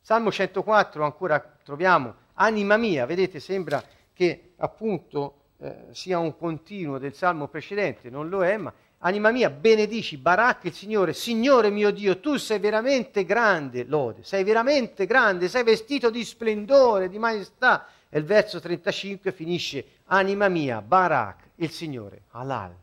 Salmo 0.00 0.30
104 0.30 1.04
ancora 1.04 1.40
troviamo, 1.40 2.14
anima 2.34 2.76
mia, 2.76 3.06
vedete 3.06 3.40
sembra 3.40 3.82
che 4.12 4.52
appunto 4.56 5.48
eh, 5.58 5.88
sia 5.90 6.18
un 6.18 6.36
continuo 6.36 6.98
del 6.98 7.14
salmo 7.14 7.48
precedente, 7.48 8.08
non 8.08 8.28
lo 8.28 8.44
è, 8.44 8.56
ma 8.56 8.72
anima 8.98 9.30
mia, 9.30 9.50
benedici, 9.50 10.16
Barak 10.16 10.64
il 10.64 10.72
Signore, 10.72 11.12
Signore 11.12 11.70
mio 11.70 11.90
Dio, 11.90 12.20
tu 12.20 12.36
sei 12.36 12.58
veramente 12.58 13.24
grande, 13.24 13.84
lode, 13.84 14.22
sei 14.22 14.44
veramente 14.44 15.06
grande, 15.06 15.48
sei 15.48 15.62
vestito 15.62 16.10
di 16.10 16.24
splendore, 16.24 17.08
di 17.08 17.18
maestà. 17.18 17.86
E 18.08 18.18
il 18.18 18.24
verso 18.24 18.60
35 18.60 19.32
finisce, 19.32 19.84
anima 20.04 20.48
mia, 20.48 20.80
Barak 20.80 21.50
il 21.56 21.70
Signore, 21.70 22.22
halal. 22.30 22.74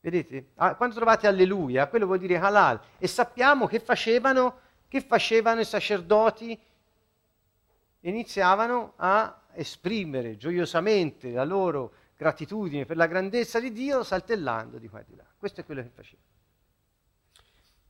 Vedete? 0.00 0.48
Ah, 0.56 0.74
quando 0.74 0.96
trovate 0.96 1.28
alleluia, 1.28 1.86
quello 1.86 2.06
vuol 2.06 2.18
dire 2.18 2.36
halal. 2.36 2.80
E 2.98 3.06
sappiamo 3.06 3.68
che 3.68 3.78
facevano, 3.78 4.58
che 4.88 5.00
facevano 5.00 5.60
i 5.60 5.64
sacerdoti, 5.64 6.58
iniziavano 8.00 8.94
a 8.96 9.42
esprimere 9.54 10.36
gioiosamente 10.36 11.30
la 11.30 11.44
loro 11.44 11.92
gratitudine 12.22 12.86
per 12.86 12.96
la 12.96 13.06
grandezza 13.06 13.60
di 13.60 13.72
Dio 13.72 14.02
saltellando 14.02 14.78
di 14.78 14.88
qua 14.88 15.00
e 15.00 15.04
di 15.06 15.16
là. 15.16 15.24
Questo 15.36 15.60
è 15.60 15.64
quello 15.64 15.82
che 15.82 15.90
faceva. 15.92 16.22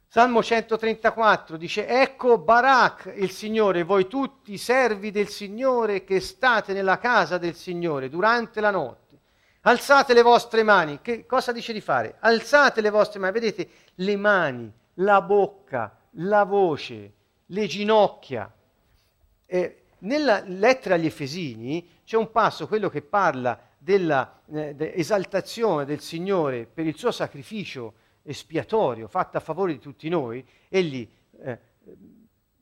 Salmo 0.08 0.42
134 0.42 1.56
dice, 1.56 1.86
ecco 1.86 2.36
Barak 2.36 3.12
il 3.16 3.30
Signore, 3.30 3.82
voi 3.82 4.08
tutti 4.08 4.58
servi 4.58 5.10
del 5.10 5.28
Signore 5.28 6.04
che 6.04 6.20
state 6.20 6.74
nella 6.74 6.98
casa 6.98 7.38
del 7.38 7.54
Signore 7.54 8.10
durante 8.10 8.60
la 8.60 8.70
notte. 8.70 9.20
Alzate 9.62 10.12
le 10.12 10.22
vostre 10.22 10.64
mani. 10.64 11.00
Che 11.00 11.24
cosa 11.24 11.52
dice 11.52 11.72
di 11.72 11.80
fare? 11.80 12.16
Alzate 12.18 12.80
le 12.80 12.90
vostre 12.90 13.20
mani. 13.20 13.32
Vedete, 13.32 13.68
le 13.94 14.16
mani, 14.16 14.72
la 14.94 15.22
bocca, 15.22 15.96
la 16.16 16.44
voce, 16.44 17.12
le 17.46 17.66
ginocchia. 17.66 18.52
Eh, 19.46 19.82
nella 20.00 20.42
lettera 20.44 20.96
agli 20.96 21.06
Efesini 21.06 22.00
c'è 22.04 22.16
un 22.16 22.30
passo, 22.30 22.66
quello 22.66 22.88
che 22.88 23.02
parla 23.02 23.58
dell'esaltazione 23.82 25.82
eh, 25.82 25.86
del 25.86 26.00
Signore 26.00 26.66
per 26.66 26.86
il 26.86 26.96
suo 26.96 27.10
sacrificio 27.10 27.94
espiatorio 28.22 29.08
fatto 29.08 29.36
a 29.36 29.40
favore 29.40 29.72
di 29.72 29.80
tutti 29.80 30.08
noi, 30.08 30.46
egli 30.68 31.10
eh, 31.42 31.58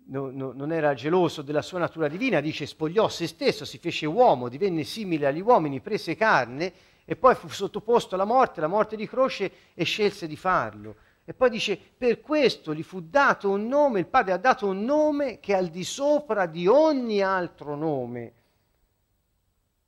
no, 0.07 0.31
no, 0.31 0.53
non 0.53 0.73
era 0.73 0.95
geloso 0.95 1.43
della 1.43 1.61
sua 1.61 1.79
natura 1.79 2.09
divina, 2.09 2.41
dice 2.41 2.65
spogliò 2.65 3.07
se 3.09 3.27
stesso, 3.27 3.67
si 3.67 3.77
fece 3.77 4.07
uomo, 4.07 4.49
divenne 4.49 4.85
simile 4.85 5.27
agli 5.27 5.43
uomini, 5.43 5.81
prese 5.81 6.17
carne 6.17 6.73
e 7.05 7.17
poi 7.17 7.35
fu 7.35 7.49
sottoposto 7.49 8.15
alla 8.15 8.25
morte, 8.25 8.63
la 8.63 8.67
morte 8.67 8.97
di 8.97 9.07
croce 9.07 9.53
e 9.75 9.85
scelse 9.85 10.27
di 10.27 10.37
farlo. 10.37 10.97
E 11.25 11.35
poi 11.35 11.51
dice, 11.51 11.77
per 11.77 12.23
questo 12.23 12.75
gli 12.75 12.83
fu 12.83 13.03
dato 13.03 13.51
un 13.51 13.69
nome, 13.69 14.01
il 14.01 14.07
Padre 14.07 14.33
ha 14.33 14.39
dato 14.39 14.67
un 14.67 14.85
nome 14.85 15.39
che 15.39 15.53
è 15.53 15.57
al 15.57 15.69
di 15.69 15.85
sopra 15.85 16.47
di 16.47 16.67
ogni 16.67 17.21
altro 17.21 17.77
nome, 17.77 18.33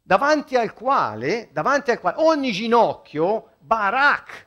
davanti 0.03 0.57
al 0.57 0.75
quale, 0.75 1.49
davanti 1.53 1.91
al 1.91 2.01
quale 2.01 2.17
ogni 2.21 2.53
ginocchio, 2.53 3.53
barak, 3.59 4.47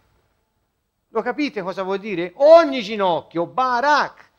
lo 1.10 1.22
capite 1.22 1.62
cosa 1.62 1.84
vuol 1.84 2.00
dire? 2.00 2.34
Ogni 2.36 2.82
ginocchio, 2.82 3.46
barak, 3.46 4.32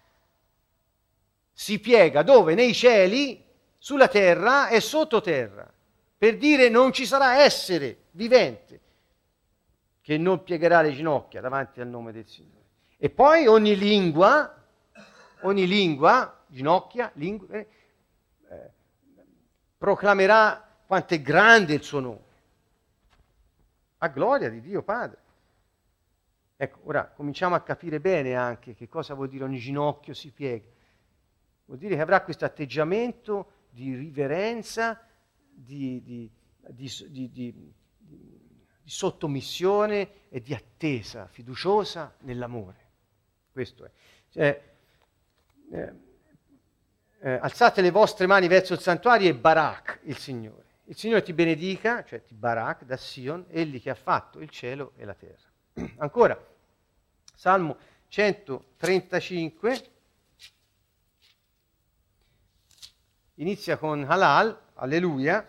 si 1.52 1.80
piega 1.80 2.22
dove? 2.22 2.54
Nei 2.54 2.74
cieli, 2.74 3.42
sulla 3.78 4.08
terra 4.08 4.68
e 4.68 4.80
sottoterra, 4.80 5.72
per 6.18 6.36
dire 6.36 6.68
non 6.68 6.92
ci 6.92 7.06
sarà 7.06 7.42
essere 7.42 8.04
vivente 8.10 8.80
che 10.02 10.18
non 10.18 10.42
piegherà 10.42 10.82
le 10.82 10.92
ginocchia 10.92 11.40
davanti 11.40 11.80
al 11.80 11.88
nome 11.88 12.12
del 12.12 12.26
Signore. 12.26 12.64
E 12.98 13.10
poi 13.10 13.46
ogni 13.46 13.76
lingua, 13.76 14.62
ogni 15.42 15.66
lingua, 15.66 16.44
ginocchia, 16.46 17.10
lingua, 17.14 17.56
eh, 17.56 17.66
proclamerà 19.78 20.65
quanto 20.86 21.14
è 21.14 21.20
grande 21.20 21.74
il 21.74 21.82
suo 21.82 22.00
nome. 22.00 22.24
A 23.98 24.08
gloria 24.08 24.48
di 24.48 24.60
Dio 24.60 24.82
Padre. 24.82 25.24
Ecco, 26.56 26.80
ora 26.84 27.06
cominciamo 27.06 27.54
a 27.54 27.60
capire 27.60 28.00
bene 28.00 28.34
anche 28.34 28.74
che 28.74 28.88
cosa 28.88 29.14
vuol 29.14 29.28
dire 29.28 29.44
ogni 29.44 29.58
ginocchio 29.58 30.14
si 30.14 30.30
piega. 30.30 30.64
Vuol 31.66 31.78
dire 31.78 31.96
che 31.96 32.00
avrà 32.00 32.22
questo 32.22 32.44
atteggiamento 32.44 33.52
di 33.70 33.94
riverenza, 33.94 35.04
di, 35.50 36.02
di, 36.02 36.30
di, 36.68 37.30
di 37.30 37.74
sottomissione 38.84 40.28
e 40.28 40.40
di 40.40 40.54
attesa 40.54 41.26
fiduciosa 41.26 42.14
nell'amore. 42.20 42.84
Questo 43.50 43.84
è. 43.84 43.90
Cioè, 44.30 44.74
eh, 45.70 45.92
eh, 47.18 47.30
alzate 47.40 47.80
le 47.80 47.90
vostre 47.90 48.26
mani 48.26 48.46
verso 48.46 48.72
il 48.72 48.80
santuario 48.80 49.28
e 49.28 49.34
Barak 49.34 50.00
il 50.04 50.16
Signore. 50.16 50.65
Il 50.88 50.96
Signore 50.96 51.22
ti 51.22 51.32
benedica, 51.32 52.04
cioè 52.04 52.22
ti 52.22 52.34
barak 52.34 52.84
da 52.84 52.96
Sion, 52.96 53.46
egli 53.48 53.82
che 53.82 53.90
ha 53.90 53.96
fatto 53.96 54.38
il 54.38 54.48
cielo 54.50 54.92
e 54.96 55.04
la 55.04 55.14
terra. 55.14 55.48
Ancora, 55.98 56.40
Salmo 57.34 57.76
135 58.06 59.90
inizia 63.34 63.76
con 63.78 64.04
Halal, 64.08 64.56
alleluia, 64.74 65.44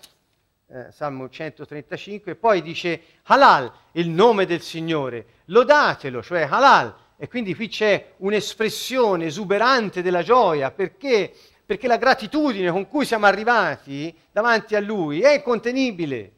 eh, 0.70 0.92
Salmo 0.92 1.30
135, 1.30 2.32
e 2.32 2.36
poi 2.36 2.64
dice 2.64 3.02
Halal, 3.24 3.72
il 3.92 4.10
nome 4.10 4.48
del 4.48 4.62
Signore, 4.62 5.26
lodatelo, 5.46 6.24
cioè 6.24 6.48
Halal. 6.50 7.06
E 7.16 7.28
quindi 7.28 7.54
qui 7.54 7.68
c'è 7.68 8.14
un'espressione 8.18 9.26
esuberante 9.26 10.02
della 10.02 10.24
gioia, 10.24 10.72
perché 10.72 11.32
perché 11.68 11.88
la 11.88 11.98
gratitudine 11.98 12.72
con 12.72 12.88
cui 12.88 13.06
siamo 13.06 13.26
arrivati 13.26 14.18
davanti 14.32 14.74
a 14.74 14.80
Lui 14.80 15.20
è 15.20 15.34
incontenibile. 15.34 16.32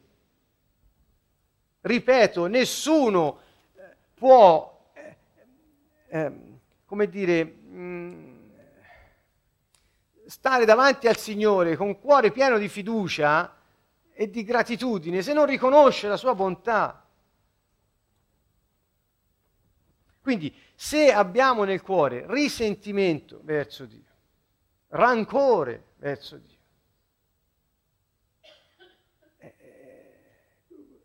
Ripeto, 1.82 2.46
nessuno 2.48 3.38
eh, 3.76 3.96
può, 4.12 4.90
eh, 4.92 5.16
eh, 6.08 6.32
come 6.84 7.08
dire, 7.08 7.44
mh, 7.44 7.78
mm, 7.78 8.38
stare 10.26 10.64
davanti 10.64 11.06
al 11.06 11.16
Signore 11.16 11.76
con 11.76 12.00
cuore 12.00 12.32
pieno 12.32 12.58
di 12.58 12.68
fiducia 12.68 13.54
e 14.12 14.28
di 14.30 14.42
gratitudine 14.42 15.22
se 15.22 15.32
non 15.32 15.46
riconosce 15.46 16.08
la 16.08 16.16
sua 16.16 16.34
bontà. 16.34 17.06
Quindi 20.20 20.52
se 20.74 21.12
abbiamo 21.12 21.62
nel 21.62 21.82
cuore 21.82 22.24
risentimento 22.26 23.38
verso 23.44 23.84
Dio, 23.86 24.09
rancore 24.90 25.84
verso 25.96 26.36
Dio. 26.38 26.58
Eh, 29.38 31.02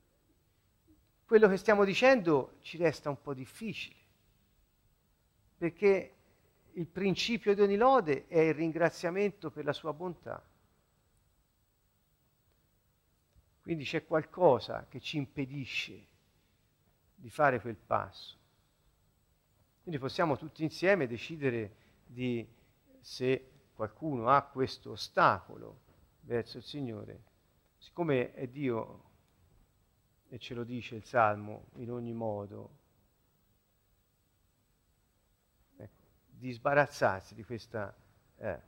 quello 1.25 1.49
che 1.49 1.57
stiamo 1.57 1.83
dicendo 1.83 2.57
ci 2.61 2.77
resta 2.77 3.09
un 3.09 3.21
po' 3.21 3.33
difficile, 3.33 3.95
perché 5.57 6.13
il 6.73 6.87
principio 6.87 7.53
di 7.53 7.61
ogni 7.61 7.77
lode 7.77 8.27
è 8.27 8.39
il 8.39 8.53
ringraziamento 8.53 9.49
per 9.49 9.65
la 9.65 9.73
sua 9.73 9.93
bontà. 9.93 10.43
Quindi 13.61 13.83
c'è 13.83 14.05
qualcosa 14.05 14.85
che 14.87 14.99
ci 14.99 15.17
impedisce 15.17 16.07
di 17.15 17.29
fare 17.29 17.59
quel 17.59 17.77
passo. 17.77 18.37
Quindi 19.81 19.99
possiamo 19.99 20.37
tutti 20.37 20.63
insieme 20.63 21.07
decidere 21.07 21.75
di, 22.05 22.47
se 22.99 23.54
qualcuno 23.75 24.29
ha 24.29 24.41
questo 24.41 24.91
ostacolo 24.91 25.81
verso 26.21 26.57
il 26.57 26.63
Signore, 26.63 27.23
siccome 27.77 28.33
è 28.33 28.47
Dio 28.47 29.03
e 30.29 30.39
ce 30.39 30.53
lo 30.53 30.63
dice 30.63 30.95
il 30.95 31.03
Salmo 31.03 31.67
in 31.75 31.91
ogni 31.91 32.13
modo, 32.13 32.77
ecco, 35.75 36.03
di 36.27 36.51
sbarazzarsi 36.51 37.35
di 37.35 37.43
questa 37.43 37.95
eh, 38.37 38.59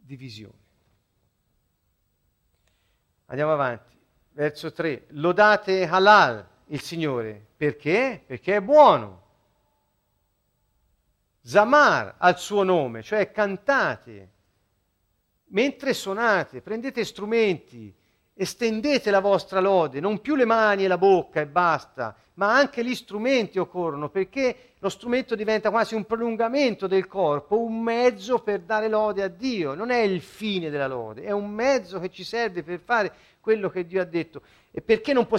divisione. 0.00 0.64
Andiamo 3.26 3.52
avanti. 3.52 3.94
Verso 4.30 4.70
3. 4.70 5.06
Lodate 5.10 5.86
halal 5.86 6.46
il 6.66 6.80
Signore. 6.80 7.44
Perché? 7.56 8.22
Perché 8.24 8.56
è 8.56 8.60
buono. 8.60 9.24
Zamar 11.46 12.16
al 12.18 12.40
suo 12.40 12.64
nome, 12.64 13.02
cioè 13.02 13.30
cantate. 13.30 14.30
Mentre 15.50 15.94
suonate, 15.94 16.60
prendete 16.60 17.04
strumenti, 17.04 17.94
estendete 18.34 19.12
la 19.12 19.20
vostra 19.20 19.60
lode, 19.60 20.00
non 20.00 20.20
più 20.20 20.34
le 20.34 20.44
mani 20.44 20.84
e 20.84 20.88
la 20.88 20.98
bocca 20.98 21.40
e 21.40 21.46
basta, 21.46 22.16
ma 22.34 22.56
anche 22.56 22.84
gli 22.84 22.96
strumenti 22.96 23.60
occorrono, 23.60 24.08
perché 24.08 24.72
lo 24.80 24.88
strumento 24.88 25.36
diventa 25.36 25.70
quasi 25.70 25.94
un 25.94 26.04
prolungamento 26.04 26.88
del 26.88 27.06
corpo, 27.06 27.60
un 27.60 27.80
mezzo 27.80 28.40
per 28.40 28.62
dare 28.62 28.88
lode 28.88 29.22
a 29.22 29.28
Dio, 29.28 29.74
non 29.74 29.90
è 29.90 30.00
il 30.00 30.22
fine 30.22 30.68
della 30.68 30.88
lode, 30.88 31.22
è 31.22 31.30
un 31.30 31.48
mezzo 31.48 32.00
che 32.00 32.10
ci 32.10 32.24
serve 32.24 32.64
per 32.64 32.80
fare 32.80 33.12
quello 33.38 33.70
che 33.70 33.86
Dio 33.86 34.02
ha 34.02 34.04
detto. 34.04 34.42
E 34.72 34.82
perché 34.82 35.12
non, 35.12 35.28
più, 35.28 35.38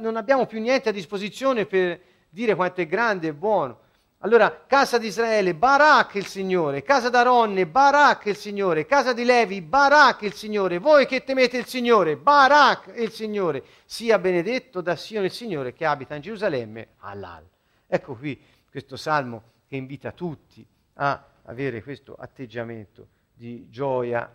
non 0.00 0.16
abbiamo 0.16 0.46
più 0.46 0.60
niente 0.60 0.88
a 0.88 0.92
disposizione 0.92 1.66
per 1.66 2.00
dire 2.28 2.56
quanto 2.56 2.80
è 2.80 2.86
grande 2.88 3.28
e 3.28 3.32
buono. 3.32 3.84
Allora, 4.20 4.64
casa 4.66 4.96
di 4.96 5.08
Israele, 5.08 5.54
Barak 5.54 6.14
il 6.14 6.26
Signore, 6.26 6.82
casa 6.82 7.10
d'Aronne, 7.10 7.66
Barak 7.66 8.24
il 8.26 8.36
Signore, 8.36 8.86
casa 8.86 9.12
di 9.12 9.24
Levi, 9.24 9.60
Barak 9.60 10.22
il 10.22 10.32
Signore, 10.32 10.78
voi 10.78 11.06
che 11.06 11.22
temete 11.22 11.58
il 11.58 11.66
Signore, 11.66 12.16
Barak 12.16 12.92
il 12.96 13.10
Signore, 13.10 13.62
sia 13.84 14.18
benedetto 14.18 14.80
da 14.80 14.96
Sion 14.96 15.24
il 15.24 15.30
Signore 15.30 15.74
che 15.74 15.84
abita 15.84 16.14
in 16.14 16.22
Gerusalemme, 16.22 16.88
Halal. 17.00 17.46
Ecco 17.86 18.14
qui 18.14 18.42
questo 18.70 18.96
salmo 18.96 19.52
che 19.68 19.76
invita 19.76 20.12
tutti 20.12 20.66
a 20.94 21.22
avere 21.42 21.82
questo 21.82 22.16
atteggiamento 22.18 23.08
di 23.34 23.68
gioia 23.68 24.34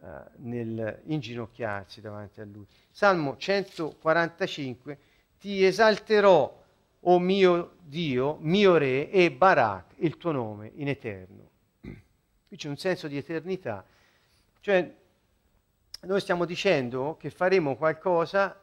eh, 0.00 0.06
nel 0.36 1.02
inginocchiarsi 1.04 2.00
davanti 2.00 2.40
a 2.40 2.44
Lui. 2.44 2.66
Salmo 2.90 3.36
145, 3.36 4.98
ti 5.38 5.64
esalterò 5.64 6.57
o 7.00 7.18
mio 7.18 7.76
Dio, 7.82 8.38
mio 8.40 8.76
Re 8.76 9.10
e 9.10 9.30
Barak, 9.30 9.94
il 9.96 10.16
tuo 10.16 10.32
nome 10.32 10.72
in 10.74 10.88
eterno. 10.88 11.50
Qui 11.80 12.56
c'è 12.56 12.68
un 12.68 12.76
senso 12.76 13.08
di 13.08 13.16
eternità, 13.16 13.84
cioè 14.60 14.94
noi 16.00 16.20
stiamo 16.20 16.44
dicendo 16.44 17.16
che 17.18 17.30
faremo 17.30 17.76
qualcosa 17.76 18.58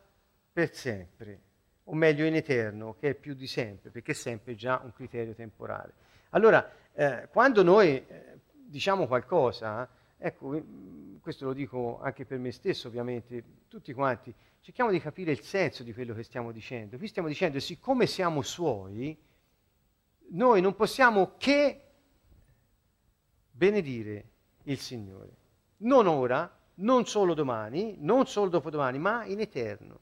per 0.52 0.74
sempre, 0.74 1.40
o 1.86 1.94
meglio 1.94 2.26
in 2.26 2.36
eterno, 2.36 2.96
che 3.00 3.10
è 3.10 3.14
più 3.14 3.34
di 3.34 3.48
sempre, 3.48 3.90
perché 3.90 4.14
è 4.14 4.16
sempre 4.16 4.56
già 4.56 4.82
un 4.84 4.94
criterio 4.94 5.34
temporale. 5.34 5.94
Allora, 6.30 6.70
eh, 6.94 7.28
quando 7.30 7.62
noi 7.62 8.06
eh, 8.08 8.40
diciamo 8.54 9.06
qualcosa, 9.06 9.88
ecco, 10.18 10.62
questo 11.26 11.45
lo 11.45 11.53
dico 11.53 11.99
anche 12.01 12.23
per 12.23 12.38
me 12.38 12.51
stesso 12.51 12.88
ovviamente, 12.88 13.43
tutti 13.67 13.93
quanti, 13.93 14.32
cerchiamo 14.61 14.91
di 14.91 14.99
capire 14.99 15.32
il 15.32 15.41
senso 15.41 15.82
di 15.82 15.91
quello 15.91 16.13
che 16.13 16.21
stiamo 16.21 16.51
dicendo. 16.51 16.97
Qui 16.97 17.07
stiamo 17.07 17.28
dicendo, 17.28 17.59
siccome 17.59 18.05
siamo 18.05 18.43
suoi, 18.43 19.17
noi 20.34 20.61
non 20.61 20.76
possiamo 20.76 21.34
che 21.38 21.82
benedire 23.49 24.30
il 24.65 24.78
Signore. 24.78 25.36
Non 25.78 26.05
ora, 26.05 26.47
non 26.76 27.07
solo 27.07 27.34
domani, 27.34 27.95
non 27.97 28.28
solo 28.28 28.51
dopodomani, 28.51 28.99
ma 28.99 29.26
in 29.26 29.39
eterno. 29.39 29.99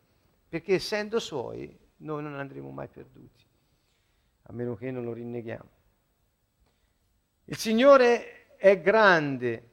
Perché 0.50 0.74
essendo 0.74 1.20
suoi, 1.20 1.74
noi 2.00 2.22
non 2.22 2.38
andremo 2.38 2.70
mai 2.70 2.90
perduti, 2.90 3.46
a 4.42 4.52
meno 4.52 4.76
che 4.76 4.92
non 4.92 5.06
lo 5.06 5.14
rinneghiamo. 5.14 5.70
Il 7.46 7.56
Signore 7.56 8.58
è 8.58 8.82
grande 8.82 9.72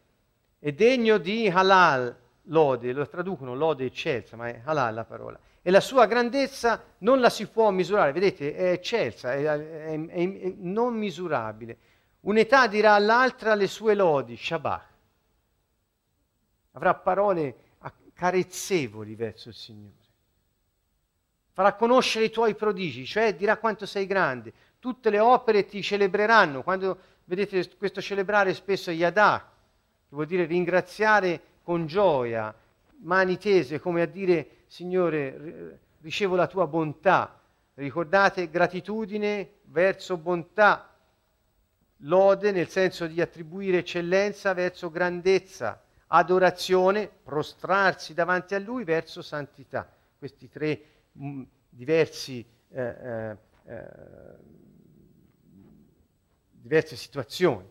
e 0.60 0.72
degno 0.72 1.18
di 1.18 1.48
halal, 1.48 2.16
lode, 2.44 2.92
lo 2.92 3.08
traducono 3.08 3.54
lode 3.54 3.86
eccelsa, 3.86 4.36
ma 4.36 4.46
è 4.46 4.60
halal 4.64 4.94
la 4.94 5.04
parola. 5.04 5.40
E 5.62 5.70
la 5.70 5.80
sua 5.80 6.06
grandezza 6.06 6.82
non 6.98 7.18
la 7.18 7.30
si 7.30 7.48
può 7.48 7.70
misurare, 7.70 8.12
vedete, 8.12 8.54
è 8.54 8.70
eccelsa, 8.70 9.32
è, 9.32 9.42
è, 9.42 10.06
è, 10.06 10.40
è 10.40 10.54
non 10.58 10.94
misurabile. 10.94 11.76
Un'età 12.20 12.66
dirà 12.68 12.94
all'altra 12.94 13.54
le 13.54 13.66
sue 13.66 13.94
lodi, 13.94 14.36
Shabbat. 14.36 14.88
Avrà 16.72 16.94
parole 16.94 17.56
carezzevoli 18.20 19.14
verso 19.14 19.48
il 19.48 19.54
Signore. 19.54 19.94
Farà 21.52 21.72
conoscere 21.72 22.26
i 22.26 22.30
tuoi 22.30 22.54
prodigi, 22.54 23.06
cioè 23.06 23.34
dirà 23.34 23.56
quanto 23.56 23.86
sei 23.86 24.04
grande. 24.04 24.52
Tutte 24.78 25.08
le 25.08 25.20
opere 25.20 25.64
ti 25.64 25.82
celebreranno. 25.82 26.62
Quando 26.62 26.98
vedete 27.24 27.74
questo 27.78 28.02
celebrare 28.02 28.52
spesso 28.52 28.90
che 28.90 29.10
vuol 30.10 30.26
dire 30.26 30.44
ringraziare 30.44 31.40
con 31.62 31.86
gioia, 31.86 32.54
mani 33.02 33.38
tese, 33.38 33.80
come 33.80 34.02
a 34.02 34.06
dire, 34.06 34.58
Signore, 34.66 35.78
ricevo 36.00 36.36
la 36.36 36.46
tua 36.46 36.66
bontà. 36.66 37.38
Ricordate 37.74 38.50
gratitudine 38.50 39.54
verso 39.64 40.16
bontà, 40.16 40.94
lode 41.98 42.50
nel 42.52 42.68
senso 42.68 43.06
di 43.06 43.20
attribuire 43.20 43.78
eccellenza 43.78 44.52
verso 44.52 44.90
grandezza, 44.90 45.82
adorazione, 46.08 47.10
prostrarsi 47.22 48.14
davanti 48.14 48.54
a 48.54 48.58
Lui 48.58 48.84
verso 48.84 49.22
santità. 49.22 49.90
Questi 50.18 50.48
tre 50.48 50.82
mh, 51.12 51.26
mm, 51.26 51.42
diversi, 51.70 52.44
eh, 52.70 52.82
eh, 52.82 53.36
eh, 53.64 53.86
diverse 56.50 56.96
situazioni. 56.96 57.68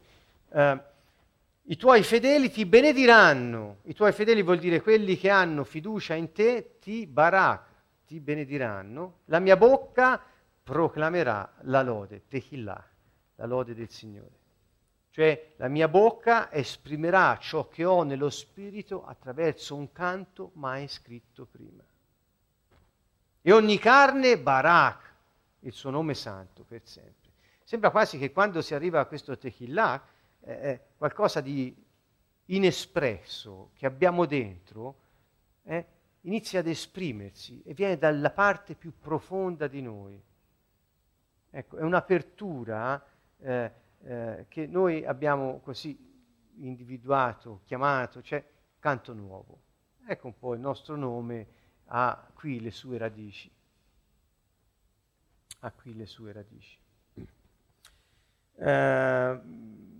I 1.69 1.77
tuoi 1.77 2.01
fedeli 2.01 2.49
ti 2.49 2.65
benediranno. 2.65 3.81
I 3.83 3.93
tuoi 3.93 4.11
fedeli 4.11 4.41
vuol 4.41 4.57
dire 4.57 4.81
quelli 4.81 5.15
che 5.17 5.29
hanno 5.29 5.63
fiducia 5.63 6.15
in 6.15 6.31
te, 6.31 6.79
ti 6.79 7.05
barak, 7.05 7.61
ti 8.07 8.19
benediranno. 8.19 9.19
La 9.25 9.37
mia 9.37 9.55
bocca 9.55 10.19
proclamerà 10.63 11.57
la 11.61 11.83
lode, 11.83 12.23
tehillah, 12.27 12.89
la 13.35 13.45
lode 13.45 13.75
del 13.75 13.91
Signore. 13.91 14.37
Cioè 15.11 15.53
la 15.57 15.67
mia 15.67 15.87
bocca 15.87 16.51
esprimerà 16.51 17.37
ciò 17.37 17.67
che 17.67 17.85
ho 17.85 18.01
nello 18.01 18.31
spirito 18.31 19.05
attraverso 19.05 19.75
un 19.75 19.91
canto 19.91 20.49
mai 20.55 20.87
scritto 20.87 21.45
prima. 21.45 21.83
E 23.43 23.51
ogni 23.51 23.77
carne 23.77 24.39
barak, 24.39 25.13
il 25.59 25.73
suo 25.73 25.91
nome 25.91 26.15
santo 26.15 26.63
per 26.63 26.81
sempre. 26.83 27.29
Sembra 27.63 27.91
quasi 27.91 28.17
che 28.17 28.31
quando 28.31 28.63
si 28.63 28.73
arriva 28.73 28.99
a 28.99 29.05
questo 29.05 29.37
tehillah, 29.37 30.17
eh, 30.41 30.79
qualcosa 30.97 31.41
di 31.41 31.75
inespresso 32.45 33.71
che 33.73 33.85
abbiamo 33.85 34.25
dentro, 34.25 34.95
eh, 35.63 35.85
inizia 36.21 36.59
ad 36.59 36.67
esprimersi 36.67 37.61
e 37.63 37.73
viene 37.73 37.97
dalla 37.97 38.31
parte 38.31 38.75
più 38.75 38.93
profonda 38.97 39.67
di 39.67 39.81
noi. 39.81 40.21
Ecco, 41.51 41.77
è 41.77 41.81
un'apertura 41.81 43.03
eh, 43.39 43.71
eh, 44.03 44.45
che 44.47 44.67
noi 44.67 45.05
abbiamo 45.05 45.59
così 45.59 45.97
individuato, 46.57 47.61
chiamato, 47.65 48.21
cioè 48.21 48.43
canto 48.79 49.13
nuovo. 49.13 49.61
Ecco 50.05 50.27
un 50.27 50.37
po' 50.37 50.53
il 50.53 50.59
nostro 50.59 50.95
nome 50.95 51.47
ha 51.85 52.29
qui 52.33 52.59
le 52.59 52.71
sue 52.71 52.97
radici. 52.97 53.51
Ha 55.61 55.71
qui 55.71 55.95
le 55.95 56.05
sue 56.05 56.31
radici. 56.31 56.77
Eh, 58.55 59.41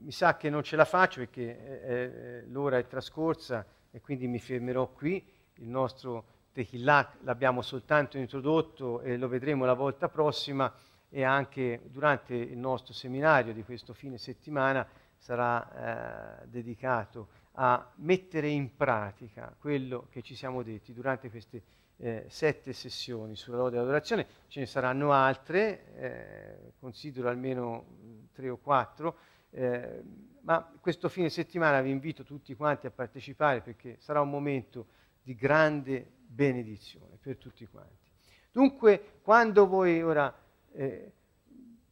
mi 0.10 0.16
sa 0.16 0.38
che 0.38 0.50
non 0.50 0.64
ce 0.64 0.76
la 0.76 0.86
faccio 0.86 1.20
perché 1.20 1.42
eh, 1.44 1.94
eh, 1.94 2.44
l'ora 2.48 2.80
è 2.80 2.88
trascorsa 2.88 3.64
e 3.92 4.02
quindi 4.02 4.26
mi 4.26 4.40
fermerò 4.40 4.88
qui. 4.88 5.24
Il 5.58 5.68
nostro 5.68 6.26
Tehillah 6.52 7.18
l'abbiamo 7.22 7.62
soltanto 7.62 8.18
introdotto 8.18 9.02
e 9.02 9.18
lo 9.18 9.28
vedremo 9.28 9.66
la 9.66 9.76
volta 9.76 10.10
prossima 10.10 10.74
e 11.10 11.22
anche 11.22 11.82
durante 11.92 12.34
il 12.34 12.58
nostro 12.58 12.92
seminario 12.92 13.54
di 13.54 13.64
questo 13.64 13.94
fine 13.94 14.18
settimana 14.18 14.84
sarà 15.16 16.42
eh, 16.42 16.48
dedicato 16.48 17.28
a 17.54 17.88
mettere 17.98 18.48
in 18.48 18.76
pratica 18.76 19.56
quello 19.60 20.08
che 20.10 20.24
ci 20.24 20.34
siamo 20.34 20.64
detti 20.64 20.92
durante 20.92 21.30
queste 21.30 21.62
eh, 21.98 22.26
sette 22.30 22.74
sessioni 22.74 23.36
sulla 23.36 23.58
lode 23.58 23.76
dell'adorazione. 23.76 24.26
Ce 24.48 24.60
ne 24.60 24.66
saranno 24.66 25.12
altre, 25.12 25.94
eh, 25.94 26.72
considero 26.80 27.30
almeno 27.30 27.86
tre 28.34 28.50
o 28.50 28.58
quattro, 28.58 29.16
eh, 29.52 30.02
ma 30.42 30.64
questo 30.80 31.10
fine 31.10 31.30
settimana 31.30 31.82
vi 31.82 31.92
invito 31.92 32.24
tutti 32.24 32.56
quanti 32.56 32.88
a 32.88 32.92
partecipare 32.92 33.62
perché 33.62 33.98
sarà 34.00 34.22
un 34.22 34.30
momento 34.30 34.88
di 35.22 35.36
grande 35.36 36.06
benedizione 36.26 37.18
per 37.22 37.38
tutti 37.38 37.68
quanti. 37.68 38.08
Dunque, 38.52 39.20
quando 39.22 39.68
voi 39.68 40.02
ora 40.02 40.34
eh, 40.72 41.12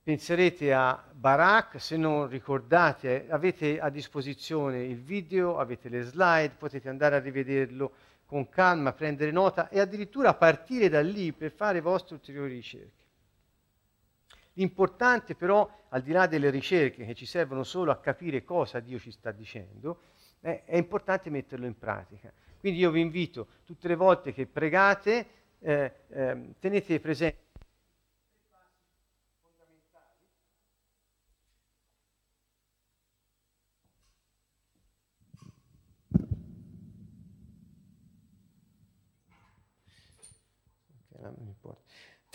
penserete 0.02 0.74
a 0.74 1.04
Barak, 1.12 1.80
se 1.80 1.98
non 1.98 2.28
ricordate, 2.28 3.28
avete 3.30 3.80
a 3.80 3.90
disposizione 3.90 4.84
il 4.84 5.02
video, 5.02 5.60
avete 5.60 5.90
le 5.90 6.02
slide, 6.02 6.56
potete 6.58 6.90
andare 6.90 7.18
a 7.18 7.20
rivederlo 7.20 7.92
con 8.26 8.50
calma, 8.50 8.94
prendere 8.94 9.32
nota 9.32 9.70
e 9.70 9.80
addirittura 9.80 10.34
partire 10.34 10.90
da 10.90 11.02
lì 11.02 11.32
per 11.32 11.52
fare 11.52 11.82
vostre 11.82 12.16
ulteriori 12.16 12.54
ricerche. 12.54 12.97
L'importante 14.58 15.36
però, 15.36 15.70
al 15.90 16.02
di 16.02 16.12
là 16.12 16.26
delle 16.26 16.50
ricerche 16.50 17.06
che 17.06 17.14
ci 17.14 17.28
servono 17.28 17.64
solo 17.64 17.92
a 17.92 18.00
capire 18.00 18.44
cosa 18.44 18.80
Dio 18.80 18.98
ci 18.98 19.12
sta 19.12 19.32
dicendo, 19.32 20.02
eh, 20.42 20.66
è 20.66 20.78
importante 20.78 21.30
metterlo 21.30 21.68
in 21.68 21.78
pratica. 21.78 22.34
Quindi 22.60 22.80
io 22.80 22.90
vi 22.90 23.02
invito 23.02 23.48
tutte 23.66 23.88
le 23.88 23.96
volte 23.96 24.34
che 24.34 24.48
pregate, 24.48 25.28
eh, 25.60 25.92
eh, 26.10 26.54
tenete 26.60 27.00
presente 27.00 27.38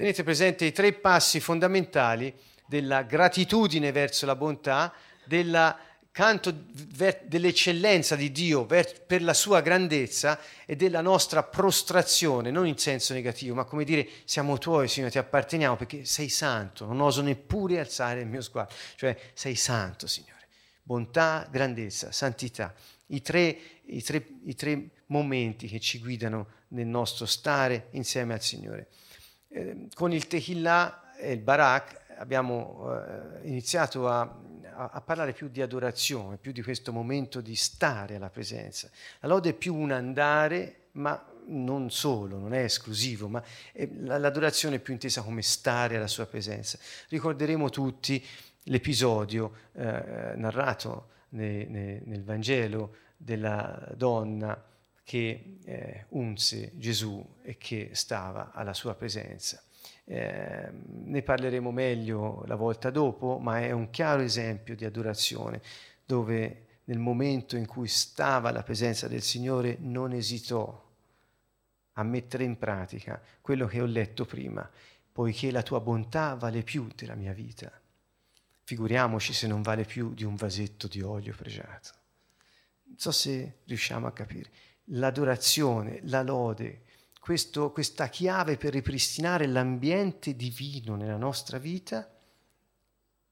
Tenete 0.03 0.25
presente 0.25 0.65
i 0.65 0.73
tre 0.73 0.95
passi 0.95 1.39
fondamentali 1.39 2.35
della 2.67 3.03
gratitudine 3.03 3.93
verso 3.93 4.27
la 4.27 4.35
bontà, 4.35 4.93
del 5.25 5.77
canto 6.11 6.53
dell'eccellenza 6.53 8.17
di 8.17 8.33
Dio 8.33 8.67
per 8.67 9.23
la 9.23 9.33
sua 9.33 9.61
grandezza 9.61 10.41
e 10.67 10.75
della 10.75 11.03
nostra 11.03 11.45
prostrazione, 11.45 12.51
non 12.51 12.67
in 12.67 12.79
senso 12.79 13.15
negativo, 13.15 13.55
ma 13.55 13.63
come 13.63 13.85
dire 13.85 14.09
siamo 14.25 14.59
tuoi, 14.59 14.89
Signore, 14.89 15.13
ti 15.13 15.19
apparteniamo 15.19 15.77
perché 15.77 16.05
sei 16.05 16.29
santo, 16.29 16.85
non 16.85 17.01
oso 17.01 17.23
neppure 17.23 17.79
alzare 17.79 18.23
il 18.23 18.27
mio 18.27 18.41
sguardo, 18.41 18.75
cioè 18.97 19.17
sei 19.35 19.55
santo, 19.55 20.09
Signore. 20.09 20.49
Bontà, 20.83 21.47
grandezza, 21.49 22.11
santità, 22.11 22.75
i 23.07 23.23
tre, 23.23 23.57
i 23.85 24.03
tre, 24.03 24.27
i 24.47 24.57
tre 24.57 24.89
momenti 25.07 25.69
che 25.69 25.79
ci 25.79 26.01
guidano 26.01 26.49
nel 26.71 26.89
nostro 26.89 27.25
stare 27.25 27.87
insieme 27.93 28.35
al 28.35 28.43
Signore. 28.43 28.89
Eh, 29.55 29.89
con 29.95 30.13
il 30.13 30.27
Tehillah 30.27 31.15
e 31.15 31.33
il 31.33 31.41
Barak 31.41 32.01
abbiamo 32.17 32.89
eh, 32.91 33.47
iniziato 33.49 34.09
a, 34.09 34.21
a, 34.21 34.91
a, 34.93 35.01
parlare 35.03 35.35
più 35.35 35.49
di 35.49 35.61
adorazione, 35.61 36.39
più 36.39 36.53
di 36.53 36.63
questo 36.63 36.91
momento 36.91 37.43
di 37.43 37.55
stare 37.55 38.17
alla 38.17 38.31
presenza. 38.31 38.89
La 39.21 39.29
lode 39.29 39.51
è 39.51 39.53
più 39.53 39.75
un 39.75 39.91
andare, 39.91 40.89
ma 40.93 41.23
non 41.49 41.91
solo, 41.91 42.39
non 42.39 42.55
è 42.55 42.63
esclusivo, 42.63 43.29
ma 43.29 43.43
è, 43.73 43.87
l'adorazione 43.93 44.77
è 44.77 44.79
più 44.79 44.95
intesa 44.95 45.21
come 45.21 45.43
stare 45.43 45.97
alla 45.97 46.07
sua 46.07 46.25
presenza. 46.25 46.79
Ricorderemo 47.09 47.69
tutti 47.69 48.25
l'episodio 48.65 49.53
eh, 49.73 50.33
narrato 50.37 51.09
ne, 51.31 51.67
ne, 51.67 52.01
nel 52.05 52.25
Vangelo 52.25 52.97
della 53.19 53.87
donna 53.97 54.71
che 55.05 55.59
eh, 55.65 56.07
unse 56.11 56.73
Gesù 56.75 57.25
e 57.43 57.57
che 57.59 57.91
stava 57.93 58.53
alla 58.53 58.75
sua 58.75 58.95
presenza. 58.95 59.63
Eh, 60.05 60.71
ne 60.71 61.23
parleremo 61.23 61.71
meglio 61.71 62.45
la 62.47 62.55
volta 62.55 62.91
dopo, 62.91 63.39
ma 63.39 63.61
è 63.61 63.71
un 63.73 63.91
chiaro 63.91 64.23
esempio 64.23 64.77
di 64.77 64.85
adorazione 64.85 65.61
dove 66.05 66.67
nel 66.85 66.99
momento 66.99 67.57
in 67.57 67.67
cui 67.67 67.89
stava 67.89 68.49
alla 68.49 68.63
presenza 68.63 69.09
del 69.09 69.23
Signore 69.23 69.77
non 69.81 70.13
esitò 70.13 70.91
a 71.93 72.03
mettere 72.03 72.45
in 72.45 72.59
pratica 72.59 73.21
quello 73.41 73.67
che 73.67 73.81
ho 73.81 73.87
letto 73.87 74.25
prima, 74.25 74.69
poiché 75.13 75.51
la 75.51 75.63
tua 75.63 75.81
bontà 75.81 76.35
vale 76.35 76.63
più 76.63 76.89
della 76.95 77.15
mia 77.15 77.33
vita. 77.33 77.71
Figuriamoci 78.65 79.33
se 79.33 79.47
non 79.47 79.63
vale 79.63 79.85
più 79.85 80.15
di 80.15 80.25
un 80.25 80.35
vasetto 80.35 80.87
di 80.87 81.03
olio 81.03 81.35
pregiato. 81.37 81.91
Non 82.85 82.99
so 82.99 83.11
se 83.11 83.59
riusciamo 83.65 84.07
a 84.07 84.13
capire 84.13 84.51
l'adorazione, 84.93 86.01
la 86.05 86.23
lode, 86.23 86.83
questo, 87.21 87.71
questa 87.71 88.09
chiave 88.09 88.57
per 88.57 88.73
ripristinare 88.73 89.47
l'ambiente 89.47 90.35
divino 90.35 90.97
nella 90.97 91.17
nostra 91.17 91.59
vita, 91.59 92.09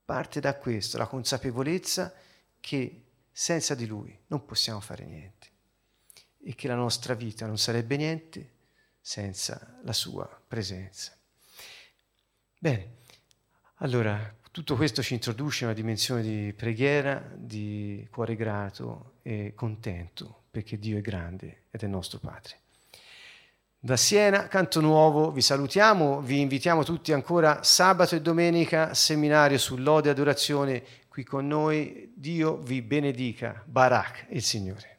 parte 0.05 0.41
da 0.41 0.57
questo, 0.57 0.99
la 0.99 1.07
consapevolezza 1.07 2.15
che 2.61 3.03
senza 3.33 3.75
di 3.75 3.87
Lui 3.87 4.17
non 4.29 4.45
possiamo 4.45 4.81
fare 4.81 5.05
niente 5.05 5.49
e 6.43 6.55
che 6.55 6.69
la 6.69 6.75
nostra 6.75 7.15
vita 7.15 7.47
non 7.47 7.59
sarebbe 7.59 7.97
niente 7.97 8.53
senza 9.01 9.79
la 9.83 9.93
sua 9.93 10.27
presenza. 10.47 11.17
Bene, 12.59 12.99
allora 13.77 14.37
tutto 14.51 14.77
questo 14.77 15.03
ci 15.03 15.15
introduce 15.15 15.65
a 15.65 15.69
una 15.69 15.77
dimensione 15.77 16.23
di 16.23 16.53
preghiera, 16.53 17.33
di 17.35 18.07
cuore 18.11 18.37
grato 18.37 19.15
e 19.23 19.53
contento, 19.55 20.40
perché 20.51 20.79
Dio 20.79 20.99
è 20.99 21.01
grande 21.01 21.65
ed 21.71 21.83
è 21.83 21.87
nostro 21.87 22.19
Padre. 22.19 22.59
Da 23.79 23.97
Siena, 23.97 24.47
Canto 24.49 24.81
Nuovo, 24.81 25.31
vi 25.31 25.41
salutiamo, 25.41 26.21
vi 26.21 26.41
invitiamo 26.41 26.85
tutti 26.85 27.13
ancora 27.15 27.63
sabato 27.63 28.15
e 28.15 28.21
domenica 28.21 28.93
seminario 28.93 29.57
sull'ode 29.57 30.09
e 30.09 30.11
adorazione 30.11 30.83
qui 31.09 31.25
con 31.25 31.47
noi. 31.47 32.13
Dio 32.15 32.59
vi 32.59 32.83
benedica. 32.83 33.63
Barak, 33.65 34.27
il 34.31 34.43
Signore. 34.43 34.90